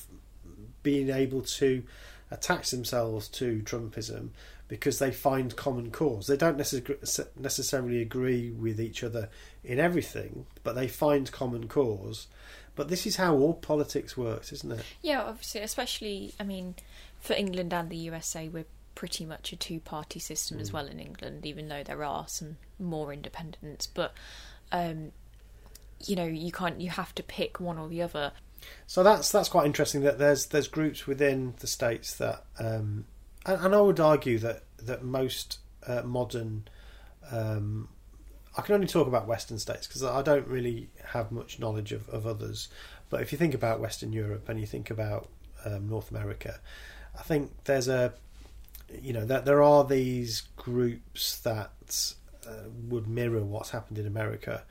been 0.81 1.09
able 1.09 1.41
to 1.41 1.83
attach 2.31 2.71
themselves 2.71 3.27
to 3.27 3.61
Trumpism 3.63 4.29
because 4.69 4.99
they 4.99 5.11
find 5.11 5.55
common 5.57 5.91
cause. 5.91 6.27
They 6.27 6.37
don't 6.37 6.57
necess- 6.57 7.27
necessarily 7.37 8.01
agree 8.01 8.51
with 8.51 8.79
each 8.79 9.03
other 9.03 9.27
in 9.63 9.79
everything, 9.79 10.45
but 10.63 10.75
they 10.75 10.87
find 10.87 11.29
common 11.31 11.67
cause. 11.67 12.27
But 12.75 12.87
this 12.87 13.05
is 13.05 13.17
how 13.17 13.35
all 13.35 13.55
politics 13.55 14.15
works, 14.15 14.53
isn't 14.53 14.71
it? 14.71 14.85
Yeah, 15.01 15.23
obviously, 15.23 15.59
especially, 15.61 16.33
I 16.39 16.43
mean, 16.43 16.75
for 17.19 17.33
England 17.33 17.73
and 17.73 17.89
the 17.89 17.97
USA, 17.97 18.47
we're 18.47 18.67
pretty 18.95 19.25
much 19.25 19.51
a 19.51 19.57
two 19.57 19.79
party 19.81 20.19
system 20.19 20.59
as 20.59 20.69
Mm. 20.69 20.73
well 20.73 20.87
in 20.87 20.99
England, 20.99 21.45
even 21.45 21.67
though 21.67 21.83
there 21.83 22.03
are 22.03 22.27
some 22.29 22.55
more 22.77 23.11
independents. 23.11 23.87
But, 23.87 24.13
um, 24.71 25.11
you 26.05 26.15
know, 26.15 26.25
you 26.25 26.51
can't, 26.51 26.79
you 26.79 26.89
have 26.91 27.13
to 27.15 27.23
pick 27.23 27.59
one 27.59 27.77
or 27.77 27.89
the 27.89 28.01
other. 28.01 28.31
So 28.87 29.03
that's 29.03 29.31
that's 29.31 29.49
quite 29.49 29.65
interesting. 29.65 30.01
That 30.01 30.19
there's 30.19 30.47
there's 30.47 30.67
groups 30.67 31.07
within 31.07 31.53
the 31.59 31.67
states 31.67 32.15
that 32.17 32.43
um, 32.59 33.05
and, 33.53 33.75
I 33.75 33.81
would 33.81 33.99
argue 33.99 34.39
that 34.39 34.63
that 34.79 35.03
most 35.03 35.59
uh, 35.85 36.01
modern, 36.03 36.67
um, 37.31 37.89
I 38.57 38.61
can 38.61 38.75
only 38.75 38.87
talk 38.87 39.07
about 39.07 39.27
Western 39.27 39.59
states 39.59 39.87
because 39.87 40.03
I 40.03 40.21
don't 40.21 40.47
really 40.47 40.89
have 41.05 41.31
much 41.31 41.59
knowledge 41.59 41.91
of, 41.91 42.07
of 42.09 42.25
others. 42.25 42.69
But 43.09 43.21
if 43.21 43.31
you 43.31 43.37
think 43.37 43.53
about 43.53 43.79
Western 43.79 44.13
Europe 44.13 44.47
and 44.49 44.59
you 44.59 44.65
think 44.65 44.89
about 44.89 45.29
um, 45.65 45.89
North 45.89 46.11
America, 46.11 46.59
I 47.17 47.23
think 47.23 47.51
there's 47.65 47.87
a, 47.87 48.13
you 49.01 49.13
know, 49.13 49.25
that 49.25 49.45
there 49.45 49.63
are 49.63 49.83
these 49.83 50.41
groups 50.55 51.39
that 51.39 52.13
uh, 52.47 52.69
would 52.87 53.07
mirror 53.07 53.43
what's 53.43 53.71
happened 53.71 53.97
in 53.97 54.05
America. 54.05 54.63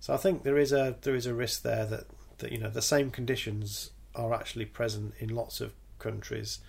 So 0.00 0.14
I 0.14 0.18
think 0.18 0.42
there 0.42 0.58
is 0.58 0.72
a 0.72 0.96
there 1.02 1.14
is 1.14 1.26
a 1.26 1.34
risk 1.34 1.62
there 1.62 1.86
that 1.86 2.04
that 2.38 2.52
you 2.52 2.58
know 2.58 2.70
the 2.70 2.82
same 2.82 3.10
conditions 3.10 3.90
are 4.14 4.32
actually 4.32 4.66
present 4.66 5.14
in 5.18 5.34
lots 5.34 5.60
of 5.60 5.72
countries. 5.98 6.60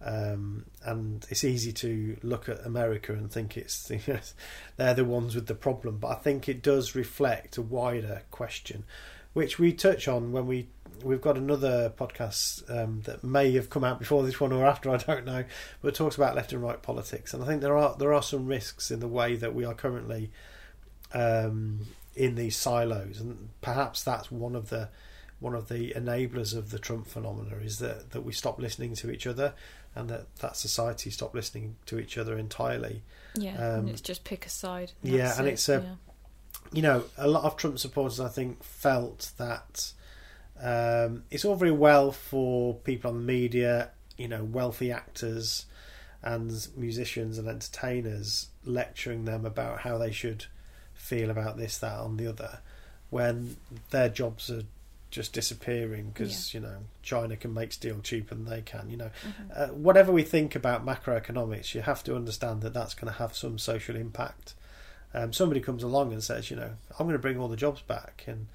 Um, 0.00 0.66
and 0.84 1.26
it's 1.28 1.42
easy 1.42 1.72
to 1.72 2.16
look 2.22 2.48
at 2.48 2.64
America 2.64 3.12
and 3.12 3.30
think 3.30 3.56
it's 3.56 3.90
they're 4.76 4.94
the 4.94 5.04
ones 5.04 5.34
with 5.34 5.46
the 5.46 5.54
problem, 5.54 5.98
but 5.98 6.08
I 6.08 6.14
think 6.14 6.48
it 6.48 6.62
does 6.62 6.94
reflect 6.94 7.56
a 7.56 7.62
wider 7.62 8.22
question, 8.30 8.84
which 9.32 9.58
we 9.58 9.72
touch 9.72 10.06
on 10.06 10.30
when 10.30 10.46
we 10.46 10.68
we've 11.02 11.20
got 11.20 11.36
another 11.36 11.92
podcast 11.96 12.68
um, 12.70 13.02
that 13.02 13.22
may 13.22 13.52
have 13.52 13.70
come 13.70 13.84
out 13.84 13.98
before 13.98 14.22
this 14.22 14.40
one 14.40 14.52
or 14.52 14.66
after 14.66 14.90
I 14.94 14.98
don't 14.98 15.24
know, 15.24 15.44
but 15.82 15.94
talks 15.94 16.16
about 16.16 16.36
left 16.36 16.52
and 16.52 16.62
right 16.62 16.80
politics, 16.80 17.34
and 17.34 17.42
I 17.42 17.46
think 17.46 17.60
there 17.60 17.76
are 17.76 17.96
there 17.96 18.12
are 18.12 18.22
some 18.22 18.46
risks 18.46 18.90
in 18.90 19.00
the 19.00 19.08
way 19.08 19.34
that 19.36 19.54
we 19.54 19.64
are 19.64 19.74
currently 19.74 20.30
um, 21.12 21.86
in 22.14 22.36
these 22.36 22.56
silos, 22.56 23.20
and 23.20 23.48
perhaps 23.60 24.02
that's 24.02 24.30
one 24.30 24.54
of 24.54 24.70
the 24.70 24.90
one 25.40 25.54
of 25.54 25.68
the 25.68 25.92
enablers 25.94 26.56
of 26.56 26.70
the 26.70 26.78
Trump 26.78 27.06
phenomena 27.06 27.56
is 27.62 27.78
that 27.78 28.10
that 28.10 28.22
we 28.22 28.32
stop 28.32 28.58
listening 28.58 28.94
to 28.96 29.10
each 29.10 29.26
other, 29.26 29.54
and 29.94 30.08
that 30.10 30.26
that 30.36 30.56
society 30.56 31.10
stop 31.10 31.34
listening 31.34 31.76
to 31.86 31.98
each 31.98 32.16
other 32.18 32.38
entirely. 32.38 33.02
Yeah, 33.34 33.56
Um, 33.76 33.88
it's 33.88 34.00
just 34.00 34.24
pick 34.24 34.46
a 34.46 34.48
side. 34.48 34.92
yeah, 35.02 35.34
and 35.38 35.46
it, 35.46 35.52
it's 35.54 35.68
a- 35.68 35.82
yeah. 35.84 35.94
you 36.72 36.82
know, 36.82 37.04
a 37.16 37.28
lot 37.28 37.44
of 37.44 37.56
Trump 37.56 37.78
supporters, 37.78 38.20
I 38.20 38.28
think, 38.28 38.62
felt 38.62 39.32
that 39.38 39.92
um, 40.60 41.24
it's 41.30 41.44
all 41.44 41.54
very 41.54 41.70
well 41.72 42.10
for 42.12 42.74
people 42.74 43.10
on 43.10 43.18
the 43.18 43.24
media, 43.24 43.90
you 44.16 44.28
know, 44.28 44.42
wealthy 44.44 44.90
actors 44.90 45.66
and 46.22 46.68
musicians 46.76 47.38
and 47.38 47.46
entertainers 47.48 48.48
lecturing 48.64 49.24
them 49.24 49.46
about 49.46 49.80
how 49.80 49.98
they 49.98 50.10
should 50.10 50.46
feel 50.94 51.30
about 51.30 51.56
this, 51.56 51.78
that, 51.78 52.00
and 52.00 52.18
the 52.18 52.26
other, 52.26 52.58
when 53.10 53.56
their 53.90 54.08
jobs 54.08 54.50
are 54.50 54.62
just 55.10 55.32
disappearing 55.32 56.10
because 56.10 56.52
you 56.52 56.60
know 56.60 56.78
China 57.02 57.36
can 57.36 57.54
make 57.54 57.72
steel 57.72 58.00
cheaper 58.00 58.34
than 58.34 58.44
they 58.44 58.60
can. 58.60 58.90
You 58.90 58.96
know, 58.98 59.10
Mhm. 59.24 59.50
uh, 59.70 59.72
whatever 59.74 60.12
we 60.12 60.22
think 60.22 60.54
about 60.54 60.84
macroeconomics, 60.84 61.74
you 61.74 61.80
have 61.82 62.04
to 62.04 62.14
understand 62.16 62.60
that 62.62 62.74
that's 62.74 62.94
going 62.94 63.12
to 63.12 63.18
have 63.18 63.34
some 63.36 63.58
social 63.58 63.96
impact. 63.96 64.54
Um, 65.14 65.32
somebody 65.32 65.60
comes 65.60 65.82
along 65.82 66.12
and 66.12 66.22
says, 66.22 66.50
you 66.50 66.56
know, 66.56 66.72
I'm 66.98 67.06
going 67.06 67.14
to 67.14 67.18
bring 67.18 67.38
all 67.38 67.48
the 67.48 67.56
jobs 67.56 67.80
back, 67.82 68.24
and 68.26 68.46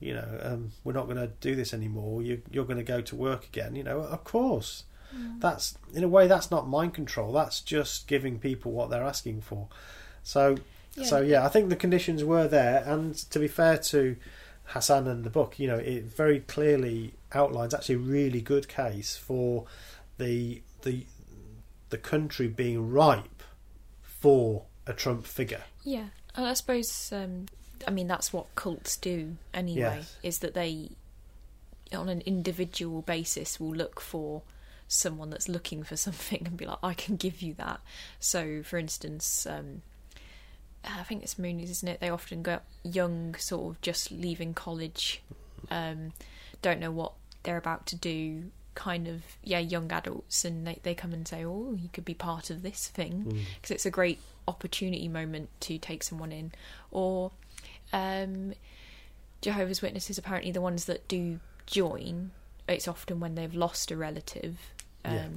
you 0.00 0.14
know, 0.14 0.40
um, 0.42 0.72
we're 0.82 0.94
not 0.94 1.04
going 1.04 1.18
to 1.18 1.30
do 1.40 1.54
this 1.54 1.72
anymore. 1.74 2.22
You, 2.22 2.42
you're 2.50 2.64
going 2.64 2.78
to 2.78 2.82
go 2.82 3.00
to 3.02 3.14
work 3.14 3.44
again. 3.44 3.76
You 3.76 3.84
know, 3.84 4.00
of 4.00 4.24
course, 4.24 4.84
Mm. 5.14 5.40
that's 5.40 5.76
in 5.92 6.04
a 6.04 6.08
way 6.08 6.28
that's 6.28 6.52
not 6.52 6.68
mind 6.68 6.94
control. 6.94 7.32
That's 7.32 7.60
just 7.60 8.06
giving 8.06 8.38
people 8.38 8.70
what 8.70 8.90
they're 8.90 9.02
asking 9.02 9.40
for. 9.40 9.66
So, 10.22 10.56
so 11.02 11.20
yeah, 11.20 11.44
I 11.44 11.48
think 11.48 11.68
the 11.68 11.74
conditions 11.76 12.22
were 12.24 12.46
there, 12.46 12.82
and 12.86 13.14
to 13.30 13.38
be 13.40 13.48
fair 13.48 13.76
to 13.78 14.16
Hassan 14.70 15.08
and 15.08 15.24
the 15.24 15.30
book, 15.30 15.58
you 15.58 15.66
know, 15.66 15.76
it 15.76 16.04
very 16.04 16.40
clearly 16.40 17.14
outlines 17.32 17.74
actually 17.74 17.96
a 17.96 17.98
really 17.98 18.40
good 18.40 18.68
case 18.68 19.16
for 19.16 19.66
the 20.18 20.62
the 20.82 21.06
the 21.90 21.98
country 21.98 22.46
being 22.46 22.90
ripe 22.90 23.42
for 24.02 24.64
a 24.86 24.92
Trump 24.92 25.26
figure. 25.26 25.64
Yeah, 25.82 26.06
and 26.36 26.46
I 26.46 26.54
suppose 26.54 27.12
um, 27.12 27.46
I 27.86 27.90
mean 27.90 28.06
that's 28.06 28.32
what 28.32 28.54
cults 28.54 28.96
do 28.96 29.36
anyway. 29.52 29.98
Yes. 29.98 30.16
Is 30.22 30.38
that 30.38 30.54
they, 30.54 30.90
on 31.92 32.08
an 32.08 32.22
individual 32.24 33.02
basis, 33.02 33.58
will 33.58 33.74
look 33.74 34.00
for 34.00 34.42
someone 34.86 35.30
that's 35.30 35.48
looking 35.48 35.82
for 35.82 35.96
something 35.96 36.42
and 36.46 36.56
be 36.56 36.66
like, 36.66 36.78
I 36.82 36.94
can 36.94 37.16
give 37.16 37.42
you 37.42 37.54
that. 37.54 37.80
So, 38.20 38.62
for 38.62 38.78
instance, 38.78 39.46
um, 39.46 39.82
I 40.84 41.02
think 41.02 41.22
it's 41.22 41.34
Moonies, 41.34 41.70
isn't 41.70 41.88
it? 41.88 42.00
They 42.00 42.08
often 42.10 42.42
go 42.42 42.60
young, 42.82 43.34
sort 43.36 43.74
of 43.76 43.80
just 43.82 44.10
leaving 44.10 44.54
college, 44.54 45.22
um, 45.70 46.12
don't 46.62 46.80
know 46.80 46.90
what 46.90 47.12
they're 47.42 47.58
about 47.58 47.86
to 47.86 47.96
do. 47.96 48.50
Kind 48.74 49.08
of, 49.08 49.22
yeah, 49.42 49.58
young 49.58 49.90
adults, 49.92 50.44
and 50.44 50.66
they, 50.66 50.78
they 50.82 50.94
come 50.94 51.12
and 51.12 51.26
say, 51.28 51.44
"Oh, 51.44 51.76
you 51.78 51.88
could 51.92 52.04
be 52.04 52.14
part 52.14 52.48
of 52.50 52.62
this 52.62 52.88
thing," 52.88 53.24
Mm. 53.24 53.44
because 53.56 53.72
it's 53.72 53.84
a 53.84 53.90
great 53.90 54.20
opportunity 54.48 55.06
moment 55.08 55.50
to 55.60 55.76
take 55.76 56.02
someone 56.02 56.32
in. 56.32 56.52
Or 56.90 57.32
um, 57.92 58.54
Jehovah's 59.42 59.82
Witnesses, 59.82 60.18
apparently, 60.18 60.52
the 60.52 60.60
ones 60.60 60.84
that 60.86 61.08
do 61.08 61.40
join, 61.66 62.30
it's 62.68 62.86
often 62.88 63.20
when 63.20 63.34
they've 63.34 63.54
lost 63.54 63.90
a 63.90 63.96
relative. 63.96 64.58
Um, 65.04 65.14
Yeah. 65.14 65.28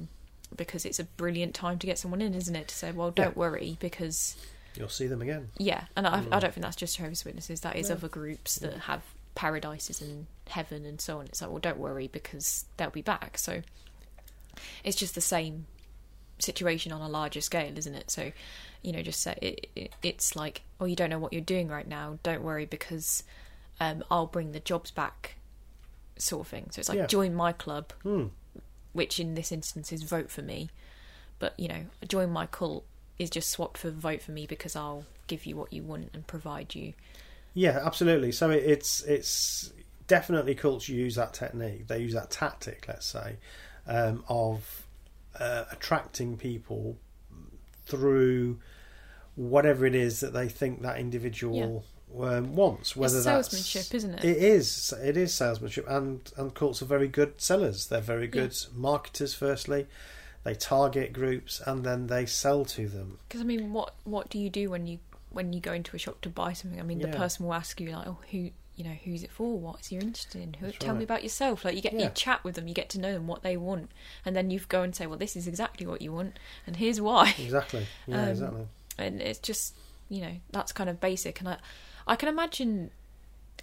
Because 0.56 0.84
it's 0.86 1.00
a 1.00 1.04
brilliant 1.04 1.52
time 1.54 1.78
to 1.80 1.86
get 1.86 1.98
someone 1.98 2.22
in, 2.22 2.32
isn't 2.34 2.54
it? 2.54 2.68
To 2.68 2.74
say, 2.74 2.92
well, 2.92 3.10
don't 3.10 3.36
worry, 3.36 3.76
because 3.80 4.36
You'll 4.76 4.88
see 4.88 5.06
them 5.06 5.22
again. 5.22 5.50
yeah, 5.58 5.84
and 5.96 6.06
I, 6.06 6.20
Mm. 6.20 6.32
I 6.32 6.40
don't 6.40 6.52
think 6.54 6.64
that's 6.64 6.76
just 6.76 6.96
Jehovah's 6.96 7.24
Witnesses. 7.24 7.60
That 7.60 7.76
is 7.76 7.88
No. 7.88 7.94
other 7.96 8.08
groups 8.08 8.56
that 8.56 8.74
have 8.80 9.02
paradises 9.34 10.00
and 10.00 10.26
heaven 10.48 10.84
and 10.84 11.00
so 11.00 11.18
on. 11.18 11.26
It's 11.26 11.40
like, 11.42 11.50
well, 11.50 11.60
don't 11.60 11.78
worry 11.78 12.08
because 12.08 12.64
they'll 12.76 12.90
be 12.90 13.02
back. 13.02 13.38
So 13.38 13.62
it's 14.84 14.96
just 14.96 15.14
the 15.14 15.20
same 15.20 15.66
situation 16.38 16.92
on 16.92 17.00
a 17.00 17.08
larger 17.08 17.40
scale, 17.40 17.76
isn't 17.78 17.94
it? 17.94 18.10
So 18.10 18.32
you 18.82 18.92
know, 18.92 19.00
just 19.02 19.22
say 19.22 19.38
it, 19.40 19.66
it, 19.74 19.92
it's 20.02 20.36
like, 20.36 20.60
oh, 20.78 20.84
you 20.84 20.94
don't 20.94 21.08
know 21.08 21.18
what 21.18 21.32
you're 21.32 21.40
doing 21.40 21.68
right 21.68 21.88
now. 21.88 22.18
Don't 22.22 22.42
worry 22.42 22.66
because 22.66 23.22
um, 23.80 24.04
I'll 24.10 24.26
bring 24.26 24.52
the 24.52 24.60
jobs 24.60 24.90
back, 24.90 25.36
sort 26.18 26.42
of 26.46 26.48
thing. 26.48 26.68
So 26.70 26.80
it's 26.80 26.88
like 26.90 26.98
Yeah. 26.98 27.06
join 27.06 27.34
my 27.34 27.52
club, 27.52 27.92
Hmm. 28.02 28.26
which 28.92 29.18
in 29.18 29.36
this 29.36 29.50
instance 29.50 29.90
is 29.92 30.02
vote 30.02 30.30
for 30.30 30.42
me. 30.42 30.68
But 31.38 31.58
you 31.58 31.66
know, 31.68 31.86
join 32.06 32.30
my 32.30 32.46
cult 32.46 32.84
is 33.18 33.30
just 33.30 33.48
swapped 33.48 33.78
for 33.78 33.90
vote 33.90 34.22
for 34.22 34.32
me 34.32 34.46
because 34.46 34.74
I'll 34.76 35.04
give 35.26 35.46
you 35.46 35.56
what 35.56 35.72
you 35.72 35.82
want 35.82 36.10
and 36.12 36.26
provide 36.26 36.74
you. 36.74 36.94
Yeah, 37.54 37.80
absolutely. 37.84 38.32
So 38.32 38.50
it, 38.50 38.64
it's 38.64 39.02
it's 39.02 39.72
definitely 40.06 40.54
cults 40.54 40.88
use 40.88 41.14
that 41.14 41.32
technique. 41.32 41.86
They 41.86 42.00
use 42.00 42.14
that 42.14 42.30
tactic, 42.30 42.86
let's 42.88 43.06
say, 43.06 43.36
um, 43.86 44.24
of 44.28 44.86
uh, 45.38 45.64
attracting 45.70 46.36
people 46.36 46.96
through 47.86 48.58
whatever 49.36 49.84
it 49.86 49.94
is 49.94 50.20
that 50.20 50.32
they 50.32 50.48
think 50.48 50.82
that 50.82 50.98
individual 50.98 51.84
um, 52.20 52.54
wants. 52.54 52.96
Whether 52.96 53.16
it's 53.16 53.24
that's 53.24 53.50
salesmanship, 53.50 53.94
isn't 53.94 54.14
it? 54.14 54.24
It 54.24 54.36
is. 54.38 54.92
It 55.02 55.16
is 55.16 55.32
salesmanship, 55.34 55.86
and 55.88 56.20
and 56.36 56.54
cults 56.54 56.82
are 56.82 56.86
very 56.86 57.08
good 57.08 57.40
sellers. 57.40 57.86
They're 57.86 58.00
very 58.00 58.26
good 58.26 58.56
marketers. 58.74 59.34
Firstly, 59.34 59.86
they 60.44 60.54
target 60.54 61.12
groups 61.12 61.60
and 61.66 61.84
then 61.84 62.06
they 62.06 62.26
sell 62.26 62.64
to 62.66 62.88
them. 62.88 63.18
Because 63.28 63.40
I 63.40 63.44
mean, 63.44 63.72
what 63.72 63.94
what 64.04 64.28
do 64.30 64.38
you 64.38 64.50
do 64.50 64.70
when 64.70 64.86
you 64.86 64.98
when 65.30 65.52
you 65.52 65.60
go 65.60 65.72
into 65.72 65.96
a 65.96 65.98
shop 65.98 66.20
to 66.22 66.28
buy 66.28 66.52
something? 66.52 66.78
I 66.78 66.84
mean, 66.84 67.00
the 67.00 67.08
person 67.08 67.44
will 67.46 67.54
ask 67.54 67.80
you 67.80 67.90
like, 67.90 68.06
"Oh, 68.06 68.18
who 68.30 68.50
you 68.76 68.84
know, 68.84 68.96
who's 69.04 69.22
it 69.22 69.30
for? 69.30 69.58
What's 69.58 69.92
you're 69.92 70.02
interested 70.02 70.42
in? 70.42 70.54
Who, 70.54 70.66
That's 70.66 70.78
tell 70.78 70.94
me 70.94 71.04
about 71.04 71.22
yourself." 71.22 71.64
Like 71.64 71.74
you 71.76 71.82
get 71.82 71.94
Yeah. 71.94 72.04
you 72.04 72.10
chat 72.14 72.44
with 72.44 72.54
them, 72.56 72.68
you 72.68 72.74
get 72.74 72.88
to 72.90 73.00
know 73.00 73.12
them, 73.12 73.26
what 73.26 73.42
they 73.42 73.56
want, 73.56 73.90
and 74.24 74.34
then 74.36 74.50
you 74.50 74.60
go 74.60 74.82
and 74.82 74.94
say, 74.94 75.06
"Well, 75.06 75.18
this 75.18 75.36
is 75.36 75.46
exactly 75.46 75.86
what 75.86 76.02
you 76.02 76.12
want, 76.12 76.38
and 76.66 76.76
here's 76.76 77.00
why." 77.00 77.34
Exactly. 77.38 77.86
Yeah. 78.06 78.22
Um, 78.22 78.28
exactly. 78.28 78.66
and 78.98 79.22
it's 79.22 79.38
just 79.38 79.74
you 80.08 80.20
know 80.20 80.32
that's 80.50 80.70
kind 80.72 80.90
of 80.90 81.00
basic 81.00 81.40
and 81.40 81.48
i 81.48 81.56
i 82.06 82.14
can 82.14 82.28
imagine 82.28 82.90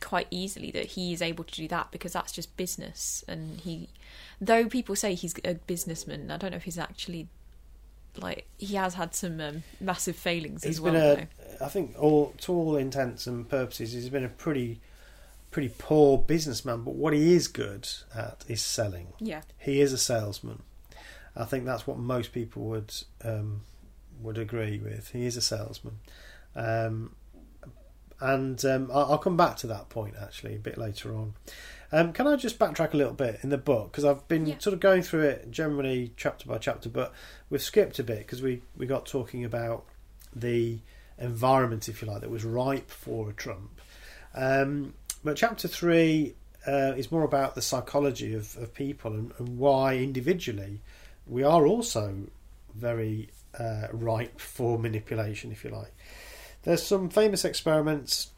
quite 0.02 0.28
easily 0.32 0.72
that 0.72 0.86
he 0.86 1.14
is 1.14 1.22
able 1.22 1.44
to 1.44 1.56
do 1.56 1.68
that 1.68 1.92
because 1.92 2.14
that's 2.14 2.32
just 2.32 2.58
business 2.58 3.24
and 3.28 3.62
he 3.62 3.88
though 4.42 4.68
people 4.68 4.96
say 4.96 5.14
he's 5.14 5.36
a 5.46 5.54
businessman 5.54 6.30
i 6.32 6.38
don't 6.38 6.52
know 6.52 6.58
if 6.58 6.64
he's 6.64 6.80
actually 6.80 7.28
like 8.18 8.46
he 8.58 8.76
has 8.76 8.96
had 8.96 9.16
some 9.16 9.40
um, 9.40 9.64
massive 9.80 10.16
failings 10.16 10.64
He's 10.64 10.76
as 10.76 10.82
well 10.82 10.94
been 10.94 11.28
a, 11.60 11.64
I 11.64 11.70
think, 11.70 11.96
all 11.98 12.34
to 12.40 12.54
all 12.54 12.76
intents 12.76 13.28
and 13.28 13.48
purposes, 13.48 13.94
he's 13.94 14.10
been 14.10 14.26
a 14.26 14.30
pretty, 14.30 14.82
pretty 15.50 15.74
poor 15.78 16.18
businessman. 16.18 16.84
But 16.84 16.96
what 16.96 17.14
he 17.14 17.34
is 17.34 17.48
good 17.48 17.88
at 18.14 18.44
is 18.48 18.62
selling. 18.62 19.14
yeah 19.20 19.42
He 19.58 19.82
is 19.82 19.94
a 19.94 19.98
salesman. 19.98 20.64
I 21.36 21.46
think 21.46 21.66
that's 21.66 21.88
what 21.88 21.98
most 21.98 22.34
people 22.34 22.64
would 22.64 22.94
um, 23.24 23.62
would 24.22 24.38
agree 24.38 24.80
with. 24.80 25.12
He 25.12 25.26
is 25.26 25.38
a 25.38 25.42
salesman, 25.42 26.00
um, 26.56 27.16
and 28.22 28.64
um, 28.66 28.90
I'll, 28.94 29.14
I'll 29.14 29.18
come 29.18 29.36
back 29.36 29.58
to 29.58 29.68
that 29.68 29.90
point 29.90 30.16
actually 30.22 30.56
a 30.56 30.60
bit 30.60 30.78
later 30.78 31.14
on. 31.14 31.34
Um, 31.92 32.14
can 32.14 32.26
I 32.26 32.38
just 32.38 32.58
backtrack 32.58 32.94
a 32.94 32.98
little 32.98 33.14
bit 33.14 33.40
in 33.44 33.50
the 33.50 33.58
book 33.58 33.92
because 33.92 34.06
I've 34.06 34.26
been 34.30 34.46
Yeah. 34.46 34.60
sort 34.60 34.74
of 34.74 34.80
going 34.80 35.02
through 35.02 35.24
it 35.24 35.52
generally 35.52 36.14
chapter 36.16 36.48
by 36.48 36.58
chapter, 36.58 36.88
but 36.88 37.14
we've 37.50 37.62
skipped 37.62 38.00
a 38.00 38.04
bit 38.04 38.20
because 38.20 38.42
we 38.42 38.62
we 38.78 38.86
got 38.86 39.06
talking 39.06 39.44
about 39.44 39.84
the 40.34 40.80
environment, 41.18 41.90
if 41.90 42.02
you 42.02 42.08
like, 42.08 42.22
that 42.22 42.30
was 42.30 42.46
ripe 42.46 42.90
for 42.90 43.30
a 43.30 43.34
Trump. 43.34 43.82
Um, 44.34 44.94
but 45.24 45.36
chapter 45.36 45.68
three 45.68 46.36
uh, 46.66 46.94
is 46.96 47.12
more 47.12 47.24
about 47.24 47.56
the 47.56 47.62
psychology 47.62 48.34
of, 48.34 48.56
of 48.58 48.74
people 48.74 49.12
and, 49.14 49.34
and 49.38 49.58
why 49.58 49.98
individually 49.98 50.80
we 51.28 51.44
are 51.44 51.68
also 51.68 52.16
very 52.74 53.30
uh, 53.60 53.88
ripe 53.92 54.40
for 54.40 54.80
manipulation, 54.80 55.52
if 55.52 55.64
you 55.64 55.72
like. 55.72 55.94
There's 56.64 56.84
some 56.84 57.10
famous 57.10 57.46
experiments. 57.46 58.32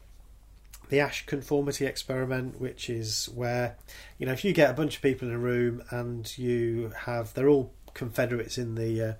The 0.90 1.00
Asch 1.00 1.26
conformity 1.26 1.86
experiment, 1.86 2.60
which 2.60 2.90
is 2.90 3.26
where, 3.34 3.76
you 4.18 4.26
know, 4.26 4.32
if 4.32 4.44
you 4.44 4.52
get 4.52 4.70
a 4.70 4.74
bunch 4.74 4.96
of 4.96 5.02
people 5.02 5.28
in 5.28 5.34
a 5.34 5.38
room 5.38 5.82
and 5.90 6.36
you 6.36 6.92
have, 7.06 7.32
they're 7.34 7.48
all 7.48 7.72
confederates 7.94 8.58
in 8.58 8.74
the 8.74 9.02
uh, 9.02 9.12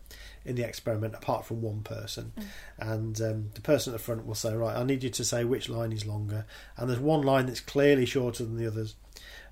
in 0.44 0.57
the 0.57 0.64
experiment, 0.64 1.14
apart 1.14 1.46
from 1.46 1.62
one 1.62 1.80
person, 1.82 2.32
mm. 2.36 2.44
and 2.78 3.20
um, 3.22 3.50
the 3.55 3.61
person 3.61 3.94
at 3.94 3.98
the 3.98 4.05
front 4.05 4.26
will 4.26 4.34
say, 4.34 4.55
"Right, 4.55 4.76
I 4.76 4.84
need 4.84 5.02
you 5.02 5.11
to 5.11 5.24
say 5.24 5.44
which 5.44 5.68
line 5.68 5.92
is 5.92 6.05
longer," 6.05 6.44
and 6.76 6.90
there's 6.90 7.00
one 7.00 7.22
line 7.22 7.46
that's 7.46 7.61
clearly 7.61 8.05
shorter 8.05 8.44
than 8.44 8.57
the 8.57 8.66
others, 8.66 8.96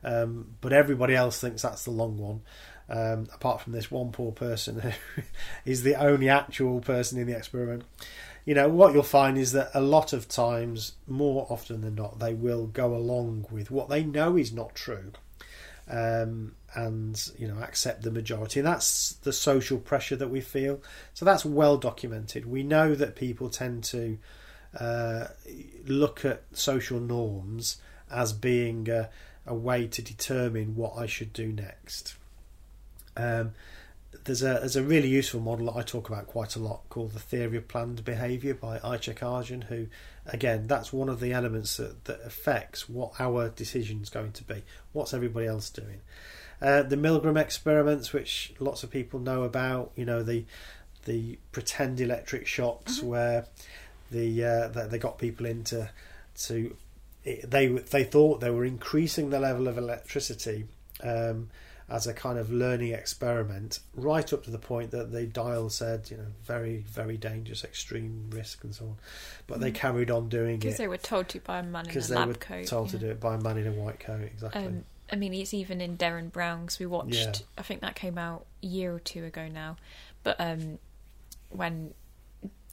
um, 0.05 0.57
but 0.61 0.73
everybody 0.73 1.15
else 1.15 1.41
thinks 1.41 1.63
that's 1.63 1.85
the 1.85 1.91
long 1.91 2.19
one. 2.19 2.43
Um, 2.89 3.29
apart 3.33 3.63
from 3.63 3.73
this 3.73 3.91
one 3.91 4.11
poor 4.11 4.33
person 4.33 4.81
who 5.15 5.23
is 5.65 5.83
the 5.83 5.95
only 5.95 6.29
actual 6.29 6.81
person 6.81 7.19
in 7.19 7.27
the 7.27 7.37
experiment 7.37 7.85
you 8.45 8.55
know 8.55 8.69
what 8.69 8.93
you'll 8.93 9.03
find 9.03 9.39
is 9.39 9.53
that 9.53 9.71
a 9.75 9.81
lot 9.81 10.13
of 10.13 10.29
times 10.29 10.93
more 11.07 11.47
often 11.49 11.81
than 11.81 11.95
not 11.95 12.19
they 12.19 12.35
will 12.35 12.67
go 12.67 12.95
along 12.95 13.47
with 13.51 13.71
what 13.71 13.89
they 13.89 14.03
know 14.03 14.37
is 14.37 14.53
not 14.53 14.75
true 14.75 15.13
um, 15.89 16.55
and 16.75 17.31
you 17.39 17.47
know 17.47 17.59
accept 17.63 18.03
the 18.03 18.11
majority. 18.11 18.61
And 18.61 18.67
that's 18.67 19.15
the 19.23 19.33
social 19.33 19.79
pressure 19.79 20.17
that 20.17 20.29
we 20.29 20.41
feel. 20.41 20.81
So 21.15 21.25
that's 21.25 21.45
well 21.45 21.77
documented. 21.77 22.47
We 22.47 22.63
know 22.63 22.95
that 22.95 23.17
people 23.17 23.51
tend 23.51 23.85
to 23.85 24.19
uh, 24.79 25.27
look 25.87 26.25
at 26.25 26.43
social 26.53 27.01
norms 27.01 27.77
as 28.11 28.33
being 28.33 28.89
a, 28.89 29.11
a, 29.47 29.55
way 29.55 29.87
to 29.87 30.01
determine 30.03 30.77
what 30.77 30.97
I 30.97 31.07
should 31.07 31.33
do 31.33 31.53
next. 31.53 32.17
Um, 33.17 33.53
there's 34.25 34.43
a 34.43 34.59
there's 34.61 34.77
a 34.77 34.83
really 34.83 35.09
useful 35.09 35.41
model 35.41 35.67
that 35.67 35.77
I 35.77 35.83
talk 35.83 36.09
about 36.09 36.27
quite 36.27 36.57
a 36.57 36.61
lot 36.61 36.83
called 36.89 37.13
the 37.13 37.19
theory 37.19 37.57
of 37.57 37.69
planned 37.69 38.05
behaviour 38.05 38.55
by 38.55 38.79
Icek 38.79 39.19
Ajzen, 39.19 39.65
who 39.65 39.87
again 40.27 40.67
that's 40.67 40.93
one 40.93 41.09
of 41.09 41.21
the 41.21 41.33
elements 41.33 41.77
that, 41.77 42.05
that 42.05 42.21
affects 42.25 42.89
what 42.89 43.13
our 43.19 43.49
decision 43.49 44.01
is 44.01 44.11
going 44.11 44.33
to 44.33 44.45
be. 44.45 44.63
What's 44.93 45.15
everybody 45.15 45.47
else 45.47 45.71
doing? 45.71 46.01
Uh, 46.61 46.83
the 46.83 46.97
Milgram 46.97 47.37
experiments, 47.37 48.13
which 48.13 48.53
lots 48.61 48.85
of 48.85 48.91
people 48.91 49.19
know 49.19 49.43
about, 49.43 49.93
you 49.97 50.05
know 50.05 50.23
the 50.23 50.45
the 51.05 51.39
pretend 51.51 52.01
electric 52.01 52.47
shocks 52.47 52.99
mm-hmm. 52.99 53.09
where 53.09 53.47
the 54.11 54.45
uh, 54.45 54.69
they 54.69 54.99
got 54.99 55.19
people 55.19 55.47
into 55.47 55.91
to 56.45 56.77
they 57.25 57.69
they 57.69 58.05
thought 58.05 58.41
they 58.41 58.51
were 58.51 58.65
increasing 58.65 59.31
the 59.31 59.41
level 59.41 59.69
of 59.69 59.79
electricity. 59.79 60.67
Um, 61.03 61.51
as 61.89 62.07
a 62.07 62.15
kind 62.15 62.39
of 62.39 62.51
learning 62.51 62.93
experiment, 62.93 63.81
right 63.95 64.33
up 64.33 64.45
to 64.45 64.51
the 64.51 64.59
point 64.59 64.91
that 64.93 65.13
the 65.13 65.27
dial 65.27 65.69
said, 65.69 66.11
you 66.11 66.17
know, 66.17 66.27
very, 66.45 66.85
very 66.89 67.17
dangerous, 67.17 67.65
extreme 67.65 68.31
risk, 68.31 68.65
and 68.65 68.75
so 68.75 68.85
on. 68.85 68.97
But 69.47 69.59
mm. 69.59 69.63
they 69.63 69.71
carried 69.73 70.11
on 70.11 70.29
doing 70.29 70.57
it 70.57 70.61
because 70.61 70.77
they 70.79 70.89
were 70.89 70.97
told 70.97 71.29
to 71.31 71.41
by 71.41 71.59
a 71.59 71.63
man 71.63 71.89
in 71.89 71.97
a 71.97 72.01
they 72.01 72.15
lab 72.15 72.29
were 72.29 72.35
coat. 72.35 72.67
Told 72.67 72.89
yeah. 72.89 72.93
to 72.93 72.99
do 72.99 73.11
it 73.11 73.21
by 73.21 73.35
a 73.35 73.41
man 73.41 73.59
in 73.59 73.67
a 73.67 73.73
white 73.73 74.01
coat, 74.01 74.23
exactly. 74.23 74.65
Um, 74.65 74.85
I 75.11 75.17
mean, 75.17 75.35
it's 75.35 75.53
even 75.53 75.81
in 75.81 75.99
Derren 75.99 76.33
Brown 76.33 76.63
because 76.63 76.79
we 76.79 76.87
watched. 76.87 77.15
Yeah. 77.15 77.33
I 77.59 77.63
think 77.63 77.83
that 77.83 77.95
came 77.95 78.17
out 78.17 78.47
a 78.63 78.67
year 78.67 78.95
or 78.95 79.01
two 79.01 79.25
ago 79.25 79.49
now, 79.49 79.77
but 80.23 80.37
um, 80.41 80.79
when 81.51 81.93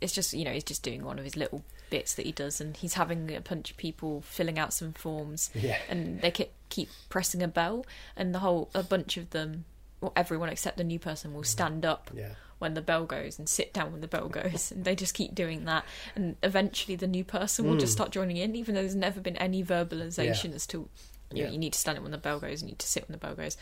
it's 0.01 0.13
just 0.13 0.33
you 0.33 0.45
know 0.45 0.51
he's 0.51 0.63
just 0.63 0.83
doing 0.83 1.03
one 1.03 1.19
of 1.19 1.25
his 1.25 1.35
little 1.35 1.63
bits 1.89 2.13
that 2.15 2.25
he 2.25 2.31
does, 2.31 2.61
and 2.61 2.75
he's 2.77 2.93
having 2.93 3.35
a 3.35 3.41
bunch 3.41 3.71
of 3.71 3.77
people 3.77 4.21
filling 4.21 4.59
out 4.59 4.73
some 4.73 4.93
forms, 4.93 5.49
yeah. 5.53 5.77
and 5.89 6.21
they 6.21 6.31
keep, 6.31 6.51
keep 6.69 6.89
pressing 7.09 7.41
a 7.41 7.47
bell, 7.47 7.85
and 8.15 8.33
the 8.33 8.39
whole 8.39 8.69
a 8.73 8.83
bunch 8.83 9.17
of 9.17 9.29
them, 9.31 9.65
well, 10.01 10.13
everyone 10.15 10.49
except 10.49 10.77
the 10.77 10.83
new 10.83 10.99
person 10.99 11.33
will 11.33 11.43
stand 11.43 11.85
up. 11.85 12.11
Yeah. 12.13 12.29
When 12.59 12.73
the 12.73 12.81
bell 12.81 13.05
goes 13.05 13.39
and 13.39 13.47
sit 13.47 13.71
down 13.71 13.93
when 13.93 14.01
the 14.01 14.07
bell 14.07 14.27
goes, 14.27 14.73
and 14.73 14.83
they 14.83 14.93
just 14.93 15.13
keep 15.13 15.33
doing 15.33 15.63
that, 15.63 15.85
and 16.13 16.35
eventually 16.43 16.97
the 16.97 17.07
new 17.07 17.23
person 17.23 17.65
will 17.65 17.77
mm. 17.77 17.79
just 17.79 17.93
start 17.93 18.11
joining 18.11 18.35
in, 18.35 18.53
even 18.53 18.75
though 18.75 18.81
there's 18.81 18.95
never 18.95 19.21
been 19.21 19.37
any 19.37 19.63
verbalization 19.63 20.49
yeah. 20.49 20.55
as 20.55 20.67
to 20.67 20.89
you 21.31 21.45
know 21.45 21.51
you 21.51 21.57
need 21.57 21.71
to 21.71 21.79
stand 21.79 21.97
up 21.97 22.03
when 22.03 22.11
the 22.11 22.17
bell 22.17 22.37
goes, 22.37 22.61
and 22.61 22.69
you 22.69 22.73
need 22.73 22.79
to 22.79 22.87
sit 22.87 23.07
when 23.07 23.13
the 23.13 23.17
bell 23.17 23.33
goes, 23.33 23.55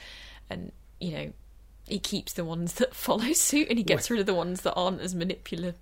and 0.50 0.72
you 1.00 1.12
know 1.12 1.32
he 1.88 2.00
keeps 2.00 2.34
the 2.34 2.44
ones 2.44 2.74
that 2.74 2.94
follow 2.96 3.32
suit, 3.34 3.68
and 3.70 3.78
he 3.78 3.84
gets 3.84 4.10
rid 4.10 4.20
of 4.20 4.26
the 4.26 4.34
ones 4.34 4.62
that 4.62 4.74
aren't 4.74 5.02
as 5.02 5.14
manipulative, 5.14 5.76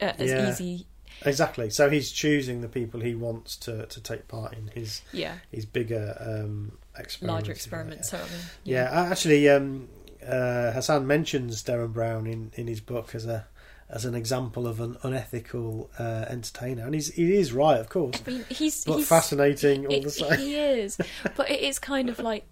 uh, 0.00 0.12
as 0.18 0.30
yeah. 0.30 0.48
easy 0.48 0.86
Exactly. 1.24 1.70
So 1.70 1.90
he's 1.90 2.10
choosing 2.10 2.60
the 2.60 2.68
people 2.68 3.00
he 3.00 3.14
wants 3.14 3.56
to, 3.58 3.86
to 3.86 4.00
take 4.00 4.28
part 4.28 4.54
in 4.54 4.68
his 4.68 5.02
yeah 5.12 5.36
his 5.50 5.66
bigger 5.66 6.16
um, 6.20 6.78
experiments. 6.98 7.22
Larger 7.22 7.52
experiments. 7.52 8.10
So, 8.10 8.20
yeah. 8.64 8.90
yeah. 8.92 9.10
actually, 9.10 9.48
um, 9.48 9.88
uh, 10.26 10.72
Hassan 10.72 11.06
mentions 11.06 11.62
Derren 11.62 11.92
Brown 11.92 12.26
in, 12.26 12.52
in 12.54 12.66
his 12.66 12.80
book 12.80 13.14
as 13.14 13.26
a 13.26 13.46
as 13.88 14.04
an 14.04 14.14
example 14.14 14.68
of 14.68 14.80
an 14.80 14.96
unethical 15.02 15.90
uh, 15.98 16.24
entertainer, 16.28 16.84
and 16.84 16.94
he's 16.94 17.12
he 17.12 17.34
is 17.34 17.52
right, 17.52 17.78
of 17.78 17.88
course. 17.88 18.22
I 18.26 18.30
mean, 18.30 18.44
he's 18.48 18.84
but 18.84 18.98
he's, 18.98 19.08
fascinating 19.08 19.86
all 19.86 20.00
the 20.00 20.10
same. 20.10 20.38
He 20.38 20.54
is, 20.56 20.96
but 21.36 21.50
it 21.50 21.60
is 21.60 21.78
kind 21.78 22.08
of 22.08 22.18
like 22.20 22.44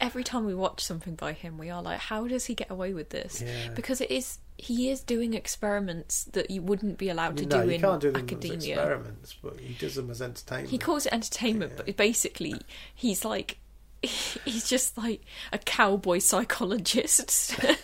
every 0.00 0.24
time 0.24 0.44
we 0.44 0.54
watch 0.54 0.84
something 0.84 1.14
by 1.14 1.32
him, 1.32 1.58
we 1.58 1.70
are 1.70 1.82
like, 1.82 1.98
how 1.98 2.26
does 2.26 2.46
he 2.46 2.54
get 2.54 2.70
away 2.70 2.94
with 2.94 3.10
this? 3.10 3.42
Yeah. 3.42 3.70
Because 3.74 4.00
it 4.00 4.10
is 4.10 4.38
he 4.56 4.88
is 4.88 5.00
doing 5.00 5.34
experiments 5.34 6.24
that 6.24 6.48
you 6.50 6.62
wouldn't 6.62 6.96
be 6.96 7.08
allowed 7.08 7.36
to 7.36 7.46
no, 7.46 7.64
do 7.64 7.70
in 7.70 7.80
can't 7.80 8.00
do 8.00 8.12
them 8.12 8.22
academia. 8.22 8.56
As 8.56 8.66
experiments, 8.66 9.36
but 9.42 9.58
he 9.58 9.74
does 9.74 9.96
them 9.96 10.10
as 10.10 10.22
entertainment. 10.22 10.70
He 10.70 10.78
calls 10.78 11.06
it 11.06 11.12
entertainment, 11.12 11.72
yeah. 11.76 11.82
but 11.84 11.96
basically 11.96 12.60
he's 12.94 13.24
like 13.24 13.58
he's 14.02 14.68
just 14.68 14.96
like 14.96 15.22
a 15.52 15.58
cowboy 15.58 16.18
psychologist. 16.18 17.58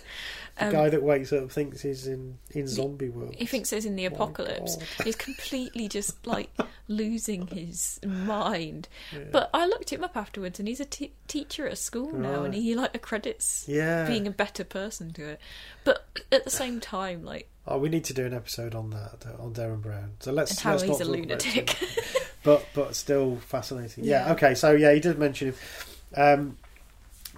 The 0.61 0.67
um, 0.67 0.73
guy 0.73 0.89
that 0.91 1.03
wakes 1.03 1.33
up 1.33 1.51
thinks 1.51 1.81
he's 1.81 2.07
in, 2.07 2.39
in 2.51 2.69
zombie 2.69 3.09
world. 3.09 3.35
He 3.37 3.47
thinks 3.47 3.71
he's 3.71 3.87
in 3.87 3.97
the 3.97 4.05
apocalypse. 4.05 4.79
he's 5.03 5.17
completely 5.17 5.89
just 5.89 6.27
like 6.27 6.51
losing 6.87 7.47
his 7.47 7.99
mind. 8.05 8.89
Yeah. 9.13 9.25
But 9.33 9.51
I 9.55 9.67
looked 9.67 9.91
him 9.91 10.05
up 10.05 10.17
afterwards, 10.17 10.59
and 10.59 10.69
he's 10.69 10.81
a 10.81 10.85
t- 10.85 11.15
teacher 11.29 11.67
at 11.67 11.73
a 11.73 11.77
school 11.77 12.13
right. 12.13 12.21
now, 12.21 12.45
and 12.45 12.55
he 12.55 12.75
like 12.75 12.95
accredits 12.95 13.65
yeah. 13.67 14.07
being 14.07 14.27
a 14.27 14.31
better 14.31 14.65
person 14.65 15.13
to 15.15 15.31
it. 15.31 15.41
But 15.85 16.05
at 16.31 16.45
the 16.45 16.51
same 16.51 16.79
time, 16.79 17.25
like 17.25 17.49
oh, 17.67 17.79
we 17.79 17.89
need 17.89 18.05
to 18.05 18.15
do 18.15 18.27
an 18.27 18.35
episode 18.35 18.75
on 18.75 18.91
that 18.91 19.25
on 19.39 19.55
Derren 19.55 19.81
Brown. 19.81 20.13
So 20.21 20.33
let's 20.33 20.51
and 20.51 20.61
how 20.61 20.73
let's 20.73 20.83
he's 20.83 20.99
not 20.99 21.01
a 21.01 21.11
lunatic. 21.11 21.77
but 22.43 22.67
but 22.75 22.95
still 22.95 23.37
fascinating. 23.37 24.05
Yeah. 24.05 24.27
yeah. 24.27 24.33
Okay. 24.33 24.55
So 24.55 24.73
yeah, 24.73 24.93
he 24.93 25.01
did 25.01 25.19
mention 25.19 25.49
him. 25.49 25.55
Um, 26.15 26.59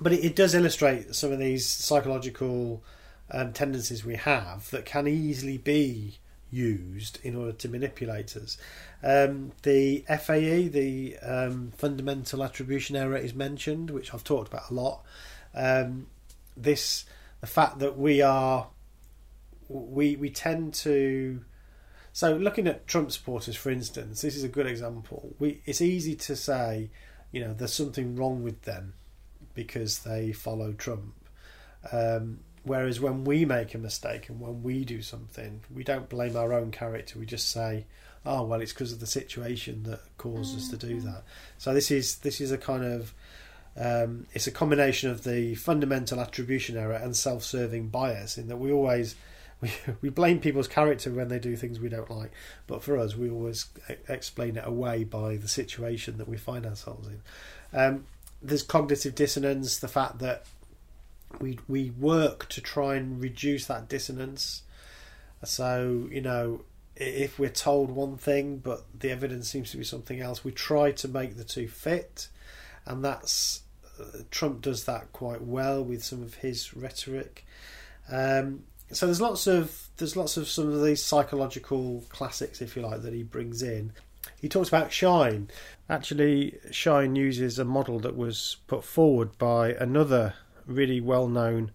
but 0.01 0.12
it, 0.12 0.25
it, 0.25 0.37
does 0.37 0.55
illustrate 0.55 1.14
some 1.14 1.31
of 1.31 1.39
these 1.39 1.66
psychological 1.68 2.83
um, 3.33 3.53
tendencies 3.53 4.05
we 4.05 4.16
have 4.16 4.70
that 4.70 4.85
can 4.85 5.09
easily 5.09 5.59
be 5.59 6.18
used 6.51 7.18
in 7.22 7.35
order 7.35 7.53
to 7.53 7.68
manipulate 7.68 8.37
us. 8.37 8.59
Um, 9.03 9.53
the 9.62 10.05
FAE, 10.07 10.68
the 10.68 11.16
um, 11.18 11.72
fundamental 11.76 12.45
attribution 12.45 12.95
error, 12.95 13.16
is 13.16 13.35
mentioned, 13.35 13.91
which 13.91 14.12
I've 14.12 14.22
talked 14.22 14.53
about 14.53 14.70
a 14.70 14.74
lot. 14.74 15.03
Um, 15.55 16.07
this, 16.57 17.07
the 17.41 17.47
fact 17.47 17.78
that 17.78 17.99
we 17.99 18.20
are, 18.22 18.68
we 19.68 20.16
we 20.16 20.30
tend 20.30 20.74
to. 20.74 21.43
So, 22.12 22.37
looking 22.37 22.66
at 22.66 22.87
Trump 22.87 23.11
supporters, 23.11 23.57
for 23.57 23.70
instance, 23.70 24.20
this 24.20 24.37
is 24.37 24.45
a 24.45 24.49
good 24.49 24.66
example. 24.66 25.35
We 25.39 25.62
it's 25.64 25.80
easy 25.80 26.14
to 26.16 26.37
say, 26.37 26.91
you 27.33 27.41
know, 27.41 27.55
there's 27.55 27.72
something 27.72 28.14
wrong 28.14 28.43
with 28.43 28.62
them 28.62 28.93
because 29.55 30.01
they 30.01 30.33
follow 30.33 30.72
Trump. 30.72 31.14
Um, 31.91 32.41
Whereas 32.65 33.01
when 33.01 33.25
we 33.25 33.45
make 33.45 33.75
a 33.75 33.79
mistake 33.79 34.29
and 34.29 34.41
when 34.41 34.63
we 34.63 34.85
do 34.85 35.03
something, 35.03 35.63
we 35.75 35.83
don't 35.83 36.09
blame 36.09 36.37
our 36.37 36.53
own 36.53 36.71
character. 36.71 37.19
We 37.19 37.27
just 37.27 37.51
say, 37.51 37.87
"Oh 38.25 38.45
well, 38.45 38.61
it's 38.61 38.73
because 38.73 38.93
of 38.93 39.01
the 39.01 39.07
situation 39.07 39.83
that 39.85 40.01
caused 40.17 40.57
us 40.57 40.69
to 40.69 40.77
do 40.77 40.97
mm-hmm. 40.97 41.07
that." 41.07 41.25
So 41.59 41.75
this 41.75 41.91
is 41.91 42.17
this 42.19 42.41
is 42.41 42.53
a 42.53 42.59
kind 42.59 42.85
of 42.85 43.15
um, 43.77 44.27
it's 44.33 44.47
a 44.47 44.53
combination 44.53 45.11
of 45.11 45.25
the 45.25 45.55
fundamental 45.55 46.21
attribution 46.21 46.77
error 46.77 46.95
and 46.95 47.17
self-serving 47.17 47.89
bias 47.89 48.37
in 48.37 48.49
that 48.49 48.59
we 48.59 48.71
always 48.71 49.17
we, 49.61 49.73
we 50.01 50.09
blame 50.11 50.39
people's 50.41 50.69
character 50.69 51.11
when 51.11 51.29
they 51.29 51.39
do 51.39 51.57
things 51.57 51.81
we 51.81 51.89
don't 51.89 52.11
like, 52.11 52.33
but 52.67 52.83
for 52.83 52.99
us, 52.99 53.17
we 53.17 53.31
always 53.31 53.67
explain 54.09 54.57
it 54.57 54.67
away 54.67 55.05
by 55.05 55.37
the 55.37 55.49
situation 55.49 56.19
that 56.19 56.29
we 56.29 56.37
find 56.37 56.67
ourselves 56.67 57.09
in. 57.09 57.23
Um, 57.73 58.05
there's 58.43 58.63
cognitive 58.63 59.15
dissonance, 59.15 59.79
the 59.79 59.89
fact 59.89 60.19
that 60.19 60.45
we 61.41 61.59
we 61.68 61.91
work 61.91 62.49
to 62.51 62.61
try 62.61 62.97
and 62.97 63.20
reduce 63.20 63.66
that 63.66 63.89
dissonance. 63.89 64.62
So 65.45 66.09
you 66.11 66.20
know, 66.20 66.62
if 66.97 67.39
we're 67.39 67.49
told 67.51 67.91
one 67.91 68.16
thing 68.16 68.59
but 68.59 68.85
the 68.99 69.11
evidence 69.11 69.49
seems 69.49 69.70
to 69.72 69.76
be 69.76 69.85
something 69.85 70.20
else, 70.20 70.45
we 70.45 70.53
try 70.53 70.93
to 70.93 71.09
make 71.09 71.37
the 71.37 71.45
two 71.45 71.68
fit, 71.68 72.28
and 72.87 73.05
that's 73.05 73.62
uh, 74.01 74.18
Trump 74.30 74.62
does 74.62 74.85
that 74.85 75.12
quite 75.12 75.43
well 75.43 75.85
with 75.85 76.05
some 76.05 76.22
of 76.22 76.35
his 76.35 76.74
rhetoric. 76.74 77.45
Um, 78.11 78.64
so 78.91 79.07
there's 79.07 79.20
lots 79.20 79.47
of 79.47 79.89
there's 79.97 80.16
lots 80.16 80.37
of 80.37 80.49
some 80.49 80.72
of 80.72 80.83
these 80.83 81.03
psychological 81.03 82.05
classics, 82.09 82.61
if 82.61 82.76
you 82.76 82.83
like, 82.83 83.03
that 83.03 83.12
he 83.12 83.22
brings 83.22 83.62
in. 83.62 83.93
He 84.41 84.49
talks 84.49 84.68
about 84.68 84.93
Schein. 84.93 85.49
Actually, 85.89 86.59
Schein 86.70 87.16
uses 87.16 87.59
a 87.59 87.64
model 87.64 87.99
that 88.01 88.16
was 88.16 88.57
put 88.66 88.85
forward 88.85 89.37
by 89.39 89.72
another 89.72 90.35
really 90.67 91.01
well 91.01 91.29
known 91.29 91.73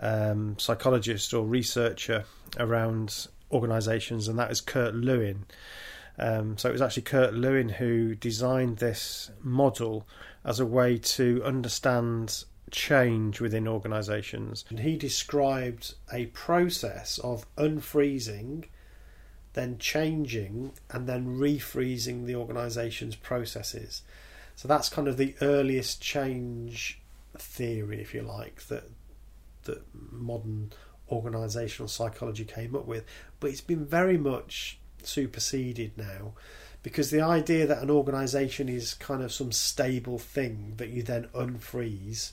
um, 0.00 0.58
psychologist 0.58 1.32
or 1.32 1.46
researcher 1.46 2.24
around 2.58 3.28
organisations, 3.50 4.28
and 4.28 4.38
that 4.38 4.50
is 4.50 4.60
Kurt 4.60 4.94
Lewin. 4.94 5.46
Um, 6.18 6.56
so 6.56 6.68
it 6.68 6.72
was 6.72 6.82
actually 6.82 7.02
Kurt 7.02 7.34
Lewin 7.34 7.68
who 7.68 8.14
designed 8.14 8.78
this 8.78 9.30
model 9.42 10.06
as 10.44 10.60
a 10.60 10.66
way 10.66 10.96
to 10.96 11.42
understand 11.44 12.44
change 12.70 13.40
within 13.40 13.68
organisations. 13.68 14.64
And 14.70 14.80
he 14.80 14.96
described 14.96 15.94
a 16.12 16.26
process 16.26 17.18
of 17.18 17.46
unfreezing, 17.56 18.64
then 19.52 19.78
changing, 19.78 20.72
and 20.90 21.06
then 21.06 21.38
refreezing 21.38 22.26
the 22.26 22.36
organisation's 22.36 23.16
processes. 23.16 24.02
So 24.54 24.68
that's 24.68 24.88
kind 24.88 25.06
of 25.06 25.16
the 25.16 25.34
earliest 25.40 26.00
change 26.00 27.00
theory, 27.40 28.00
if 28.00 28.14
you 28.14 28.22
like, 28.22 28.66
that 28.68 28.84
that 29.64 29.82
modern 30.12 30.72
organisational 31.10 31.88
psychology 31.88 32.44
came 32.44 32.74
up 32.76 32.86
with. 32.86 33.04
But 33.40 33.50
it's 33.50 33.60
been 33.60 33.84
very 33.84 34.16
much 34.18 34.78
superseded 35.02 35.96
now 35.96 36.32
because 36.82 37.10
the 37.10 37.20
idea 37.20 37.66
that 37.66 37.82
an 37.82 37.90
organisation 37.90 38.68
is 38.68 38.94
kind 38.94 39.22
of 39.22 39.32
some 39.32 39.50
stable 39.52 40.18
thing 40.18 40.74
that 40.76 40.88
you 40.90 41.02
then 41.02 41.24
unfreeze 41.34 42.32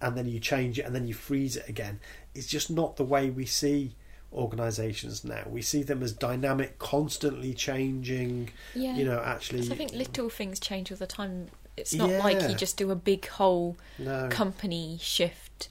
and 0.00 0.16
then 0.16 0.26
you 0.26 0.40
change 0.40 0.78
it 0.78 0.82
and 0.82 0.94
then 0.94 1.06
you 1.06 1.14
freeze 1.14 1.56
it 1.56 1.68
again 1.68 2.00
is 2.34 2.46
just 2.46 2.70
not 2.70 2.96
the 2.96 3.04
way 3.04 3.30
we 3.30 3.44
see 3.46 3.94
organizations 4.32 5.24
now 5.24 5.42
we 5.48 5.60
see 5.60 5.82
them 5.82 6.02
as 6.02 6.12
dynamic 6.12 6.78
constantly 6.78 7.52
changing 7.52 8.48
Yeah. 8.74 8.96
you 8.96 9.04
know 9.04 9.20
actually 9.20 9.70
I 9.70 9.74
think 9.74 9.92
little 9.92 10.30
things 10.30 10.60
change 10.60 10.90
all 10.92 10.98
the 10.98 11.06
time. 11.06 11.48
It's 11.76 11.94
not 11.94 12.10
Yeah. 12.10 12.18
like 12.18 12.48
you 12.48 12.54
just 12.54 12.76
do 12.76 12.90
a 12.90 12.96
big 12.96 13.26
whole 13.26 13.76
no 13.98 14.28
company 14.30 14.98
shift 15.00 15.68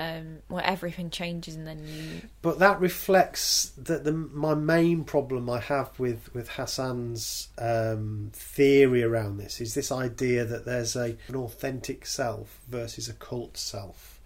um, 0.00 0.38
where 0.46 0.62
everything 0.64 1.10
changes 1.10 1.56
and 1.56 1.66
then 1.66 1.84
you. 1.84 2.28
but 2.40 2.60
that 2.60 2.78
reflects 2.80 3.72
that 3.76 4.04
the 4.04 4.12
my 4.12 4.54
main 4.54 5.02
problem 5.02 5.50
I 5.50 5.58
have 5.58 5.98
with 5.98 6.32
with 6.32 6.50
Hassan's 6.50 7.48
um, 7.58 8.30
theory 8.32 9.02
around 9.02 9.38
this 9.38 9.60
is 9.60 9.74
this 9.74 9.90
idea 9.90 10.44
that 10.44 10.64
there's 10.64 10.94
a 10.94 11.16
an 11.26 11.34
authentic 11.34 12.06
self 12.06 12.60
versus 12.68 13.08
a 13.08 13.12
cult 13.14 13.56
self, 13.56 14.20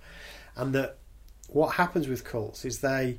and 0.57 0.75
that 0.75 0.99
what 1.49 1.77
happens 1.77 2.07
with 2.07 2.23
cults 2.23 2.67
is 2.67 2.81
they 2.81 3.19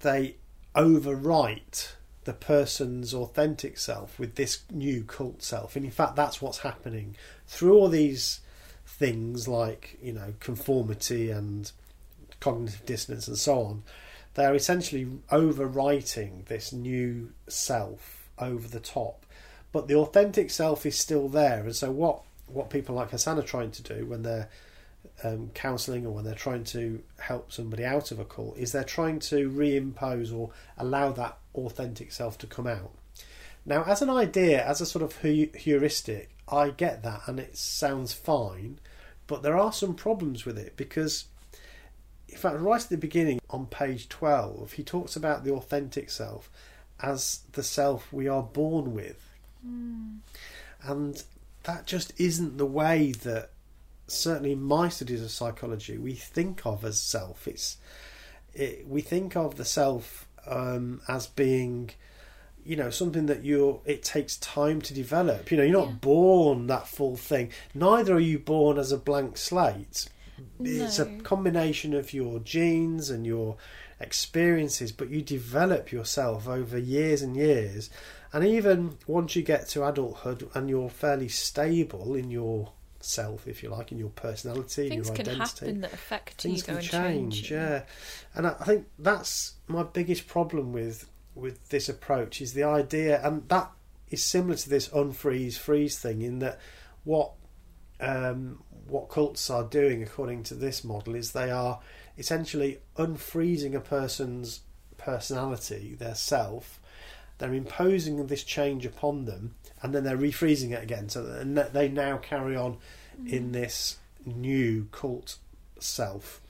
they 0.00 0.36
overwrite 0.74 1.92
the 2.30 2.34
person's 2.34 3.12
authentic 3.12 3.76
self 3.76 4.16
with 4.16 4.36
this 4.36 4.62
new 4.70 5.02
cult 5.02 5.42
self, 5.42 5.74
and 5.74 5.84
in 5.84 5.90
fact 5.90 6.14
that's 6.14 6.40
what's 6.40 6.58
happening 6.58 7.16
through 7.48 7.74
all 7.74 7.88
these 7.88 8.38
things 8.86 9.48
like 9.48 9.98
you 10.00 10.12
know 10.12 10.32
conformity 10.38 11.28
and 11.28 11.72
cognitive 12.38 12.86
dissonance 12.86 13.26
and 13.26 13.36
so 13.36 13.62
on, 13.62 13.82
they're 14.34 14.54
essentially 14.54 15.08
overwriting 15.32 16.44
this 16.46 16.72
new 16.72 17.32
self 17.48 18.30
over 18.38 18.68
the 18.68 18.78
top. 18.78 19.26
But 19.72 19.88
the 19.88 19.96
authentic 19.96 20.50
self 20.50 20.86
is 20.86 20.96
still 20.96 21.28
there, 21.28 21.64
and 21.64 21.74
so 21.74 21.90
what 21.90 22.22
what 22.46 22.70
people 22.70 22.94
like 22.94 23.10
Hassan 23.10 23.40
are 23.40 23.42
trying 23.42 23.72
to 23.72 23.82
do 23.82 24.06
when 24.06 24.22
they're 24.22 24.48
um, 25.24 25.50
counselling 25.52 26.06
or 26.06 26.12
when 26.12 26.24
they're 26.24 26.34
trying 26.36 26.62
to 26.62 27.02
help 27.18 27.50
somebody 27.50 27.84
out 27.84 28.12
of 28.12 28.20
a 28.20 28.24
cult 28.24 28.56
is 28.56 28.70
they're 28.70 28.84
trying 28.84 29.18
to 29.18 29.50
reimpose 29.50 30.32
or 30.32 30.50
allow 30.78 31.10
that 31.10 31.39
authentic 31.54 32.12
self 32.12 32.38
to 32.38 32.46
come 32.46 32.66
out. 32.66 32.92
Now, 33.64 33.84
as 33.84 34.02
an 34.02 34.10
idea, 34.10 34.64
as 34.64 34.80
a 34.80 34.86
sort 34.86 35.02
of 35.02 35.16
heu- 35.16 35.50
heuristic, 35.54 36.30
I 36.48 36.70
get 36.70 37.02
that 37.02 37.22
and 37.26 37.38
it 37.38 37.56
sounds 37.56 38.12
fine, 38.12 38.78
but 39.26 39.42
there 39.42 39.56
are 39.56 39.72
some 39.72 39.94
problems 39.94 40.44
with 40.44 40.58
it 40.58 40.76
because, 40.76 41.26
in 42.28 42.38
fact, 42.38 42.58
right 42.58 42.82
at 42.82 42.88
the 42.88 42.96
beginning 42.96 43.40
on 43.50 43.66
page 43.66 44.08
12, 44.08 44.72
he 44.72 44.82
talks 44.82 45.14
about 45.14 45.44
the 45.44 45.52
authentic 45.52 46.10
self 46.10 46.50
as 47.00 47.40
the 47.52 47.62
self 47.62 48.12
we 48.12 48.28
are 48.28 48.42
born 48.42 48.94
with. 48.94 49.28
Hmm. 49.62 50.16
And 50.82 51.22
that 51.64 51.86
just 51.86 52.18
isn't 52.18 52.58
the 52.58 52.66
way 52.66 53.12
that, 53.12 53.50
certainly 54.06 54.52
in 54.52 54.62
my 54.62 54.88
studies 54.88 55.22
of 55.22 55.30
psychology, 55.30 55.98
we 55.98 56.14
think 56.14 56.64
of 56.64 56.84
as 56.84 56.98
self. 56.98 57.46
It's 57.46 57.76
it, 58.54 58.86
we 58.88 59.00
think 59.00 59.36
of 59.36 59.56
the 59.56 59.64
self 59.64 60.26
um, 60.46 61.00
as 61.08 61.26
being 61.26 61.90
you 62.62 62.76
know 62.76 62.90
something 62.90 63.26
that 63.26 63.42
you're 63.44 63.80
it 63.86 64.02
takes 64.02 64.36
time 64.36 64.80
to 64.82 64.94
develop. 64.94 65.50
You 65.50 65.56
know 65.56 65.62
you're 65.64 65.72
not 65.80 65.88
Yeah. 65.88 65.94
born 65.94 66.66
that 66.66 66.86
full 66.88 67.16
thing. 67.16 67.50
Neither 67.74 68.14
are 68.14 68.20
you 68.20 68.38
born 68.38 68.78
as 68.78 68.92
a 68.92 68.98
blank 68.98 69.36
slate. 69.38 70.08
It's 70.62 70.98
a 70.98 71.06
combination 71.22 71.94
of 71.94 72.12
your 72.12 72.38
genes 72.40 73.08
and 73.10 73.26
your 73.26 73.56
experiences 73.98 74.92
but 74.92 75.10
you 75.10 75.20
develop 75.22 75.92
yourself 75.92 76.48
over 76.48 76.78
years 76.78 77.22
and 77.22 77.36
years. 77.36 77.90
And 78.32 78.44
even 78.44 78.98
once 79.06 79.34
you 79.36 79.42
get 79.42 79.68
to 79.70 79.86
adulthood 79.86 80.48
and 80.54 80.68
you're 80.68 80.88
fairly 80.90 81.28
stable 81.28 82.14
in 82.14 82.30
your 82.30 82.72
self 83.02 83.46
if 83.48 83.62
you 83.62 83.68
like 83.70 83.92
in 83.92 83.98
your 83.98 84.10
personality 84.10 84.88
Things 84.90 85.06
your 85.08 85.16
can 85.16 85.28
identity 85.28 85.66
happen 85.66 85.80
that 85.82 85.92
affect 85.92 86.42
things 86.42 86.60
you, 86.60 86.62
go 86.62 86.66
can 86.66 86.76
and 86.76 86.84
change, 86.84 87.34
change. 87.34 87.50
yeah 87.52 87.82
and 88.34 88.46
I, 88.46 88.56
I 88.60 88.64
think 88.64 88.86
that's 88.98 89.54
my 89.68 89.82
biggest 89.82 90.26
problem 90.28 90.72
with 90.72 91.08
with 91.34 91.68
this 91.70 91.88
approach 91.88 92.40
is 92.40 92.52
the 92.52 92.64
idea 92.64 93.20
and 93.26 93.48
that 93.48 93.70
is 94.10 94.24
similar 94.24 94.56
to 94.56 94.68
this 94.68 94.88
unfreeze 94.88 95.56
freeze 95.56 95.98
thing 95.98 96.22
in 96.22 96.40
that 96.40 96.58
what 97.04 97.32
um, 98.00 98.62
what 98.86 99.08
cults 99.08 99.48
are 99.50 99.64
doing 99.64 100.02
according 100.02 100.42
to 100.44 100.54
this 100.54 100.82
model 100.84 101.14
is 101.14 101.32
they 101.32 101.50
are 101.50 101.80
essentially 102.18 102.80
unfreezing 102.96 103.74
a 103.74 103.80
person's 103.80 104.60
personality 104.98 105.94
their 105.98 106.14
self 106.14 106.79
they're 107.40 107.54
imposing 107.54 108.24
this 108.26 108.44
change 108.44 108.86
upon 108.86 109.24
them 109.24 109.54
and 109.82 109.94
then 109.94 110.04
they're 110.04 110.16
refreezing 110.16 110.70
it 110.70 110.82
again. 110.82 111.08
So 111.08 111.24
that 111.24 111.72
they 111.72 111.88
now 111.88 112.18
carry 112.18 112.54
on 112.54 112.76
in 113.26 113.52
this 113.52 113.96
new 114.24 114.88
cult 114.92 115.36
self. 115.78 116.40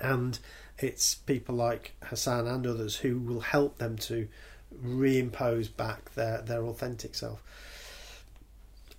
And 0.00 0.38
it's 0.78 1.14
people 1.14 1.54
like 1.54 1.94
Hassan 2.04 2.46
and 2.46 2.66
others 2.66 2.96
who 2.96 3.18
will 3.18 3.40
help 3.40 3.78
them 3.78 3.96
to 3.98 4.26
reimpose 4.82 5.74
back 5.74 6.14
their 6.14 6.40
their 6.40 6.64
authentic 6.64 7.14
self. 7.14 7.42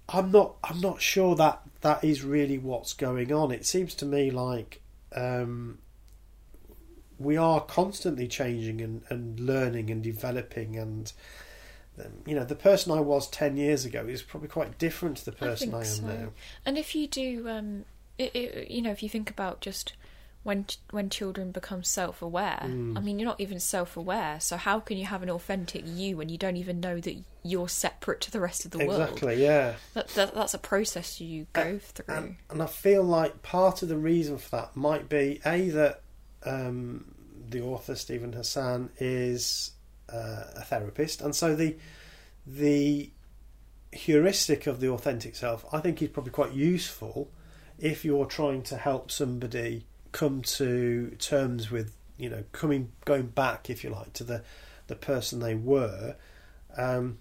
I'm 0.08 0.32
not 0.32 0.56
I'm 0.64 0.80
not 0.80 1.02
sure 1.02 1.36
that 1.36 1.62
that 1.82 2.04
is 2.04 2.24
really 2.24 2.60
what's 2.60 2.94
going 2.94 3.34
on. 3.34 3.52
It 3.52 3.66
seems 3.66 3.96
to 3.96 4.06
me 4.06 4.30
like 4.32 4.82
um, 5.14 5.80
we 7.20 7.38
are 7.38 7.62
constantly 7.62 8.28
changing 8.28 8.82
and, 8.82 9.02
and 9.10 9.40
learning 9.40 9.90
and 9.90 10.04
developing 10.04 10.76
and 10.78 11.14
um, 12.00 12.12
you 12.26 12.36
know 12.36 12.44
the 12.44 12.56
person 12.56 12.92
I 12.92 13.00
was 13.00 13.28
10 13.30 13.56
years 13.58 13.86
ago 13.86 14.06
is 14.06 14.22
probably 14.22 14.50
quite 14.50 14.78
different 14.78 15.18
to 15.18 15.26
the 15.26 15.32
person 15.32 15.74
I, 15.74 15.84
think 15.84 16.06
am 16.06 16.18
so. 16.18 16.24
now 16.24 16.30
And 16.66 16.78
if 16.78 16.94
you 16.96 17.08
do, 17.08 17.48
um, 17.50 17.86
it, 18.18 18.36
it, 18.36 18.72
you 18.72 18.82
know, 18.82 18.92
if 18.92 19.02
you 19.04 19.10
think 19.10 19.30
about 19.30 19.62
just 19.62 19.94
when 20.44 20.66
when 20.92 21.10
children 21.10 21.52
become 21.52 21.84
self-aware, 21.84 22.60
Mm. 22.66 22.98
I 22.98 23.02
mean, 23.02 23.18
you're 23.18 23.28
not 23.28 23.40
even 23.42 23.60
self-aware. 23.60 24.40
So 24.40 24.58
how 24.58 24.80
can 24.80 24.98
you 24.98 25.06
have 25.06 25.24
an 25.24 25.30
authentic 25.30 25.84
you 25.86 26.18
when 26.18 26.30
you 26.30 26.38
don't 26.38 26.56
even 26.58 26.80
know 26.80 27.00
that 27.00 27.16
you're 27.44 27.68
separate 27.70 28.22
to 28.22 28.32
the 28.32 28.40
rest 28.40 28.64
of 28.66 28.72
the 28.72 28.80
world? 28.86 29.02
exactly 29.02 29.42
yeah 29.42 29.74
That, 29.94 30.08
that 30.10 30.34
that's 30.36 30.54
a 30.54 30.60
process 30.60 31.20
you 31.22 31.48
go 31.54 31.80
through. 31.80 32.14
and, 32.16 32.36
and 32.50 32.62
I 32.62 32.68
feel 32.68 33.04
like 33.04 33.42
part 33.42 33.82
of 33.84 33.90
the 33.90 33.98
reason 33.98 34.38
for 34.38 34.50
that 34.58 34.76
might 34.76 35.10
be 35.10 35.40
a 35.46 35.70
that 35.70 36.02
um, 36.46 37.14
the 37.50 37.62
author 37.62 37.96
Steven 37.96 38.34
Hassan 38.34 38.90
is 38.98 39.72
uh, 40.12 40.44
a 40.56 40.64
therapist, 40.64 41.22
and 41.22 41.36
so 41.36 41.56
the 41.56 41.76
the 42.46 43.12
heuristic 43.92 44.68
of 44.68 44.82
the 44.82 44.90
authentic 44.90 45.36
self 45.36 45.66
I 45.74 45.80
think 45.80 46.02
is 46.02 46.10
probably 46.10 46.32
quite 46.32 46.52
useful 46.52 47.32
if 47.80 48.04
you're 48.04 48.26
trying 48.26 48.62
to 48.64 48.76
help 48.76 49.10
somebody 49.10 49.86
come 50.12 50.42
to 50.42 51.16
terms 51.18 51.72
with 51.72 51.96
you 52.18 52.30
know 52.30 52.44
coming 52.52 52.92
going 53.06 53.28
back 53.28 53.70
if 53.70 53.84
you 53.84 53.90
like 53.90 54.14
to 54.14 54.24
the 54.24 54.44
the 54.88 54.96
person 54.96 55.40
they 55.40 55.56
were. 55.56 56.16
Um, 56.78 57.20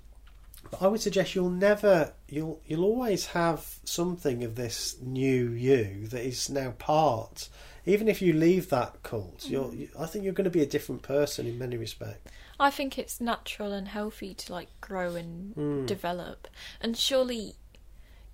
but 0.70 0.82
I 0.82 0.88
would 0.88 1.00
suggest 1.00 1.34
you'll 1.34 1.50
never, 1.50 2.12
you'll 2.28 2.60
you'll 2.66 2.84
always 2.84 3.26
have 3.26 3.78
something 3.84 4.44
of 4.44 4.54
this 4.54 4.96
new 5.00 5.50
you 5.50 6.06
that 6.08 6.24
is 6.24 6.48
now 6.50 6.72
part. 6.72 7.48
Even 7.86 8.08
if 8.08 8.22
you 8.22 8.32
leave 8.32 8.70
that 8.70 9.02
cult, 9.02 9.48
you're, 9.48 9.72
you, 9.74 9.88
I 9.98 10.06
think 10.06 10.24
you're 10.24 10.32
going 10.32 10.44
to 10.44 10.50
be 10.50 10.62
a 10.62 10.66
different 10.66 11.02
person 11.02 11.46
in 11.46 11.58
many 11.58 11.76
respects. 11.76 12.32
I 12.58 12.70
think 12.70 12.98
it's 12.98 13.20
natural 13.20 13.72
and 13.72 13.88
healthy 13.88 14.32
to 14.34 14.52
like 14.52 14.68
grow 14.80 15.14
and 15.16 15.54
Mm. 15.54 15.86
develop. 15.86 16.48
And 16.80 16.96
surely 16.96 17.56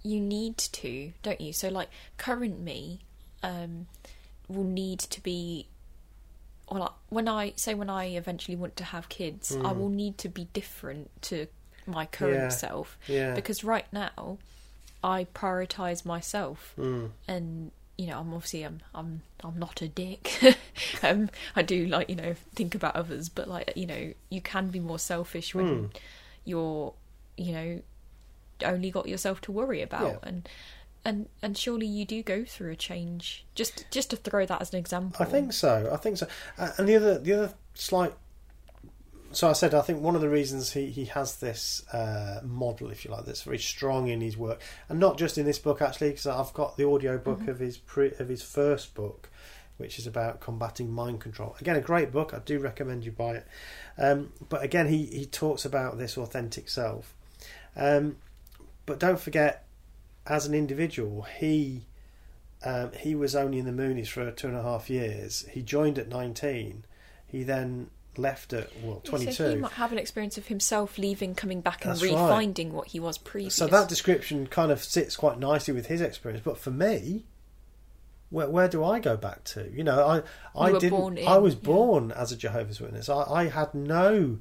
you 0.02 0.20
need 0.20 0.56
to, 0.58 1.12
don't 1.22 1.40
you? 1.40 1.52
So 1.52 1.68
like 1.68 1.88
current 2.16 2.60
me 2.60 3.00
um 3.42 3.86
will 4.48 4.64
need 4.64 4.98
to 5.00 5.22
be 5.22 5.66
or 6.68 6.78
like 6.78 6.92
when 7.08 7.26
I 7.28 7.52
say 7.56 7.74
when 7.74 7.90
I 7.90 8.04
eventually 8.16 8.56
want 8.56 8.76
to 8.76 8.84
have 8.84 9.08
kids, 9.08 9.50
I 9.52 9.72
Mm. 9.72 9.76
will 9.78 9.88
need 9.88 10.18
to 10.18 10.28
be 10.28 10.44
different 10.52 11.10
to 11.22 11.48
my 11.86 12.06
current 12.06 12.34
Yeah. 12.42 12.48
self 12.50 12.98
Yeah. 13.08 13.34
because 13.34 13.64
right 13.64 13.90
now 13.92 14.38
I 15.02 15.24
prioritize 15.34 16.04
myself 16.04 16.74
Mm. 16.78 17.10
and 17.26 17.72
you 18.00 18.06
know, 18.06 18.18
I'm 18.18 18.32
obviously 18.32 18.62
I'm 18.62 18.80
I'm 18.94 19.20
I'm 19.44 19.58
not 19.58 19.82
a 19.82 19.88
dick. 19.88 20.40
um, 21.02 21.28
I 21.54 21.62
do 21.62 21.86
like 21.86 22.08
you 22.08 22.16
know 22.16 22.34
think 22.54 22.74
about 22.74 22.96
others, 22.96 23.28
but 23.28 23.46
like 23.48 23.72
you 23.76 23.86
know, 23.86 24.12
you 24.30 24.40
can 24.40 24.68
be 24.70 24.80
more 24.80 24.98
selfish 24.98 25.54
when 25.54 25.66
Hmm. 25.66 25.86
you're 26.44 26.94
you 27.36 27.52
know 27.52 27.80
only 28.64 28.90
got 28.90 29.08
yourself 29.08 29.40
to 29.42 29.52
worry 29.52 29.82
about 29.82 30.06
Yeah. 30.06 30.18
and. 30.28 30.48
And 31.02 31.30
and 31.40 31.56
surely 31.56 31.86
you 31.86 32.04
do 32.04 32.22
go 32.22 32.44
through 32.44 32.72
a 32.72 32.76
change. 32.76 33.46
Just 33.54 33.86
just 33.90 34.10
to 34.10 34.16
throw 34.16 34.44
that 34.44 34.60
as 34.60 34.74
an 34.74 34.78
example. 34.78 35.16
I 35.18 35.24
think 35.24 35.54
so. 35.54 35.88
I 35.90 35.96
think 35.96 36.18
so. 36.18 36.26
Uh, 36.58 36.72
and 36.76 36.86
the 36.86 36.96
other, 36.96 37.18
the 37.18 37.32
other 37.32 37.54
slight. 37.72 38.12
So 39.32 39.48
I 39.48 39.52
said, 39.52 39.74
I 39.74 39.82
think 39.82 40.02
one 40.02 40.16
of 40.16 40.20
the 40.20 40.28
reasons 40.28 40.72
he, 40.72 40.86
he 40.86 41.04
has 41.04 41.36
this 41.36 41.86
uh, 41.92 42.40
model, 42.42 42.90
if 42.90 43.04
you 43.04 43.12
like, 43.12 43.26
that's 43.26 43.42
very 43.42 43.58
strong 43.58 44.08
in 44.08 44.20
his 44.20 44.36
work, 44.36 44.60
and 44.88 44.98
not 44.98 45.18
just 45.18 45.38
in 45.38 45.46
this 45.46 45.58
book 45.58 45.80
actually, 45.80 46.10
because 46.10 46.26
I've 46.26 46.52
got 46.52 46.76
the 46.76 46.88
audio 46.88 47.16
book 47.16 47.46
of 47.46 47.60
his 47.60 47.78
pre, 47.78 48.12
of 48.18 48.28
his 48.28 48.42
first 48.42 48.94
book, 48.94 49.30
which 49.76 50.00
is 50.00 50.06
about 50.06 50.40
combating 50.40 50.90
mind 50.90 51.20
control. 51.20 51.56
Again, 51.60 51.76
a 51.76 51.80
great 51.80 52.10
book. 52.10 52.34
I 52.34 52.40
do 52.40 52.58
recommend 52.58 53.04
you 53.04 53.12
buy 53.12 53.36
it. 53.36 53.46
Um, 53.96 54.32
but 54.48 54.64
again, 54.64 54.88
he 54.88 55.06
he 55.06 55.26
talks 55.26 55.64
about 55.64 55.96
this 55.96 56.18
authentic 56.18 56.68
self. 56.68 57.14
Um, 57.76 58.16
but 58.84 58.98
don't 58.98 59.20
forget, 59.20 59.64
as 60.26 60.44
an 60.44 60.54
individual, 60.54 61.22
he 61.38 61.86
um, 62.64 62.90
he 62.98 63.14
was 63.14 63.36
only 63.36 63.58
in 63.58 63.64
the 63.64 63.82
Moonies 63.82 64.08
for 64.08 64.30
two 64.32 64.48
and 64.48 64.56
a 64.56 64.62
half 64.62 64.90
years. 64.90 65.46
He 65.50 65.62
joined 65.62 65.98
at 65.98 66.08
19. 66.08 66.84
He 67.26 67.44
then 67.44 67.90
left 68.16 68.52
at, 68.52 68.68
well, 68.82 69.02
Yeah, 69.04 69.10
So 69.10 69.18
he 69.18 69.24
22. 69.26 69.60
might 69.60 69.72
have 69.72 69.92
an 69.92 69.98
experience 69.98 70.38
of 70.38 70.46
himself 70.46 70.98
leaving, 70.98 71.34
coming 71.34 71.60
back, 71.60 71.84
and 71.84 71.92
That's 71.94 72.02
right. 72.02 72.70
what 72.72 72.88
he 72.88 73.00
was 73.00 73.18
previous. 73.18 73.54
So 73.54 73.66
that 73.66 73.88
description 73.88 74.46
kind 74.46 74.72
of 74.72 74.82
sits 74.82 75.16
quite 75.16 75.38
nicely 75.38 75.74
with 75.74 75.86
his 75.86 76.00
experience. 76.00 76.42
But 76.44 76.58
for 76.58 76.70
me, 76.70 77.24
where, 78.30 78.48
where 78.48 78.68
do 78.68 78.84
I 78.84 79.00
go 79.00 79.16
back 79.16 79.44
to? 79.44 79.70
You 79.72 79.84
know, 79.84 80.06
I 80.06 80.22
I 80.60 80.78
didn't. 80.78 81.18
in, 81.18 81.28
I 81.28 81.38
was 81.38 81.54
yeah. 81.54 81.60
born 81.62 82.12
as 82.12 82.32
a 82.32 82.36
Jehovah's 82.36 82.80
Witness. 82.80 83.08
I, 83.08 83.22
I 83.22 83.48
had 83.48 83.74
no 83.74 84.38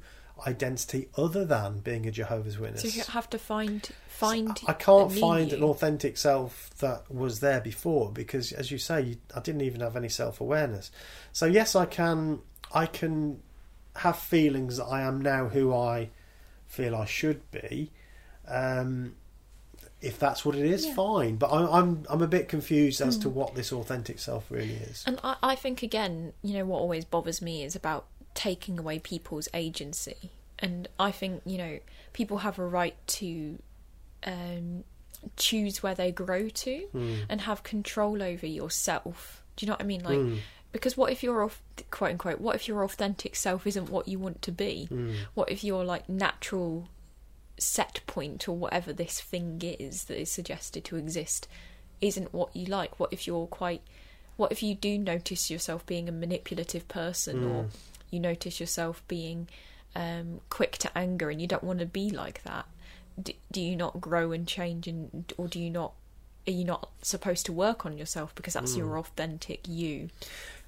identity 0.48 1.10
other 1.18 1.44
than 1.44 1.80
being 1.80 2.06
a 2.08 2.12
Jehovah's 2.12 2.58
Witness. 2.58 2.82
So 2.82 2.88
you 2.88 3.04
have 3.04 3.30
to 3.32 3.40
find 3.40 3.90
find. 4.08 4.60
I 4.68 4.74
can't 4.74 5.12
find 5.12 5.52
you. 5.52 5.58
an 5.58 5.64
authentic 5.64 6.18
self 6.18 6.70
that 6.80 7.12
was 7.12 7.40
there 7.40 7.62
before 7.62 8.12
because, 8.12 8.52
as 8.52 8.72
you 8.72 8.78
say, 8.78 9.18
I 9.36 9.40
didn't 9.40 9.62
even 9.62 9.82
have 9.82 9.96
any 9.96 10.10
self 10.10 10.40
awareness. 10.40 10.92
So 11.34 11.46
yes, 11.46 11.76
I 11.76 11.86
can. 11.86 12.40
I 12.72 12.86
can 12.86 13.42
have 13.98 14.18
feelings 14.18 14.78
that 14.78 14.86
I 14.86 15.02
am 15.02 15.22
now 15.22 15.48
who 15.50 15.74
I 15.74 16.10
feel 16.68 16.96
I 16.96 17.06
should 17.06 17.50
be. 17.52 17.92
Um, 18.48 19.16
if 20.02 20.18
that's 20.18 20.46
what 20.46 20.56
it 20.56 20.66
is, 20.66 20.86
Yeah. 20.86 20.94
fine. 20.94 21.36
But 21.36 21.52
I'm 21.52 21.68
I'm 21.74 22.06
I'm 22.10 22.22
a 22.22 22.28
bit 22.28 22.48
confused 22.48 23.02
as 23.02 23.18
Mm. 23.18 23.22
to 23.24 23.30
what 23.30 23.56
this 23.56 23.74
authentic 23.74 24.20
self 24.20 24.50
really 24.50 24.76
is. 24.76 25.04
And 25.06 25.20
I, 25.24 25.36
I 25.44 25.56
think 25.56 25.84
again, 25.84 26.34
you 26.42 26.54
know, 26.54 26.66
what 26.66 26.80
always 26.80 27.04
bothers 27.06 27.42
me 27.42 27.64
is 27.64 27.76
about 27.76 28.06
taking 28.34 28.80
away 28.80 29.00
people's 29.00 29.50
agency. 29.54 30.32
And 30.58 30.88
I 31.00 31.12
think 31.12 31.42
you 31.46 31.58
know 31.58 31.80
people 32.14 32.40
have 32.40 32.60
a 32.60 32.66
right 32.66 32.96
to 33.08 33.60
um, 34.26 34.84
choose 35.36 35.84
where 35.84 35.96
they 35.96 36.12
grow 36.12 36.48
to 36.50 36.80
Hmm. 36.92 37.16
and 37.28 37.42
have 37.42 37.64
control 37.64 38.24
over 38.24 38.46
yourself. 38.46 39.44
Do 39.58 39.66
you 39.66 39.68
know 39.68 39.74
what 39.74 39.82
I 39.82 39.86
mean? 39.86 40.04
Like, 40.04 40.18
Mm. 40.18 40.38
Because 40.72 40.96
what 40.98 41.12
if 41.12 41.24
your 41.24 41.50
quote 41.92 42.12
unquote 42.12 42.40
what 42.40 42.56
if 42.56 42.68
your 42.68 42.84
authentic 42.84 43.36
self 43.36 43.66
isn't 43.68 43.90
what 43.90 44.08
you 44.08 44.20
want 44.20 44.42
to 44.44 44.52
be? 44.52 44.88
Mm. 44.92 45.16
What 45.34 45.50
if 45.52 45.64
your 45.64 45.84
like 45.84 46.08
natural 46.10 46.88
set 47.58 48.00
point 48.08 48.48
or 48.48 48.56
whatever 48.56 48.94
this 48.94 49.20
thing 49.20 49.62
is 49.62 50.06
that 50.06 50.20
is 50.20 50.32
suggested 50.32 50.86
to 50.86 50.96
exist 50.96 51.48
isn't 52.02 52.34
what 52.34 52.56
you 52.56 52.66
like? 52.66 53.00
What 53.00 53.12
if 53.12 53.28
you're 53.28 53.48
quite 53.48 53.82
what 54.38 54.52
if 54.52 54.64
you 54.64 54.74
do 54.76 54.98
notice 54.98 55.52
yourself 55.52 55.86
being 55.86 56.08
a 56.08 56.14
manipulative 56.14 56.88
person 56.88 57.44
or 57.44 57.64
Mm. 57.64 57.70
you 58.12 58.20
notice 58.20 58.60
yourself 58.60 59.04
being 59.08 59.48
um, 59.96 60.40
quick 60.50 60.78
to 60.78 60.98
anger 60.98 61.30
and 61.30 61.42
you 61.42 61.48
don't 61.48 61.64
want 61.64 61.80
to 61.80 61.86
be 61.86 62.10
like 62.10 62.44
that? 62.44 62.66
Do, 63.22 63.34
do 63.52 63.60
you 63.62 63.76
not 63.76 64.00
grow 64.00 64.32
and 64.32 64.48
change 64.48 64.88
and 64.88 65.34
or 65.38 65.48
do 65.48 65.60
you 65.60 65.70
not 65.70 65.94
are 66.48 66.52
you 66.52 66.64
not 66.64 66.90
supposed 67.02 67.46
to 67.48 67.54
work 67.54 67.86
on 67.86 67.98
yourself 67.98 68.34
because 68.34 68.54
that's 68.54 68.74
Mm. 68.76 68.78
your 68.78 68.98
authentic 68.98 69.68
you? 69.68 70.10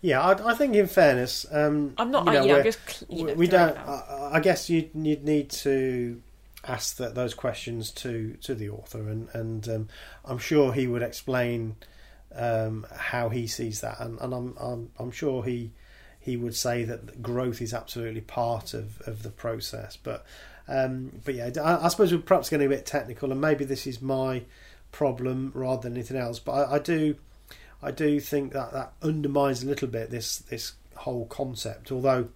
Yeah, 0.02 0.20
I, 0.22 0.52
I 0.52 0.54
think 0.56 0.76
in 0.76 0.88
fairness, 0.88 1.46
um, 1.52 1.94
I'm 1.98 2.10
not. 2.10 2.26
You 2.26 2.32
I, 2.32 2.34
know, 2.34 2.42
you 2.42 2.48
know, 2.50 2.58
I'm 2.58 2.64
just. 2.64 3.04
You 3.08 3.26
know, 3.26 3.34
we 3.36 3.48
don't. 3.48 3.78
I, 3.78 4.32
I 4.34 4.40
guess 4.40 4.70
you'd 4.70 4.90
you'd 4.96 5.24
need 5.24 5.50
to 5.52 6.22
ask 6.64 6.98
that 6.98 7.16
those 7.16 7.34
questions 7.34 7.92
to 7.92 8.36
to 8.42 8.56
the 8.56 8.70
author, 8.70 9.10
and 9.10 9.30
and 9.34 9.70
um, 9.70 9.90
I'm 10.26 10.40
sure 10.40 10.74
he 10.74 10.88
would 10.88 11.04
explain 11.04 11.76
um, 12.36 12.88
how 12.96 13.30
he 13.30 13.46
sees 13.48 13.82
that, 13.82 14.00
and, 14.00 14.20
and 14.20 14.34
I'm 14.34 14.58
I'm 14.60 14.92
I'm 14.98 15.12
sure 15.12 15.44
he 15.44 15.72
he 16.20 16.38
would 16.38 16.56
say 16.56 16.84
that 16.84 17.22
growth 17.22 17.62
is 17.62 17.74
absolutely 17.74 18.22
part 18.22 18.74
of, 18.74 19.02
of 19.08 19.24
the 19.24 19.30
process. 19.30 19.98
But 19.98 20.26
um, 20.68 21.12
but 21.26 21.36
yeah, 21.36 21.50
I, 21.62 21.86
I 21.86 21.88
suppose 21.90 22.12
we're 22.12 22.20
perhaps 22.22 22.50
getting 22.50 22.68
a 22.68 22.70
bit 22.70 22.86
technical, 22.86 23.32
and 23.32 23.42
maybe 23.42 23.66
this 23.66 23.86
is 23.86 24.02
my 24.02 24.44
problem 24.92 25.52
rather 25.54 25.84
than 25.84 25.94
anything 25.94 26.18
else. 26.18 26.40
But 26.40 26.54
I, 26.54 26.76
I 26.76 26.80
do 26.80 27.16
I 27.84 27.92
do 27.92 28.20
think 28.20 28.54
that 28.54 28.74
that 28.74 28.94
undermines 29.02 29.64
a 29.64 29.68
little 29.68 29.88
bit 29.88 30.12
this 30.12 30.38
this 30.38 30.74
whole 30.96 31.26
concept. 31.26 31.92
Although, 31.92 32.30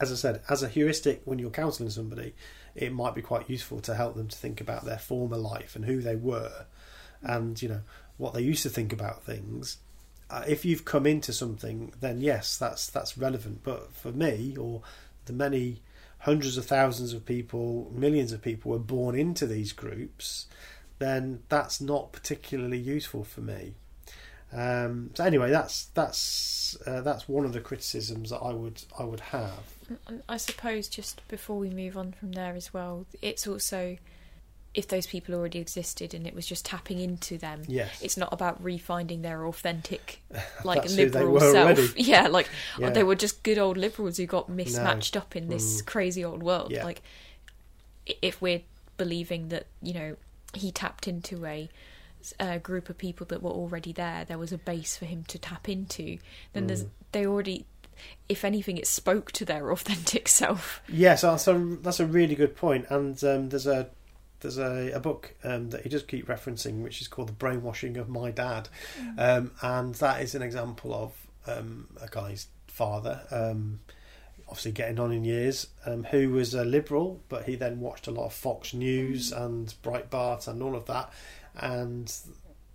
as 0.00 0.10
I 0.10 0.14
said, 0.14 0.42
as 0.48 0.62
a 0.62 0.68
heuristic, 0.68 1.22
when 1.24 1.38
you're 1.38 1.50
counselling 1.50 1.90
somebody, 1.90 2.34
it 2.74 2.92
might 2.92 3.14
be 3.14 3.22
quite 3.22 3.50
useful 3.50 3.80
to 3.80 3.94
help 3.94 4.16
them 4.16 4.28
to 4.28 4.36
think 4.36 4.60
about 4.60 4.84
their 4.84 4.98
former 4.98 5.36
life 5.36 5.76
and 5.76 5.84
who 5.84 6.00
they 6.00 6.16
were, 6.16 6.66
and 7.22 7.60
you 7.60 7.68
know 7.68 7.80
what 8.16 8.34
they 8.34 8.42
used 8.42 8.62
to 8.62 8.70
think 8.70 8.92
about 8.92 9.22
things. 9.22 9.78
Uh, 10.30 10.44
if 10.48 10.64
you've 10.64 10.84
come 10.84 11.06
into 11.06 11.32
something, 11.32 11.92
then 12.00 12.20
yes, 12.20 12.56
that's 12.56 12.88
that's 12.88 13.18
relevant. 13.18 13.60
But 13.62 13.92
for 13.94 14.12
me, 14.12 14.56
or 14.56 14.82
the 15.26 15.32
many 15.32 15.82
hundreds 16.20 16.56
of 16.56 16.64
thousands 16.64 17.12
of 17.12 17.26
people, 17.26 17.90
millions 17.94 18.32
of 18.32 18.40
people 18.40 18.70
were 18.70 18.78
born 18.78 19.14
into 19.14 19.46
these 19.46 19.72
groups, 19.74 20.46
then 20.98 21.42
that's 21.50 21.82
not 21.82 22.12
particularly 22.12 22.78
useful 22.78 23.24
for 23.24 23.42
me. 23.42 23.74
Um, 24.54 25.10
so 25.14 25.24
anyway, 25.24 25.50
that's 25.50 25.86
that's 25.94 26.76
uh, 26.86 27.00
that's 27.00 27.28
one 27.28 27.44
of 27.44 27.52
the 27.52 27.60
criticisms 27.60 28.30
that 28.30 28.38
I 28.38 28.52
would 28.52 28.82
I 28.98 29.04
would 29.04 29.20
have. 29.20 29.52
I 30.28 30.36
suppose 30.36 30.88
just 30.88 31.26
before 31.28 31.58
we 31.58 31.68
move 31.70 31.96
on 31.96 32.12
from 32.12 32.32
there 32.32 32.54
as 32.54 32.72
well, 32.72 33.06
it's 33.20 33.46
also 33.46 33.96
if 34.72 34.88
those 34.88 35.06
people 35.06 35.34
already 35.36 35.60
existed 35.60 36.14
and 36.14 36.26
it 36.26 36.34
was 36.34 36.46
just 36.46 36.64
tapping 36.64 36.98
into 36.98 37.38
them. 37.38 37.62
Yes, 37.68 38.00
It's 38.02 38.16
not 38.16 38.32
about 38.32 38.60
refinding 38.62 39.22
their 39.22 39.46
authentic, 39.46 40.20
like 40.64 40.82
That's 40.82 40.96
who 40.96 41.08
they 41.10 41.20
liberal 41.20 41.38
self. 41.40 41.54
already. 41.78 41.92
Yeah, 41.96 42.26
like 42.26 42.48
Yeah. 42.78 42.90
they 42.90 43.04
were 43.04 43.14
just 43.14 43.44
good 43.44 43.58
old 43.58 43.76
liberals 43.76 44.16
who 44.16 44.26
got 44.26 44.48
mismatched 44.48 45.16
up 45.16 45.36
in 45.36 45.48
this 45.48 45.80
Mm. 45.82 45.86
crazy 45.86 46.24
old 46.24 46.42
world. 46.42 46.72
Yeah. 46.72 46.82
Like, 46.84 47.02
if 48.22 48.40
we're 48.42 48.62
believing 48.96 49.48
that 49.48 49.66
you 49.82 49.94
know 49.94 50.16
he 50.54 50.70
tapped 50.72 51.06
into 51.08 51.44
a, 51.46 51.68
a 52.40 52.58
group 52.58 52.88
of 52.88 52.96
people 52.96 53.26
that 53.26 53.42
were 53.42 53.50
already 53.50 53.92
there, 53.92 54.24
there 54.24 54.38
was 54.38 54.52
a 54.52 54.58
base 54.58 54.96
for 54.96 55.04
him 55.04 55.24
to 55.28 55.38
tap 55.38 55.68
into. 55.68 56.18
Then 56.52 56.66
there's 56.68 56.84
Mm. 56.84 56.88
they 57.12 57.26
already, 57.26 57.66
if 58.28 58.44
anything, 58.44 58.78
it 58.78 58.86
spoke 58.86 59.32
to 59.32 59.44
their 59.44 59.70
authentic 59.72 60.28
self. 60.28 60.80
Yes, 60.88 61.22
that's 61.22 61.46
a 61.48 61.58
that's 61.82 62.00
a 62.00 62.06
really 62.06 62.34
good 62.34 62.56
point. 62.56 62.86
And 62.88 63.22
um, 63.24 63.48
there's 63.50 63.66
a 63.66 63.88
there's 64.40 64.58
a, 64.58 64.90
a 64.92 65.00
book 65.00 65.34
um, 65.42 65.70
that 65.70 65.82
he 65.82 65.88
does 65.88 66.02
keep 66.02 66.26
referencing, 66.26 66.82
which 66.82 67.00
is 67.00 67.08
called 67.08 67.28
"The 67.28 67.32
Brainwashing 67.34 67.96
of 67.96 68.08
My 68.08 68.30
Dad," 68.30 68.68
um, 69.18 69.50
and 69.62 69.94
that 69.96 70.22
is 70.22 70.34
an 70.34 70.42
example 70.42 70.92
of 70.94 71.12
um, 71.46 71.88
a 72.00 72.08
guy's 72.08 72.48
father, 72.66 73.22
um, 73.30 73.80
obviously 74.48 74.72
getting 74.72 74.98
on 74.98 75.12
in 75.12 75.24
years, 75.24 75.68
um, 75.86 76.04
who 76.04 76.30
was 76.30 76.52
a 76.54 76.64
liberal, 76.64 77.20
but 77.28 77.44
he 77.44 77.54
then 77.54 77.80
watched 77.80 78.06
a 78.06 78.10
lot 78.10 78.26
of 78.26 78.32
Fox 78.34 78.74
News 78.74 79.32
and 79.32 79.72
Breitbart 79.82 80.46
and 80.48 80.62
all 80.62 80.74
of 80.74 80.84
that, 80.86 81.10
and 81.58 82.12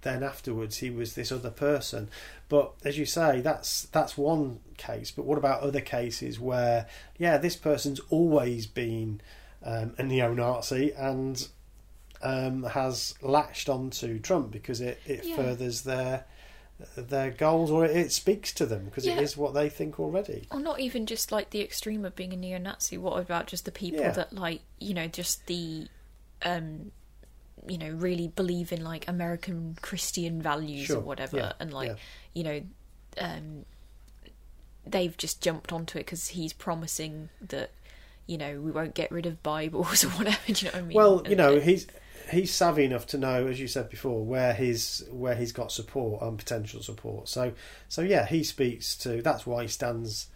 then 0.01 0.23
afterwards 0.23 0.77
he 0.77 0.89
was 0.89 1.15
this 1.15 1.31
other 1.31 1.49
person. 1.49 2.09
But 2.47 2.71
as 2.85 2.97
you 2.97 3.05
say, 3.05 3.41
that's 3.41 3.83
that's 3.91 4.17
one 4.17 4.59
case. 4.77 5.11
But 5.11 5.25
what 5.25 5.37
about 5.37 5.61
other 5.61 5.81
cases 5.81 6.39
where, 6.39 6.87
yeah, 7.17 7.37
this 7.37 7.55
person's 7.55 7.99
always 8.09 8.65
been 8.65 9.21
um, 9.63 9.93
a 9.97 10.03
neo-Nazi 10.03 10.93
and 10.93 11.47
um, 12.21 12.63
has 12.63 13.15
latched 13.21 13.67
onto 13.69 14.19
Trump 14.19 14.51
because 14.51 14.81
it, 14.81 14.99
it 15.05 15.25
Yeah. 15.25 15.35
furthers 15.35 15.81
their 15.83 16.25
their 16.95 17.29
goals 17.29 17.69
or 17.69 17.83
it 17.85 18.09
speaks 18.13 18.53
to 18.53 18.65
them 18.65 18.85
because 18.85 19.05
Yeah. 19.05 19.17
it 19.17 19.19
is 19.23 19.35
what 19.35 19.53
they 19.53 19.67
think 19.67 19.99
already. 19.99 20.47
Or 20.49 20.61
not 20.61 20.79
even 20.79 21.05
just 21.05 21.29
like 21.29 21.49
the 21.49 21.59
extreme 21.61 22.05
of 22.05 22.15
being 22.15 22.31
a 22.31 22.37
neo-Nazi. 22.37 22.97
What 22.97 23.19
about 23.19 23.47
just 23.47 23.65
the 23.65 23.71
people 23.71 23.99
Yeah. 23.99 24.11
that 24.11 24.31
like 24.33 24.61
you 24.79 24.93
know 24.93 25.07
just 25.07 25.45
the, 25.47 25.87
um, 26.41 26.93
you 27.69 27.77
know, 27.77 27.89
really 27.89 28.27
believe 28.27 28.71
in 28.71 28.83
like 28.83 29.07
American 29.07 29.77
Christian 29.81 30.41
values 30.41 30.87
Sure, 30.87 30.97
or 30.97 31.01
whatever, 31.01 31.37
yeah, 31.37 31.53
and 31.59 31.71
like 31.71 31.89
yeah. 31.89 31.95
you 32.33 32.43
know, 32.43 32.61
um, 33.19 33.65
they've 34.85 35.15
just 35.17 35.41
jumped 35.41 35.71
onto 35.71 35.97
it 35.97 36.05
because 36.05 36.29
he's 36.29 36.53
promising 36.53 37.29
that 37.41 37.71
you 38.25 38.37
know 38.37 38.59
we 38.59 38.71
won't 38.71 38.95
get 38.95 39.11
rid 39.11 39.25
of 39.25 39.41
Bibles 39.43 40.03
or 40.05 40.09
whatever. 40.09 40.37
Do 40.47 40.53
you 40.53 40.71
know 40.71 40.77
what 40.77 40.83
I 40.83 40.87
mean? 40.87 40.95
Well, 40.95 41.23
you 41.27 41.35
know, 41.35 41.59
he's 41.59 41.87
he's 42.31 42.53
savvy 42.53 42.85
enough 42.85 43.07
to 43.07 43.17
know, 43.17 43.47
as 43.47 43.59
you 43.59 43.67
said 43.67 43.89
before, 43.89 44.23
where 44.23 44.53
his 44.53 45.05
where 45.11 45.35
he's 45.35 45.51
got 45.51 45.71
support 45.71 46.21
and 46.21 46.37
potential 46.37 46.81
support. 46.81 47.29
So 47.29 47.53
so 47.87 48.01
yeah, 48.01 48.25
he 48.25 48.43
speaks 48.43 48.95
to. 48.97 49.21
That's 49.21 49.45
why 49.45 49.63
he 49.63 49.67
stands 49.67 50.27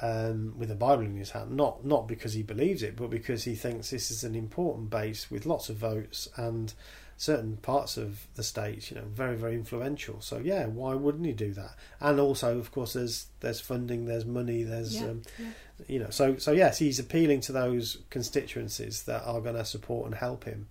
um, 0.00 0.54
with 0.56 0.70
a 0.70 0.74
Bible 0.74 1.02
in 1.04 1.16
his 1.16 1.30
hand, 1.30 1.50
not 1.56 1.84
not 1.84 2.08
because 2.08 2.32
he 2.32 2.42
believes 2.42 2.82
it, 2.82 2.96
but 2.96 3.10
because 3.10 3.44
he 3.44 3.54
thinks 3.54 3.90
this 3.90 4.10
is 4.10 4.24
an 4.24 4.34
important 4.34 4.90
base 4.90 5.30
with 5.30 5.46
lots 5.46 5.68
of 5.68 5.76
votes 5.76 6.28
and 6.36 6.72
certain 7.18 7.56
parts 7.58 7.96
of 7.96 8.26
the 8.34 8.42
states, 8.42 8.90
you 8.90 8.96
know, 8.96 9.04
very 9.04 9.36
very 9.36 9.54
influential. 9.54 10.20
So 10.20 10.38
yeah, 10.38 10.66
why 10.66 10.94
wouldn't 10.94 11.26
he 11.26 11.32
do 11.32 11.52
that? 11.52 11.76
And 12.00 12.18
also, 12.18 12.58
of 12.58 12.72
course, 12.72 12.94
there's 12.94 13.26
there's 13.40 13.60
funding, 13.60 14.06
there's 14.06 14.24
money, 14.24 14.62
there's 14.62 15.00
Yeah, 15.00 15.08
um, 15.08 15.22
yeah. 15.38 15.46
you 15.86 15.98
know, 15.98 16.10
so 16.10 16.36
so 16.36 16.52
yes, 16.52 16.78
he's 16.78 16.98
appealing 16.98 17.40
to 17.42 17.52
those 17.52 17.98
constituencies 18.10 19.02
that 19.04 19.24
are 19.24 19.40
going 19.40 19.56
to 19.56 19.64
support 19.64 20.06
and 20.06 20.14
help 20.14 20.44
him. 20.44 20.68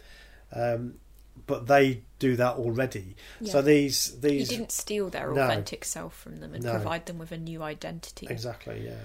Um, 0.54 0.96
but 1.48 1.68
they 1.68 2.04
do 2.20 2.36
that 2.36 2.56
already. 2.56 3.16
Yeah. 3.40 3.52
So 3.52 3.62
these 3.62 4.14
He 4.14 4.20
these 4.20 4.50
didn't 4.50 4.72
steal 4.72 5.10
their 5.10 5.32
No. 5.34 5.42
authentic 5.44 5.86
self 5.86 6.16
from 6.16 6.40
them 6.40 6.54
and 6.54 6.64
No. 6.64 6.72
provide 6.72 7.06
them 7.08 7.18
with 7.18 7.32
a 7.32 7.38
new 7.38 7.64
identity. 7.64 8.28
exactly 8.30 8.86
yeah. 8.86 9.04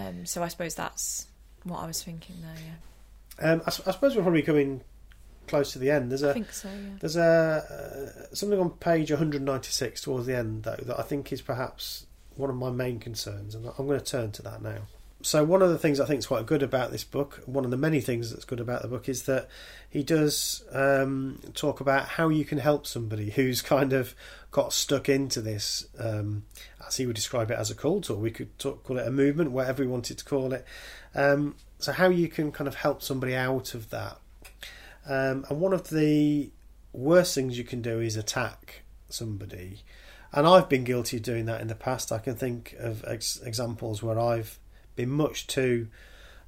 Um, 0.00 0.24
so 0.26 0.42
I 0.42 0.48
suppose 0.48 0.74
that's 0.74 1.26
what 1.64 1.78
I 1.80 1.86
was 1.86 2.02
thinking 2.02 2.36
there. 2.40 2.54
Yeah, 3.40 3.52
Um, 3.52 3.62
I, 3.66 3.68
I 3.68 3.92
suppose 3.92 4.16
we're 4.16 4.22
probably 4.22 4.42
coming 4.42 4.82
close 5.48 5.72
to 5.72 5.78
the 5.78 5.90
end. 5.90 6.10
There's 6.10 6.22
I 6.22 6.30
a 6.30 6.34
think 6.34 6.52
so. 6.52 6.68
Yeah. 6.68 6.96
there's 7.00 7.16
a 7.16 8.30
uh, 8.30 8.34
something 8.34 8.58
on 8.58 8.70
page 8.70 9.10
196 9.10 10.00
towards 10.00 10.26
the 10.26 10.36
end 10.36 10.62
though 10.62 10.76
that 10.76 10.98
I 10.98 11.02
think 11.02 11.32
is 11.32 11.42
perhaps 11.42 12.06
one 12.36 12.48
of 12.48 12.56
my 12.56 12.70
main 12.70 12.98
concerns, 12.98 13.54
and 13.54 13.66
I'm 13.78 13.86
going 13.86 13.98
to 13.98 14.04
turn 14.04 14.32
to 14.32 14.42
that 14.42 14.62
now. 14.62 14.82
So 15.24 15.44
one 15.44 15.62
of 15.62 15.70
the 15.70 15.78
things 15.78 16.00
I 16.00 16.06
think 16.06 16.18
is 16.18 16.26
quite 16.26 16.46
good 16.46 16.64
about 16.64 16.90
this 16.90 17.04
book, 17.04 17.42
one 17.46 17.64
of 17.64 17.70
the 17.70 17.76
many 17.76 18.00
things 18.00 18.30
that's 18.30 18.44
good 18.44 18.58
about 18.58 18.82
the 18.82 18.88
book, 18.88 19.08
is 19.08 19.22
that 19.24 19.48
he 19.88 20.02
does 20.02 20.64
um, 20.72 21.40
talk 21.54 21.80
about 21.80 22.08
how 22.08 22.28
you 22.28 22.44
can 22.44 22.58
help 22.58 22.86
somebody 22.88 23.30
who's 23.30 23.62
kind 23.62 23.92
of 23.92 24.16
got 24.50 24.72
stuck 24.72 25.08
into 25.08 25.40
this, 25.40 25.86
um, 25.98 26.44
as 26.86 26.96
he 26.96 27.06
would 27.06 27.14
describe 27.14 27.52
it, 27.52 27.58
as 27.58 27.70
a 27.70 27.74
cult, 27.74 28.10
or 28.10 28.16
we 28.16 28.32
could 28.32 28.58
talk, 28.58 28.82
call 28.82 28.98
it 28.98 29.06
a 29.06 29.12
movement, 29.12 29.52
whatever 29.52 29.84
we 29.84 29.88
wanted 29.88 30.18
to 30.18 30.24
call 30.24 30.52
it. 30.52 30.66
Um, 31.14 31.54
so 31.78 31.92
how 31.92 32.08
you 32.08 32.28
can 32.28 32.50
kind 32.50 32.66
of 32.66 32.74
help 32.74 33.00
somebody 33.00 33.34
out 33.34 33.74
of 33.74 33.90
that. 33.90 34.18
Um, 35.08 35.46
and 35.48 35.60
one 35.60 35.72
of 35.72 35.90
the 35.90 36.50
worst 36.92 37.34
things 37.34 37.56
you 37.56 37.64
can 37.64 37.80
do 37.80 38.00
is 38.00 38.16
attack 38.16 38.82
somebody. 39.08 39.82
And 40.32 40.46
I've 40.46 40.68
been 40.68 40.84
guilty 40.84 41.18
of 41.18 41.22
doing 41.22 41.46
that 41.46 41.60
in 41.60 41.68
the 41.68 41.74
past. 41.74 42.10
I 42.10 42.18
can 42.18 42.34
think 42.34 42.74
of 42.78 43.04
ex- 43.06 43.40
examples 43.44 44.02
where 44.02 44.18
I've 44.18 44.58
been 44.96 45.10
much 45.10 45.46
too 45.46 45.88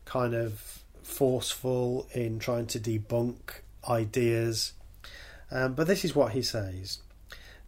kind 0.05 0.35
of 0.35 0.83
forceful 1.03 2.09
in 2.13 2.39
trying 2.39 2.67
to 2.67 2.81
debunk 2.81 3.61
ideas. 3.89 4.73
Um, 5.51 5.75
but 5.75 5.87
this 5.87 6.05
is 6.05 6.15
what 6.15 6.33
he 6.33 6.43
says. 6.43 6.99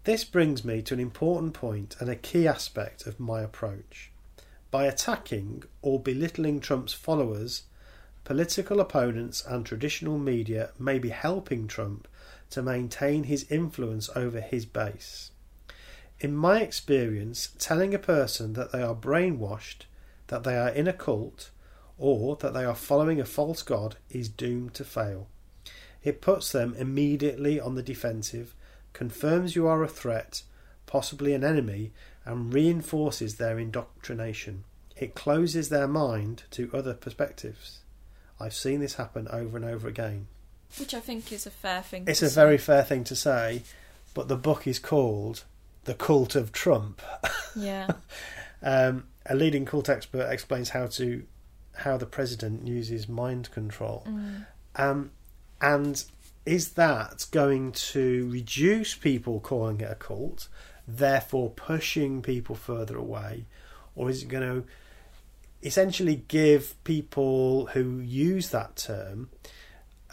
This 0.04 0.24
brings 0.24 0.64
me 0.64 0.82
to 0.82 0.94
an 0.94 1.00
important 1.00 1.52
point 1.52 1.96
and 1.98 2.08
a 2.08 2.16
key 2.16 2.46
aspect 2.46 3.06
of 3.06 3.20
my 3.20 3.42
approach. 3.42 4.10
By 4.70 4.86
attacking 4.86 5.64
or 5.82 6.00
belittling 6.00 6.60
Trump's 6.60 6.92
followers, 6.92 7.64
political 8.24 8.80
opponents 8.80 9.44
and 9.46 9.64
traditional 9.64 10.18
media 10.18 10.70
may 10.78 10.98
be 10.98 11.10
helping 11.10 11.66
Trump 11.66 12.08
to 12.50 12.62
maintain 12.62 13.24
his 13.24 13.50
influence 13.50 14.08
over 14.14 14.40
his 14.40 14.66
base. 14.66 15.30
In 16.20 16.34
my 16.34 16.60
experience, 16.60 17.50
telling 17.58 17.94
a 17.94 17.98
person 17.98 18.54
that 18.54 18.72
they 18.72 18.82
are 18.82 18.94
brainwashed, 18.94 19.82
that 20.28 20.44
they 20.44 20.56
are 20.56 20.68
in 20.68 20.88
a 20.88 20.92
cult, 20.92 21.50
or 21.98 22.36
that 22.36 22.52
they 22.54 22.64
are 22.64 22.74
following 22.74 23.20
a 23.20 23.24
false 23.24 23.62
god 23.62 23.96
is 24.10 24.28
doomed 24.28 24.74
to 24.74 24.84
fail. 24.84 25.28
It 26.02 26.20
puts 26.20 26.52
them 26.52 26.74
immediately 26.78 27.58
on 27.58 27.74
the 27.74 27.82
defensive, 27.82 28.54
confirms 28.92 29.56
you 29.56 29.66
are 29.66 29.82
a 29.82 29.88
threat, 29.88 30.42
possibly 30.86 31.32
an 31.32 31.44
enemy, 31.44 31.92
and 32.24 32.52
reinforces 32.52 33.36
their 33.36 33.58
indoctrination. 33.58 34.64
It 34.96 35.14
closes 35.14 35.68
their 35.68 35.88
mind 35.88 36.44
to 36.52 36.70
other 36.72 36.94
perspectives. 36.94 37.80
I've 38.40 38.54
seen 38.54 38.80
this 38.80 38.94
happen 38.94 39.28
over 39.28 39.56
and 39.56 39.66
over 39.66 39.88
again. 39.88 40.26
Which 40.78 40.94
I 40.94 41.00
think 41.00 41.32
is 41.32 41.46
a 41.46 41.50
fair 41.50 41.82
thing. 41.82 42.04
It's 42.06 42.22
a 42.22 42.28
say. 42.28 42.40
very 42.40 42.58
fair 42.58 42.82
thing 42.82 43.04
to 43.04 43.16
say, 43.16 43.62
but 44.14 44.28
the 44.28 44.36
book 44.36 44.66
is 44.66 44.78
called 44.78 45.44
The 45.84 45.94
Cult 45.94 46.34
of 46.34 46.52
Trump. 46.52 47.00
yeah. 47.54 47.88
Um, 48.62 49.04
a 49.28 49.34
leading 49.34 49.64
cult 49.64 49.88
expert 49.88 50.28
explains 50.30 50.70
how 50.70 50.86
to 50.86 51.24
how 51.74 51.96
the 51.96 52.06
president 52.06 52.66
uses 52.66 53.08
mind 53.08 53.50
control. 53.50 54.06
Mm. 54.08 54.46
Um, 54.76 55.10
and 55.60 56.02
is 56.46 56.72
that 56.72 57.26
going 57.30 57.72
to 57.72 58.28
reduce 58.30 58.94
people 58.94 59.40
calling 59.40 59.80
it 59.80 59.90
a 59.90 59.94
cult, 59.94 60.48
therefore 60.86 61.50
pushing 61.50 62.22
people 62.22 62.54
further 62.54 62.96
away, 62.96 63.46
or 63.94 64.08
is 64.08 64.22
it 64.22 64.28
going 64.28 64.62
to 64.62 64.68
essentially 65.62 66.24
give 66.28 66.82
people 66.84 67.66
who 67.66 67.98
use 68.00 68.50
that 68.50 68.76
term 68.76 69.28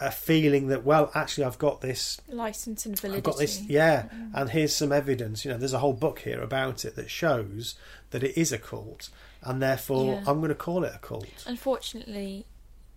a 0.01 0.11
feeling 0.11 0.68
that 0.68 0.84
well, 0.84 1.11
actually, 1.14 1.43
I've 1.45 1.59
got 1.59 1.82
this 1.82 2.20
License 2.28 2.86
and 2.86 2.99
validity. 2.99 3.20
I've 3.20 3.24
got 3.24 3.38
this, 3.38 3.61
yeah, 3.61 4.09
and 4.34 4.49
here's 4.49 4.76
some 4.76 4.91
evidence. 4.91 5.45
You 5.45 5.51
know, 5.51 5.57
there's 5.57 5.74
a 5.74 5.80
whole 5.80 5.93
book 5.93 6.20
here 6.20 6.41
about 6.41 6.84
it 6.84 6.95
that 6.95 7.09
shows 7.09 7.76
that 8.14 8.24
it 8.24 8.38
is 8.39 8.51
a 8.51 8.57
cult, 8.57 9.09
and 9.41 9.61
therefore 9.61 10.14
Yeah. 10.14 10.24
I'm 10.26 10.38
going 10.39 10.49
to 10.49 10.55
call 10.55 10.84
it 10.86 10.93
a 10.95 10.99
cult. 10.99 11.28
Unfortunately, 11.45 12.45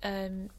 um, 0.02 0.50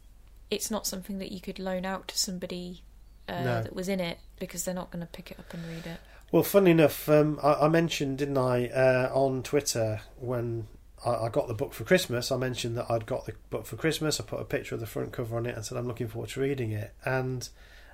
it's 0.51 0.69
not 0.69 0.85
something 0.85 1.19
that 1.19 1.31
you 1.31 1.39
could 1.39 1.59
loan 1.59 1.85
out 1.85 2.07
to 2.09 2.17
somebody 2.17 2.81
uh, 3.29 3.43
No. 3.43 3.61
that 3.63 3.75
was 3.75 3.87
in 3.87 3.99
it 3.99 4.17
because 4.39 4.65
they're 4.65 4.73
not 4.73 4.91
going 4.91 5.01
to 5.05 5.11
pick 5.11 5.31
it 5.31 5.39
up 5.39 5.53
and 5.53 5.63
read 5.67 5.85
it. 5.85 5.99
Well, 6.31 6.43
funnily 6.43 6.71
enough, 6.71 7.07
um, 7.07 7.39
I, 7.41 7.53
I 7.53 7.67
mentioned, 7.69 8.17
didn't 8.17 8.37
I, 8.37 8.67
uh, 8.67 9.11
on 9.13 9.43
Twitter 9.43 10.01
when 10.19 10.67
I, 11.05 11.11
I 11.11 11.29
got 11.29 11.47
the 11.47 11.53
book 11.53 11.73
for 11.73 11.83
Christmas. 11.83 12.31
I 12.31 12.37
mentioned 12.37 12.75
that 12.77 12.89
I'd 12.89 13.05
got 13.05 13.25
the 13.25 13.33
book 13.49 13.65
for 13.65 13.75
Christmas. 13.75 14.19
I 14.19 14.23
put 14.23 14.41
a 14.41 14.45
picture 14.45 14.75
of 14.75 14.81
the 14.81 14.87
front 14.87 15.13
cover 15.13 15.37
on 15.37 15.45
it 15.45 15.55
and 15.55 15.63
said 15.63 15.77
I'm 15.77 15.87
looking 15.87 16.07
forward 16.07 16.31
to 16.31 16.41
reading 16.41 16.71
it. 16.71 16.93
And 17.05 17.47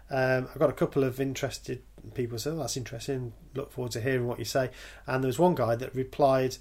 um, 0.10 0.48
I 0.56 0.58
got 0.58 0.70
a 0.70 0.74
couple 0.74 1.04
of 1.04 1.20
interested 1.20 1.84
people 2.14 2.38
said, 2.38 2.54
oh, 2.54 2.58
"That's 2.58 2.78
interesting. 2.78 3.34
Look 3.56 3.72
forward 3.72 3.92
to 3.94 4.02
hearing 4.02 4.28
what 4.28 4.40
you 4.40 4.46
say." 4.46 4.70
And 5.08 5.24
there 5.24 5.28
was 5.28 5.40
one 5.40 5.56
guy 5.56 5.76
that 5.76 5.94
replied 5.96 6.58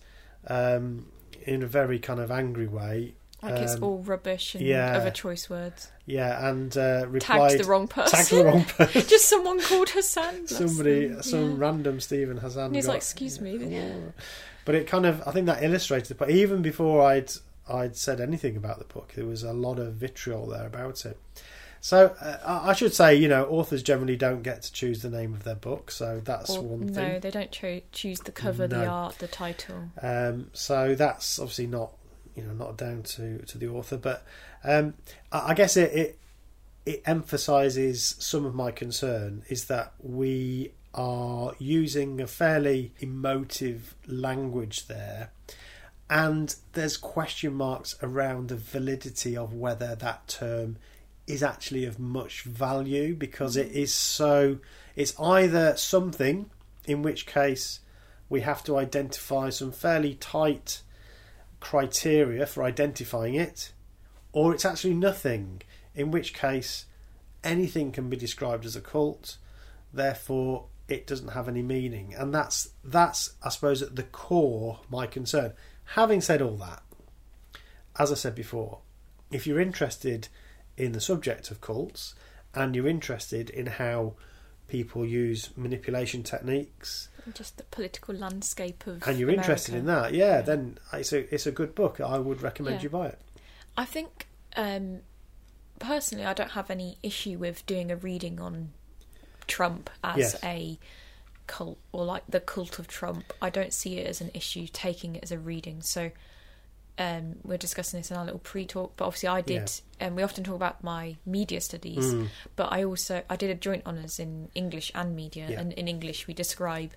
um, 0.49 1.07
in 1.45 1.62
a 1.62 1.66
very 1.66 1.99
kind 1.99 2.20
of 2.20 2.30
angry 2.30 2.66
way. 2.66 3.14
Like 3.43 3.55
it's 3.57 3.74
Um, 3.74 3.82
all 3.84 3.99
rubbish 3.99 4.55
and 4.55 4.64
yeah. 4.64 4.97
other 4.97 5.11
choice 5.11 5.51
words. 5.51 5.90
Yeah, 6.07 6.49
and 6.49 6.76
uh, 6.76 7.07
replied 7.09 7.51
Tagged 7.51 7.64
the 7.64 7.68
wrong 7.68 7.88
person. 7.88 8.16
tagged 8.18 8.30
the 8.30 8.45
wrong 8.45 8.64
person. 8.64 9.03
Just 9.09 9.28
someone 9.28 9.61
called 9.61 9.90
Hassan. 9.90 10.47
Somebody, 10.47 11.12
some 11.22 11.51
Yeah. 11.53 11.57
random 11.59 11.99
Stephen 12.01 12.36
Hassan. 12.36 12.66
And 12.66 12.76
he's 12.76 12.86
got- 12.86 12.93
like, 12.93 12.99
"Excuse 13.03 13.40
me." 13.40 13.59
But 14.64 14.76
it 14.76 14.86
kind 14.86 15.07
of, 15.07 15.26
I 15.26 15.32
think 15.32 15.47
that 15.47 15.62
illustrated. 15.64 16.18
But 16.18 16.30
even 16.30 16.62
before 16.62 17.03
I'd 17.03 17.32
I'd 17.68 17.97
said 17.97 18.20
anything 18.20 18.57
about 18.57 18.78
the 18.78 18.84
book, 18.84 19.12
there 19.16 19.24
was 19.26 19.43
a 19.43 19.53
lot 19.53 19.78
of 19.80 19.95
vitriol 19.95 20.47
there 20.47 20.66
about 20.66 21.05
it. 21.05 21.16
So 21.84 22.14
uh, 22.20 22.60
I 22.64 22.74
should 22.74 22.94
say, 22.94 23.16
you 23.16 23.26
know, 23.26 23.44
authors 23.46 23.82
generally 23.82 24.14
don't 24.16 24.42
get 24.42 24.62
to 24.62 24.72
choose 24.72 25.02
the 25.02 25.10
name 25.10 25.34
of 25.34 25.42
their 25.42 25.56
book, 25.56 25.90
so 25.90 26.22
that's 26.24 26.50
Or- 26.50 26.62
one 26.62 26.86
no, 26.86 26.92
thing. 26.92 27.12
No, 27.14 27.18
they 27.18 27.30
don't 27.32 27.50
cho- 27.50 27.80
choose 27.90 28.20
the 28.20 28.30
cover, 28.30 28.68
the 28.68 28.86
art, 28.86 29.18
the 29.18 29.26
title. 29.26 29.90
Um, 30.00 30.50
so 30.52 30.94
that's 30.94 31.40
obviously 31.40 31.66
not, 31.66 31.90
you 32.36 32.44
know, 32.44 32.52
not 32.52 32.76
down 32.76 33.02
to, 33.02 33.38
to 33.46 33.58
the 33.58 33.66
author. 33.66 33.96
But 33.96 34.24
um, 34.62 34.94
I, 35.32 35.50
I 35.50 35.54
guess 35.54 35.76
it, 35.76 35.92
it 35.92 36.18
it 36.86 37.02
emphasises 37.04 38.14
some 38.20 38.46
of 38.46 38.54
my 38.54 38.70
concern 38.70 39.42
is 39.48 39.64
that 39.64 39.92
we 40.00 40.70
are 40.94 41.52
using 41.58 42.20
a 42.20 42.28
fairly 42.28 42.92
emotive 43.00 43.96
language 44.06 44.86
there, 44.86 45.32
and 46.08 46.54
there's 46.74 46.96
question 46.96 47.54
marks 47.54 47.96
around 48.04 48.50
the 48.50 48.56
validity 48.56 49.36
of 49.36 49.52
whether 49.52 49.96
that 49.96 50.28
term 50.28 50.76
is 51.26 51.42
actually 51.42 51.84
of 51.84 51.98
much 51.98 52.42
value 52.42 53.14
because 53.14 53.56
it 53.56 53.72
mm. 53.72 53.76
is 53.76 53.94
so. 53.94 54.58
It's 54.96 55.18
either 55.20 55.76
something, 55.76 56.50
in 56.86 57.02
which 57.02 57.26
case 57.26 57.80
we 58.28 58.40
have 58.40 58.64
to 58.64 58.76
identify 58.76 59.50
some 59.50 59.72
fairly 59.72 60.14
tight 60.14 60.82
criteria 61.60 62.46
for 62.46 62.64
identifying 62.64 63.34
it, 63.34 63.72
or 64.32 64.52
it's 64.52 64.64
actually 64.64 64.94
nothing, 64.94 65.62
in 65.94 66.10
which 66.10 66.34
case 66.34 66.86
anything 67.44 67.92
can 67.92 68.08
be 68.08 68.16
described 68.16 68.64
as 68.64 68.76
a 68.76 68.80
cult, 68.80 69.36
therefore 69.92 70.66
it 70.88 71.06
doesn't 71.06 71.28
have 71.28 71.48
any 71.48 71.62
meaning. 71.62 72.14
And 72.16 72.34
that's 72.34 72.70
that's 72.84 73.34
I 73.42 73.48
suppose 73.48 73.82
at 73.82 73.96
the 73.96 74.02
core 74.02 74.80
my 74.90 75.06
concern. 75.06 75.52
Having 75.84 76.22
said 76.22 76.42
all 76.42 76.56
that, 76.56 76.82
as 77.98 78.10
I 78.10 78.14
said 78.14 78.34
before, 78.34 78.78
if 79.30 79.46
you're 79.46 79.60
interested 79.60 80.28
in 80.76 80.92
the 80.92 81.00
subject 81.00 81.50
of 81.50 81.60
cults 81.60 82.14
and 82.54 82.74
you're 82.76 82.88
interested 82.88 83.50
in 83.50 83.66
how 83.66 84.14
people 84.68 85.04
use 85.04 85.50
manipulation 85.56 86.22
techniques 86.22 87.08
Just 87.34 87.56
the 87.58 87.62
political 87.64 88.14
landscape 88.14 88.86
of. 88.86 89.06
and 89.06 89.18
you're 89.18 89.30
interested 89.30 89.74
in 89.74 89.86
that, 89.86 90.14
yeah, 90.14 90.36
Yeah. 90.36 90.40
then 90.42 90.78
it's 90.92 91.12
a 91.12 91.32
it's 91.34 91.46
a 91.46 91.52
good 91.52 91.74
book. 91.74 92.00
I 92.00 92.18
would 92.18 92.40
recommend 92.42 92.76
Yeah. 92.76 92.82
you 92.84 92.88
buy 92.90 93.06
it. 93.08 93.18
I 93.76 93.84
think 93.84 94.26
um, 94.56 95.00
personally, 95.78 96.24
I 96.26 96.32
don't 96.34 96.50
have 96.52 96.70
any 96.70 96.98
issue 97.02 97.38
with 97.38 97.64
doing 97.66 97.90
a 97.90 97.96
reading 97.96 98.40
on 98.40 98.72
Trump 99.46 99.90
as 100.04 100.18
Yes. 100.18 100.36
a 100.44 100.78
cult 101.46 101.78
or 101.92 102.04
like 102.04 102.24
the 102.28 102.40
cult 102.40 102.78
of 102.78 102.86
Trump. 102.88 103.32
I 103.42 103.50
don't 103.50 103.72
see 103.72 103.98
it 103.98 104.06
as 104.06 104.20
an 104.20 104.30
issue 104.34 104.66
taking 104.72 105.16
it 105.16 105.22
as 105.22 105.32
a 105.32 105.38
reading. 105.38 105.82
So 105.82 106.10
um, 106.99 107.36
we're 107.43 107.57
discussing 107.59 108.01
this 108.01 108.11
in 108.11 108.16
our 108.16 108.24
little 108.24 108.38
pre-talk, 108.40 108.93
but 108.97 109.07
obviously 109.07 109.28
I 109.28 109.40
did. 109.40 109.70
And 109.99 110.14
we 110.16 110.22
often 110.22 110.45
talk 110.45 110.57
about 110.57 110.82
my 110.84 111.16
media 111.24 111.61
studies, 111.61 112.12
Mm. 112.14 112.28
but 112.57 112.70
I 112.72 112.84
also 112.84 113.22
I 113.30 113.36
did 113.36 113.51
a 113.51 113.55
joint 113.55 113.86
honours 113.86 114.18
in 114.18 114.51
English 114.55 114.90
and 114.95 115.16
media, 115.16 115.49
Yeah. 115.51 115.61
and 115.61 115.72
in 115.72 115.88
English 115.88 116.26
we 116.26 116.34
describe 116.34 116.93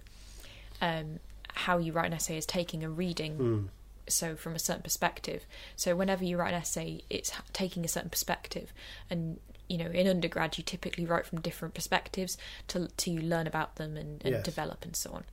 um, 0.82 1.20
how 1.54 1.78
you 1.78 1.93
write 1.93 2.08
an 2.08 2.14
essay 2.14 2.38
as 2.38 2.46
taking 2.46 2.84
a 2.84 2.89
reading 2.89 3.38
Mm. 3.38 3.70
so 4.08 4.36
from 4.36 4.54
a 4.56 4.60
certain 4.60 4.84
perspective 4.84 5.46
so 5.78 5.96
whenever 5.96 6.24
you 6.26 6.36
write 6.38 6.54
an 6.54 6.60
essay 6.62 7.02
it's 7.10 7.32
taking 7.54 7.86
a 7.86 7.88
certain 7.88 8.10
perspective 8.10 8.74
and 9.10 9.39
you 9.70 9.78
know 9.78 9.88
in 9.89 10.06
undergrad 10.06 10.58
you 10.58 10.64
typically 10.64 11.06
write 11.06 11.26
from 11.26 11.39
different 11.41 11.74
perspectives 11.74 12.38
to 12.68 12.88
to 12.98 13.12
learn 13.12 13.48
about 13.48 13.78
them 13.78 13.96
and, 13.96 14.22
and 14.26 14.34
Yes. 14.36 14.43
develop 14.46 14.84
and 14.84 14.96
so 14.98 15.12
on 15.14 15.24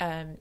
um 0.00 0.38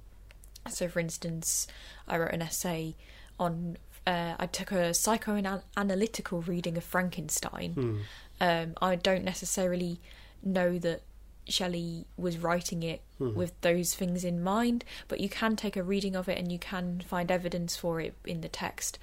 so 0.72 0.88
for 0.88 1.00
instance 1.00 1.68
i 2.08 2.18
wrote 2.18 2.32
an 2.32 2.42
essay 2.42 2.96
on 3.40 3.78
uh, 4.08 4.36
i 4.40 4.46
took 4.46 4.72
a 4.72 4.94
psychoanalytical 4.94 6.46
reading 6.48 6.78
of 6.78 6.84
frankenstein 6.84 7.74
Mm. 7.76 8.02
um, 8.42 8.74
I 8.82 8.96
don't 8.96 9.24
necessarily 9.24 10.00
know 10.44 10.78
that 10.80 11.02
Shelley 11.48 12.06
was 12.16 12.38
writing 12.38 12.84
it 12.84 13.02
Mhm. 13.20 13.34
with 13.34 13.60
those 13.62 13.96
things 13.96 14.24
in 14.24 14.42
mind, 14.44 14.86
but 15.08 15.20
you 15.20 15.28
can 15.30 15.56
take 15.56 15.76
a 15.76 15.84
reading 15.84 16.16
of 16.16 16.30
it 16.30 16.38
and 16.38 16.52
you 16.52 16.60
can 16.60 17.02
find 17.02 17.32
evidence 17.32 17.76
for 17.76 18.00
it 18.00 18.14
in 18.24 18.42
the 18.42 18.48
text. 18.48 19.00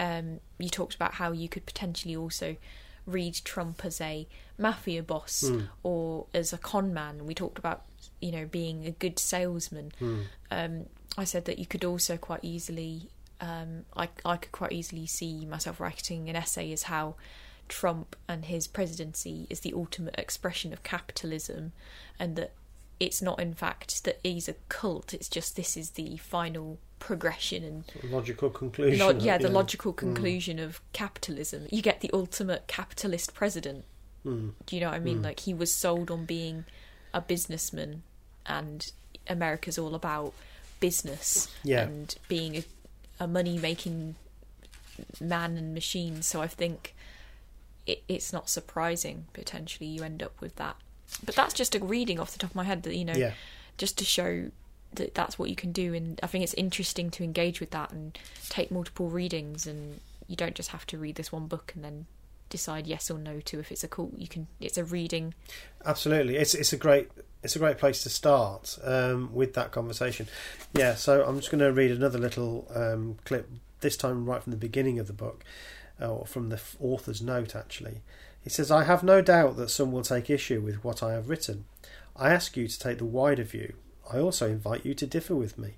Um, 0.00 0.40
you 0.58 0.68
talked 0.68 0.94
about 0.96 1.14
how 1.14 1.30
you 1.32 1.48
could 1.48 1.64
potentially 1.66 2.16
also 2.16 2.56
read 3.06 3.34
Trump 3.44 3.84
as 3.84 4.00
a 4.00 4.26
mafia 4.58 5.02
boss 5.04 5.44
Mm. 5.44 5.68
or 5.84 6.26
as 6.34 6.52
a 6.52 6.58
con 6.58 6.92
man. 6.92 7.26
We 7.26 7.34
talked 7.34 7.58
about 7.58 7.84
you 8.20 8.32
know 8.32 8.44
being 8.46 8.86
a 8.86 8.90
good 8.90 9.18
salesman. 9.18 9.92
Mm. 10.00 10.24
Um, 10.50 10.86
I 11.16 11.24
said 11.24 11.44
that 11.44 11.58
you 11.60 11.66
could 11.66 11.84
also 11.84 12.16
quite 12.16 12.40
easily, 12.42 13.08
um, 13.40 13.84
I, 13.96 14.08
I 14.24 14.36
could 14.36 14.52
quite 14.52 14.72
easily 14.72 15.06
see 15.06 15.44
myself 15.46 15.80
writing 15.80 16.28
an 16.28 16.36
essay 16.36 16.72
as 16.72 16.84
how 16.84 17.14
Trump 17.68 18.16
and 18.28 18.44
his 18.44 18.66
presidency 18.66 19.46
is 19.50 19.60
the 19.60 19.72
ultimate 19.74 20.14
expression 20.18 20.72
of 20.72 20.82
capitalism, 20.82 21.72
and 22.18 22.36
that 22.36 22.52
it's 23.00 23.20
not, 23.20 23.40
in 23.40 23.54
fact, 23.54 24.04
that 24.04 24.20
he's 24.22 24.48
a 24.48 24.54
cult. 24.68 25.12
It's 25.14 25.28
just 25.28 25.56
this 25.56 25.76
is 25.76 25.90
the 25.90 26.16
final 26.18 26.78
progression 27.00 27.64
and 27.64 27.84
Logical 28.10 28.48
conclusion. 28.50 28.98
lo- 28.98 29.18
yeah, 29.18 29.36
the 29.36 29.48
yeah. 29.48 29.54
logical 29.54 29.92
conclusion 29.92 30.58
of 30.58 30.80
capitalism. 30.92 31.66
You 31.70 31.82
get 31.82 32.00
the 32.00 32.10
ultimate 32.12 32.66
capitalist 32.66 33.34
president. 33.34 33.84
Mm. 34.24 34.52
Do 34.64 34.76
you 34.76 34.80
know 34.80 34.88
what 34.88 34.96
I 34.96 35.00
mean? 35.00 35.18
Mm. 35.20 35.24
Like 35.24 35.40
he 35.40 35.52
was 35.52 35.74
sold 35.74 36.10
on 36.10 36.24
being 36.24 36.64
a 37.12 37.20
businessman, 37.20 38.02
and 38.46 38.90
America's 39.28 39.78
all 39.78 39.94
about 39.94 40.32
business 40.80 41.48
Yeah. 41.62 41.82
and 41.84 42.14
being 42.28 42.56
a, 42.56 42.64
a 43.20 43.26
money 43.26 43.58
making 43.58 44.16
man 45.20 45.56
and 45.56 45.74
machine. 45.74 46.22
So 46.22 46.40
I 46.40 46.46
think 46.46 46.94
it, 47.86 48.02
it's 48.08 48.32
not 48.32 48.48
surprising 48.48 49.26
potentially 49.32 49.86
you 49.88 50.02
end 50.02 50.22
up 50.22 50.40
with 50.40 50.56
that. 50.56 50.76
But 51.24 51.34
that's 51.34 51.54
just 51.54 51.74
a 51.74 51.78
reading 51.80 52.18
off 52.18 52.32
the 52.32 52.38
top 52.38 52.50
of 52.50 52.56
my 52.56 52.64
head 52.64 52.82
that 52.84 52.94
you 52.96 53.04
know, 53.04 53.14
Yeah. 53.14 53.32
just 53.78 53.98
to 53.98 54.04
show 54.04 54.50
that 54.94 55.14
that's 55.14 55.38
what 55.38 55.50
you 55.50 55.56
can 55.56 55.72
do. 55.72 55.94
And 55.94 56.18
I 56.22 56.26
think 56.26 56.44
it's 56.44 56.54
interesting 56.54 57.10
to 57.12 57.24
engage 57.24 57.60
with 57.60 57.70
that 57.70 57.90
and 57.90 58.16
take 58.48 58.70
multiple 58.70 59.08
readings. 59.10 59.66
And 59.66 60.00
you 60.28 60.36
don't 60.36 60.54
just 60.54 60.70
have 60.70 60.86
to 60.88 60.98
read 60.98 61.16
this 61.16 61.30
one 61.32 61.46
book 61.46 61.72
and 61.74 61.84
then 61.84 62.06
decide 62.48 62.86
yes 62.86 63.10
or 63.10 63.18
no 63.18 63.40
to 63.40 63.58
if 63.58 63.72
it's 63.72 63.84
a 63.84 63.88
cult. 63.88 64.12
You 64.16 64.28
can. 64.28 64.46
It's 64.60 64.78
a 64.78 64.84
reading. 64.84 65.34
Absolutely, 65.84 66.36
it's 66.36 66.54
it's 66.54 66.72
a 66.72 66.76
great 66.76 67.10
it's 67.44 67.54
a 67.54 67.58
great 67.58 67.78
place 67.78 68.02
to 68.02 68.08
start 68.08 68.78
um, 68.82 69.32
with 69.34 69.52
that 69.54 69.70
conversation. 69.70 70.26
Yeah, 70.72 70.94
so 70.94 71.24
I'm 71.24 71.36
just 71.36 71.50
going 71.50 71.60
to 71.60 71.72
read 71.72 71.90
another 71.90 72.18
little 72.18 72.66
um, 72.74 73.18
clip. 73.24 73.48
This 73.80 73.96
time, 73.98 74.24
right 74.24 74.42
from 74.42 74.50
the 74.50 74.56
beginning 74.56 74.98
of 74.98 75.06
the 75.06 75.12
book, 75.12 75.44
uh, 76.00 76.10
or 76.10 76.26
from 76.26 76.48
the 76.48 76.60
author's 76.80 77.20
note. 77.20 77.54
Actually, 77.54 78.00
he 78.42 78.48
says, 78.48 78.70
"I 78.70 78.84
have 78.84 79.02
no 79.02 79.20
doubt 79.20 79.56
that 79.56 79.68
some 79.68 79.92
will 79.92 80.02
take 80.02 80.30
issue 80.30 80.62
with 80.62 80.82
what 80.82 81.02
I 81.02 81.12
have 81.12 81.28
written. 81.28 81.66
I 82.16 82.30
ask 82.30 82.56
you 82.56 82.66
to 82.66 82.78
take 82.78 82.96
the 82.96 83.04
wider 83.04 83.44
view. 83.44 83.74
I 84.10 84.18
also 84.18 84.48
invite 84.48 84.86
you 84.86 84.94
to 84.94 85.06
differ 85.06 85.34
with 85.34 85.58
me. 85.58 85.74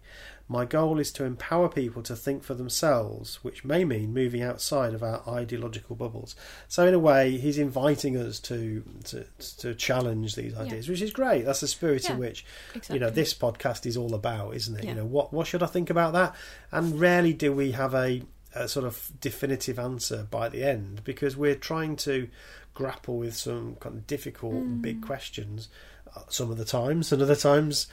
My 0.49 0.65
goal 0.65 1.01
is 1.01 1.11
to 1.13 1.25
empower 1.25 1.69
people 1.69 2.03
to 2.05 2.15
think 2.15 2.45
for 2.45 2.55
themselves, 2.55 3.43
which 3.43 3.65
may 3.65 3.85
mean 3.85 4.15
moving 4.15 4.43
outside 4.43 4.95
of 4.95 5.03
our 5.03 5.23
ideological 5.29 5.97
bubbles. 5.97 6.37
So, 6.69 6.87
in 6.87 6.95
a 6.95 7.01
way, 7.01 7.37
he's 7.39 7.59
inviting 7.59 8.17
us 8.17 8.39
to 8.41 8.85
to, 9.05 9.25
to 9.59 9.75
challenge 9.75 10.37
these 10.37 10.57
ideas, 10.57 10.89
which 10.89 11.03
is 11.03 11.11
great. 11.13 11.45
That's 11.45 11.61
the 11.61 11.69
spirit 11.69 12.09
in 12.09 12.19
which 12.19 12.45
Exactly. 12.75 12.95
you 12.95 13.01
know 13.01 13.11
this 13.11 13.35
podcast 13.35 13.87
is 13.87 13.97
all 13.97 14.15
about, 14.15 14.55
isn't 14.55 14.79
it? 14.79 14.85
Yeah. 14.85 14.91
You 14.91 14.97
know 14.97 15.05
what 15.05 15.33
what 15.33 15.47
should 15.49 15.63
I 15.65 15.67
think 15.67 15.91
about 15.91 16.13
that? 16.13 16.35
And 16.71 17.01
rarely 17.01 17.33
do 17.33 17.53
we 17.53 17.73
have 17.73 17.95
a, 17.95 18.23
a 18.55 18.69
sort 18.69 18.87
of 18.87 19.11
definitive 19.21 19.79
answer 19.81 20.29
by 20.31 20.49
the 20.49 20.63
end 20.63 21.03
because 21.03 21.37
we're 21.37 21.57
trying 21.57 21.97
to 21.97 22.29
grapple 22.73 23.19
with 23.19 23.35
some 23.35 23.75
kind 23.81 23.97
of 23.97 24.07
difficult 24.07 24.55
and 24.55 24.81
big 24.83 25.01
Mm. 25.01 25.07
questions. 25.07 25.69
uh, 26.15 26.21
Some 26.29 26.51
of 26.53 26.57
the 26.59 26.65
times, 26.65 27.11
and 27.11 27.21
other 27.21 27.35
times, 27.35 27.87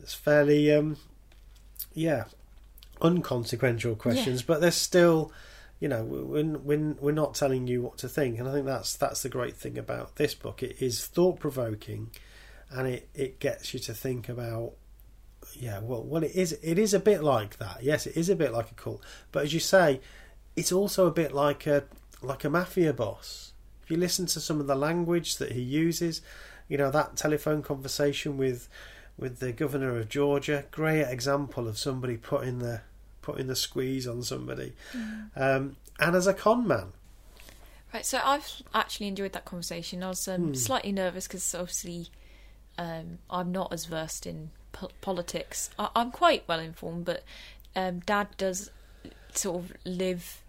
it's 0.00 0.14
fairly 0.14 0.72
um, 0.72 0.96
yeah. 1.98 2.24
Unconsequential 3.00 3.94
questions, 3.94 4.42
but 4.42 4.60
they're 4.60 4.70
still 4.70 5.32
you 5.80 5.88
know 5.88 6.02
we're, 6.02 6.44
we're, 6.44 6.94
we're 7.00 7.12
not 7.12 7.34
telling 7.34 7.66
you 7.66 7.82
what 7.82 7.98
to 7.98 8.08
think 8.08 8.38
and 8.38 8.48
i 8.48 8.52
think 8.52 8.66
that's 8.66 8.96
that's 8.96 9.22
the 9.22 9.28
great 9.28 9.56
thing 9.56 9.78
about 9.78 10.16
this 10.16 10.34
book. 10.34 10.62
It 10.62 10.82
is 10.82 11.06
thought 11.06 11.38
provoking 11.38 12.10
and 12.70 12.88
it 12.88 13.08
it 13.14 13.38
gets 13.38 13.72
you 13.72 13.80
to 13.80 13.94
think 13.94 14.28
about 14.28 14.72
yeah 15.54 15.78
well 15.80 16.02
well 16.02 16.24
it 16.24 16.34
is 16.34 16.52
it 16.62 16.78
is 16.78 16.94
a 16.94 17.00
bit 17.00 17.22
like 17.22 17.58
that. 17.58 17.82
Yes 17.82 18.06
it 18.06 18.16
is 18.16 18.28
a 18.28 18.36
bit 18.36 18.52
like 18.52 18.70
a 18.70 18.74
cult 18.74 19.02
but 19.32 19.44
as 19.44 19.54
you 19.54 19.60
say 19.60 20.00
it's 20.56 20.72
also 20.72 21.06
a 21.06 21.12
bit 21.12 21.32
like 21.32 21.66
a 21.66 21.84
like 22.22 22.44
a 22.44 22.50
mafia 22.50 22.92
boss. 22.92 23.52
If 23.84 23.90
you 23.90 23.96
listen 23.96 24.26
to 24.26 24.40
some 24.40 24.60
of 24.60 24.66
the 24.66 24.74
language 24.74 25.36
that 25.36 25.52
he 25.52 25.62
uses 25.62 26.20
you 26.68 26.76
know 26.76 26.90
that 26.90 27.16
telephone 27.16 27.62
conversation 27.62 28.36
with 28.36 28.68
with 29.18 29.40
the 29.40 29.52
governor 29.52 29.98
of 29.98 30.08
Georgia 30.08 30.64
great 30.70 31.02
example 31.02 31.66
of 31.68 31.76
somebody 31.76 32.16
putting 32.16 32.58
the 32.60 32.80
putting 33.20 33.46
the 33.48 33.56
squeeze 33.56 34.06
on 34.06 34.22
somebody 34.22 34.72
um, 35.36 35.76
and 36.00 36.14
as 36.16 36.26
a 36.26 36.34
con 36.34 36.66
man 36.66 36.92
Right, 37.92 38.04
so 38.04 38.20
I've 38.22 38.46
actually 38.74 39.06
enjoyed 39.08 39.32
that 39.32 39.46
conversation. 39.46 40.02
I 40.02 40.08
was 40.10 40.28
um, 40.28 40.48
Hmm. 40.48 40.54
slightly 40.54 40.92
nervous 40.92 41.26
because 41.26 41.54
obviously 41.54 42.08
um, 42.76 43.16
I'm 43.30 43.50
not 43.50 43.72
as 43.72 43.86
versed 43.86 44.26
in 44.26 44.50
po- 44.72 44.90
politics. 45.00 45.70
I- 45.78 45.88
I'm 45.96 46.10
quite 46.10 46.44
well 46.46 46.60
informed, 46.60 47.06
but 47.06 47.22
um, 47.74 48.00
Dad 48.00 48.28
does 48.36 48.70
sort 49.32 49.64
of 49.64 49.72
live, 49.86 50.42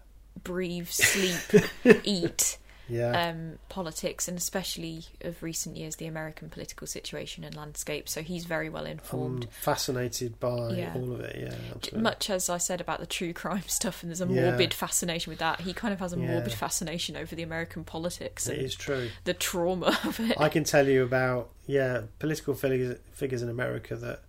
breathe, 0.44 0.88
sleep, 0.88 1.64
eat 2.04 2.58
yeah 2.90 3.28
um, 3.30 3.58
politics, 3.68 4.28
and 4.28 4.36
especially 4.36 5.04
of 5.22 5.42
recent 5.42 5.76
years, 5.76 5.96
the 5.96 6.06
American 6.06 6.48
political 6.50 6.86
situation 6.86 7.44
and 7.44 7.54
landscape. 7.54 8.08
So 8.08 8.22
he's 8.22 8.44
very 8.44 8.68
well 8.68 8.84
I'm 8.86 8.92
informed. 8.92 9.46
fascinated 9.50 10.38
by 10.40 10.70
Yeah. 10.74 10.92
all 10.96 11.12
of 11.12 11.20
it 11.20 11.36
yeah 11.38 11.54
absolutely. 11.74 12.02
Much 12.02 12.30
as 12.30 12.48
I 12.50 12.58
said 12.58 12.80
about 12.80 13.00
the 13.00 13.06
true 13.06 13.32
crime 13.32 13.62
stuff, 13.66 14.02
and 14.02 14.10
there's 14.10 14.20
a 14.20 14.26
Yeah. 14.26 14.50
morbid 14.50 14.74
fascination 14.74 15.30
with 15.30 15.38
that, 15.40 15.60
he 15.60 15.72
kind 15.72 15.92
of 15.94 16.00
has 16.00 16.12
a 16.12 16.18
Yeah. 16.18 16.26
morbid 16.26 16.52
fascination 16.52 17.16
over 17.16 17.34
the 17.34 17.42
American 17.42 17.84
politics 17.84 18.48
it 18.48 18.56
and 18.58 18.62
is 18.66 18.74
true 18.74 19.10
the 19.24 19.34
trauma 19.34 19.96
of 20.04 20.18
it. 20.20 20.36
I 20.40 20.48
can 20.48 20.64
tell 20.64 20.86
you 20.88 21.02
about 21.02 21.50
yeah 21.66 22.02
political 22.18 22.54
figures 22.54 22.98
figures 23.12 23.42
in 23.42 23.48
America 23.48 23.94
that 23.96 24.22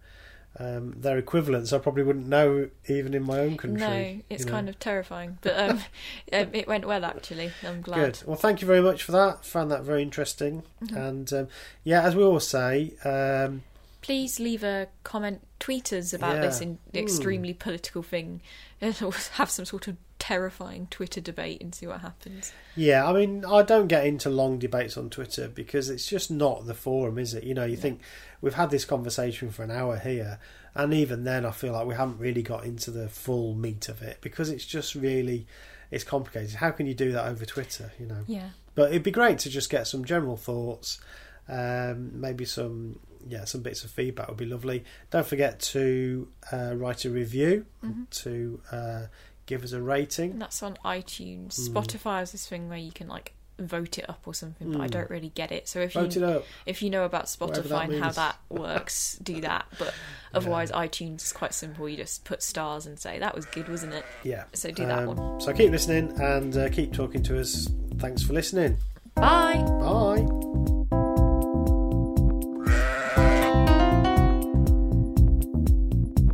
um, 0.60 0.94
their 1.00 1.18
equivalents 1.18 1.72
I 1.74 1.78
probably 1.78 2.04
wouldn't 2.04 2.28
know 2.28 2.70
even 2.88 3.14
in 3.14 3.24
my 3.24 3.40
own 3.40 3.58
country. 3.58 3.80
no, 3.80 4.22
it's 4.30 4.42
you 4.42 4.46
know. 4.48 4.52
kind 4.52 4.70
of 4.70 4.78
terrifying, 4.80 5.38
but 5.42 5.58
um, 5.58 5.78
um, 6.34 6.50
it 6.54 6.68
went 6.68 6.86
well 6.86 7.06
actually. 7.06 7.52
I'm 7.66 7.82
glad. 7.82 7.98
good. 8.20 8.24
Well, 8.28 8.38
thank 8.38 8.62
you 8.62 8.68
very 8.68 8.82
much 8.82 9.04
for 9.04 9.12
that. 9.14 9.46
Found 9.46 9.72
that 9.72 9.84
very 9.84 10.02
interesting. 10.02 10.64
Mhm. 10.84 10.96
And 10.96 11.34
um, 11.34 11.48
yeah, 11.84 12.02
as 12.04 12.16
we 12.16 12.24
always 12.24 12.48
say, 12.48 12.94
um, 13.06 13.64
Please 14.02 14.40
leave 14.40 14.64
a 14.64 14.88
comment, 15.04 15.42
tweet 15.60 15.94
us 15.94 16.12
about 16.12 16.36
Yeah. 16.38 16.42
this 16.42 16.60
in 16.60 16.80
Hmm. 16.92 16.98
extremely 16.98 17.54
political 17.54 18.02
thing, 18.04 18.42
and 18.82 18.96
have 19.34 19.50
some 19.50 19.66
sort 19.66 19.88
of 19.88 19.96
terrifying 20.22 20.88
Twitter 20.92 21.20
debate 21.20 21.62
and 21.62 21.74
see 21.74 21.88
what 21.88 22.02
happens. 22.02 22.54
yeah, 22.76 23.08
I 23.08 23.12
mean, 23.14 23.44
I 23.44 23.64
don't 23.64 23.88
get 23.88 24.06
into 24.06 24.30
long 24.30 24.60
debates 24.60 24.96
on 24.96 25.10
Twitter 25.10 25.48
because 25.48 25.90
it's 25.90 26.06
just 26.08 26.30
not 26.30 26.68
the 26.68 26.76
forum, 26.76 27.18
is 27.18 27.34
it? 27.34 27.44
You 27.44 27.54
know, 27.56 27.66
you 27.66 27.76
No. 27.76 27.82
think 27.82 28.02
we've 28.40 28.54
had 28.54 28.70
this 28.70 28.86
conversation 28.86 29.50
for 29.50 29.64
an 29.64 29.72
hour 29.72 29.98
here, 29.98 30.38
and 30.76 30.94
even 30.94 31.24
then, 31.24 31.46
I 31.46 31.52
feel 31.52 31.74
like 31.74 31.88
we 31.88 31.96
haven't 31.96 32.20
really 32.20 32.44
got 32.44 32.64
into 32.66 32.92
the 32.92 33.10
full 33.10 33.56
meat 33.56 33.90
of 33.90 34.02
it 34.04 34.20
because 34.22 34.50
it's 34.50 34.66
just 34.66 34.94
really 34.96 35.48
it's 35.90 36.04
complicated. 36.06 36.56
How 36.56 36.72
can 36.72 36.86
you 36.86 36.94
do 36.94 37.12
that 37.14 37.26
over 37.28 37.46
Twitter? 37.46 37.92
You 38.00 38.06
know. 38.06 38.24
Yeah, 38.28 38.52
But 38.76 38.92
it'd 38.92 39.04
be 39.04 39.12
great 39.12 39.40
to 39.40 39.50
just 39.50 39.70
get 39.70 39.88
some 39.88 40.06
general 40.06 40.38
thoughts, 40.38 41.02
um, 41.50 42.22
maybe 42.22 42.46
some 42.46 43.00
yeah 43.28 43.44
some 43.46 43.62
bits 43.62 43.84
of 43.84 43.92
feedback 43.92 44.28
would 44.30 44.38
be 44.38 44.46
lovely. 44.46 44.84
Don't 45.10 45.26
forget 45.28 45.60
to 45.60 46.28
uh, 46.52 46.74
write 46.76 47.06
a 47.06 47.10
review, 47.10 47.66
Mhm. 47.84 48.10
to 48.24 48.62
uh, 48.72 49.06
give 49.52 49.64
us 49.64 49.74
a 49.74 49.82
rating. 49.82 50.32
and 50.32 50.42
that's 50.42 50.64
on 50.64 50.78
iTunes. 50.86 51.60
Mm. 51.60 51.70
Spotify 51.70 52.20
has 52.20 52.32
this 52.32 52.48
thing 52.48 52.70
where 52.70 52.78
you 52.78 52.92
can 52.92 53.08
like 53.08 53.34
vote 53.60 53.98
it 54.00 54.10
up 54.10 54.22
or 54.26 54.34
something, 54.34 54.72
but 54.72 54.82
I 54.82 54.88
Mm. 54.88 54.92
don't 54.92 55.10
really 55.12 55.30
get 55.36 55.52
it. 55.52 55.68
So 55.68 55.82
if 55.82 55.94
Vote 55.94 56.16
you 56.16 56.24
it 56.24 56.36
up. 56.38 56.46
if 56.66 56.82
you 56.82 56.90
know 56.90 57.04
about 57.06 57.26
Spotify 57.26 57.84
and 57.84 58.02
how 58.04 58.10
that 58.12 58.38
works, 58.50 59.18
do 59.24 59.40
that. 59.42 59.66
But 59.78 59.94
otherwise, 60.34 60.72
iTunes 60.72 61.22
is 61.24 61.32
quite 61.34 61.54
simple. 61.54 61.88
You 61.88 61.98
just 61.98 62.24
put 62.26 62.42
stars 62.42 62.88
and 62.88 62.98
say 62.98 63.20
that 63.20 63.36
was 63.36 63.46
good, 63.46 63.68
wasn't 63.70 63.94
it? 63.94 64.06
Yeah. 64.24 64.46
So 64.54 64.72
do 64.72 64.86
that 64.88 65.00
Um, 65.08 65.16
one. 65.16 65.42
So 65.42 65.54
keep 65.54 65.70
listening 65.70 66.12
and 66.20 66.56
uh, 66.58 66.70
keep 66.70 66.92
talking 66.94 67.22
to 67.24 67.40
us. 67.40 67.68
Thanks 68.00 68.24
for 68.24 68.34
listening. 68.34 68.78
Bye. 69.16 69.62
Bye. 69.82 71.32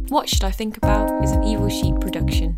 What 0.09 0.29
Should 0.29 0.43
I 0.45 0.51
Think 0.51 0.77
About 0.77 1.23
is 1.23 1.31
an 1.31 1.43
Evil 1.43 1.69
Sheep 1.69 1.99
production. 1.99 2.55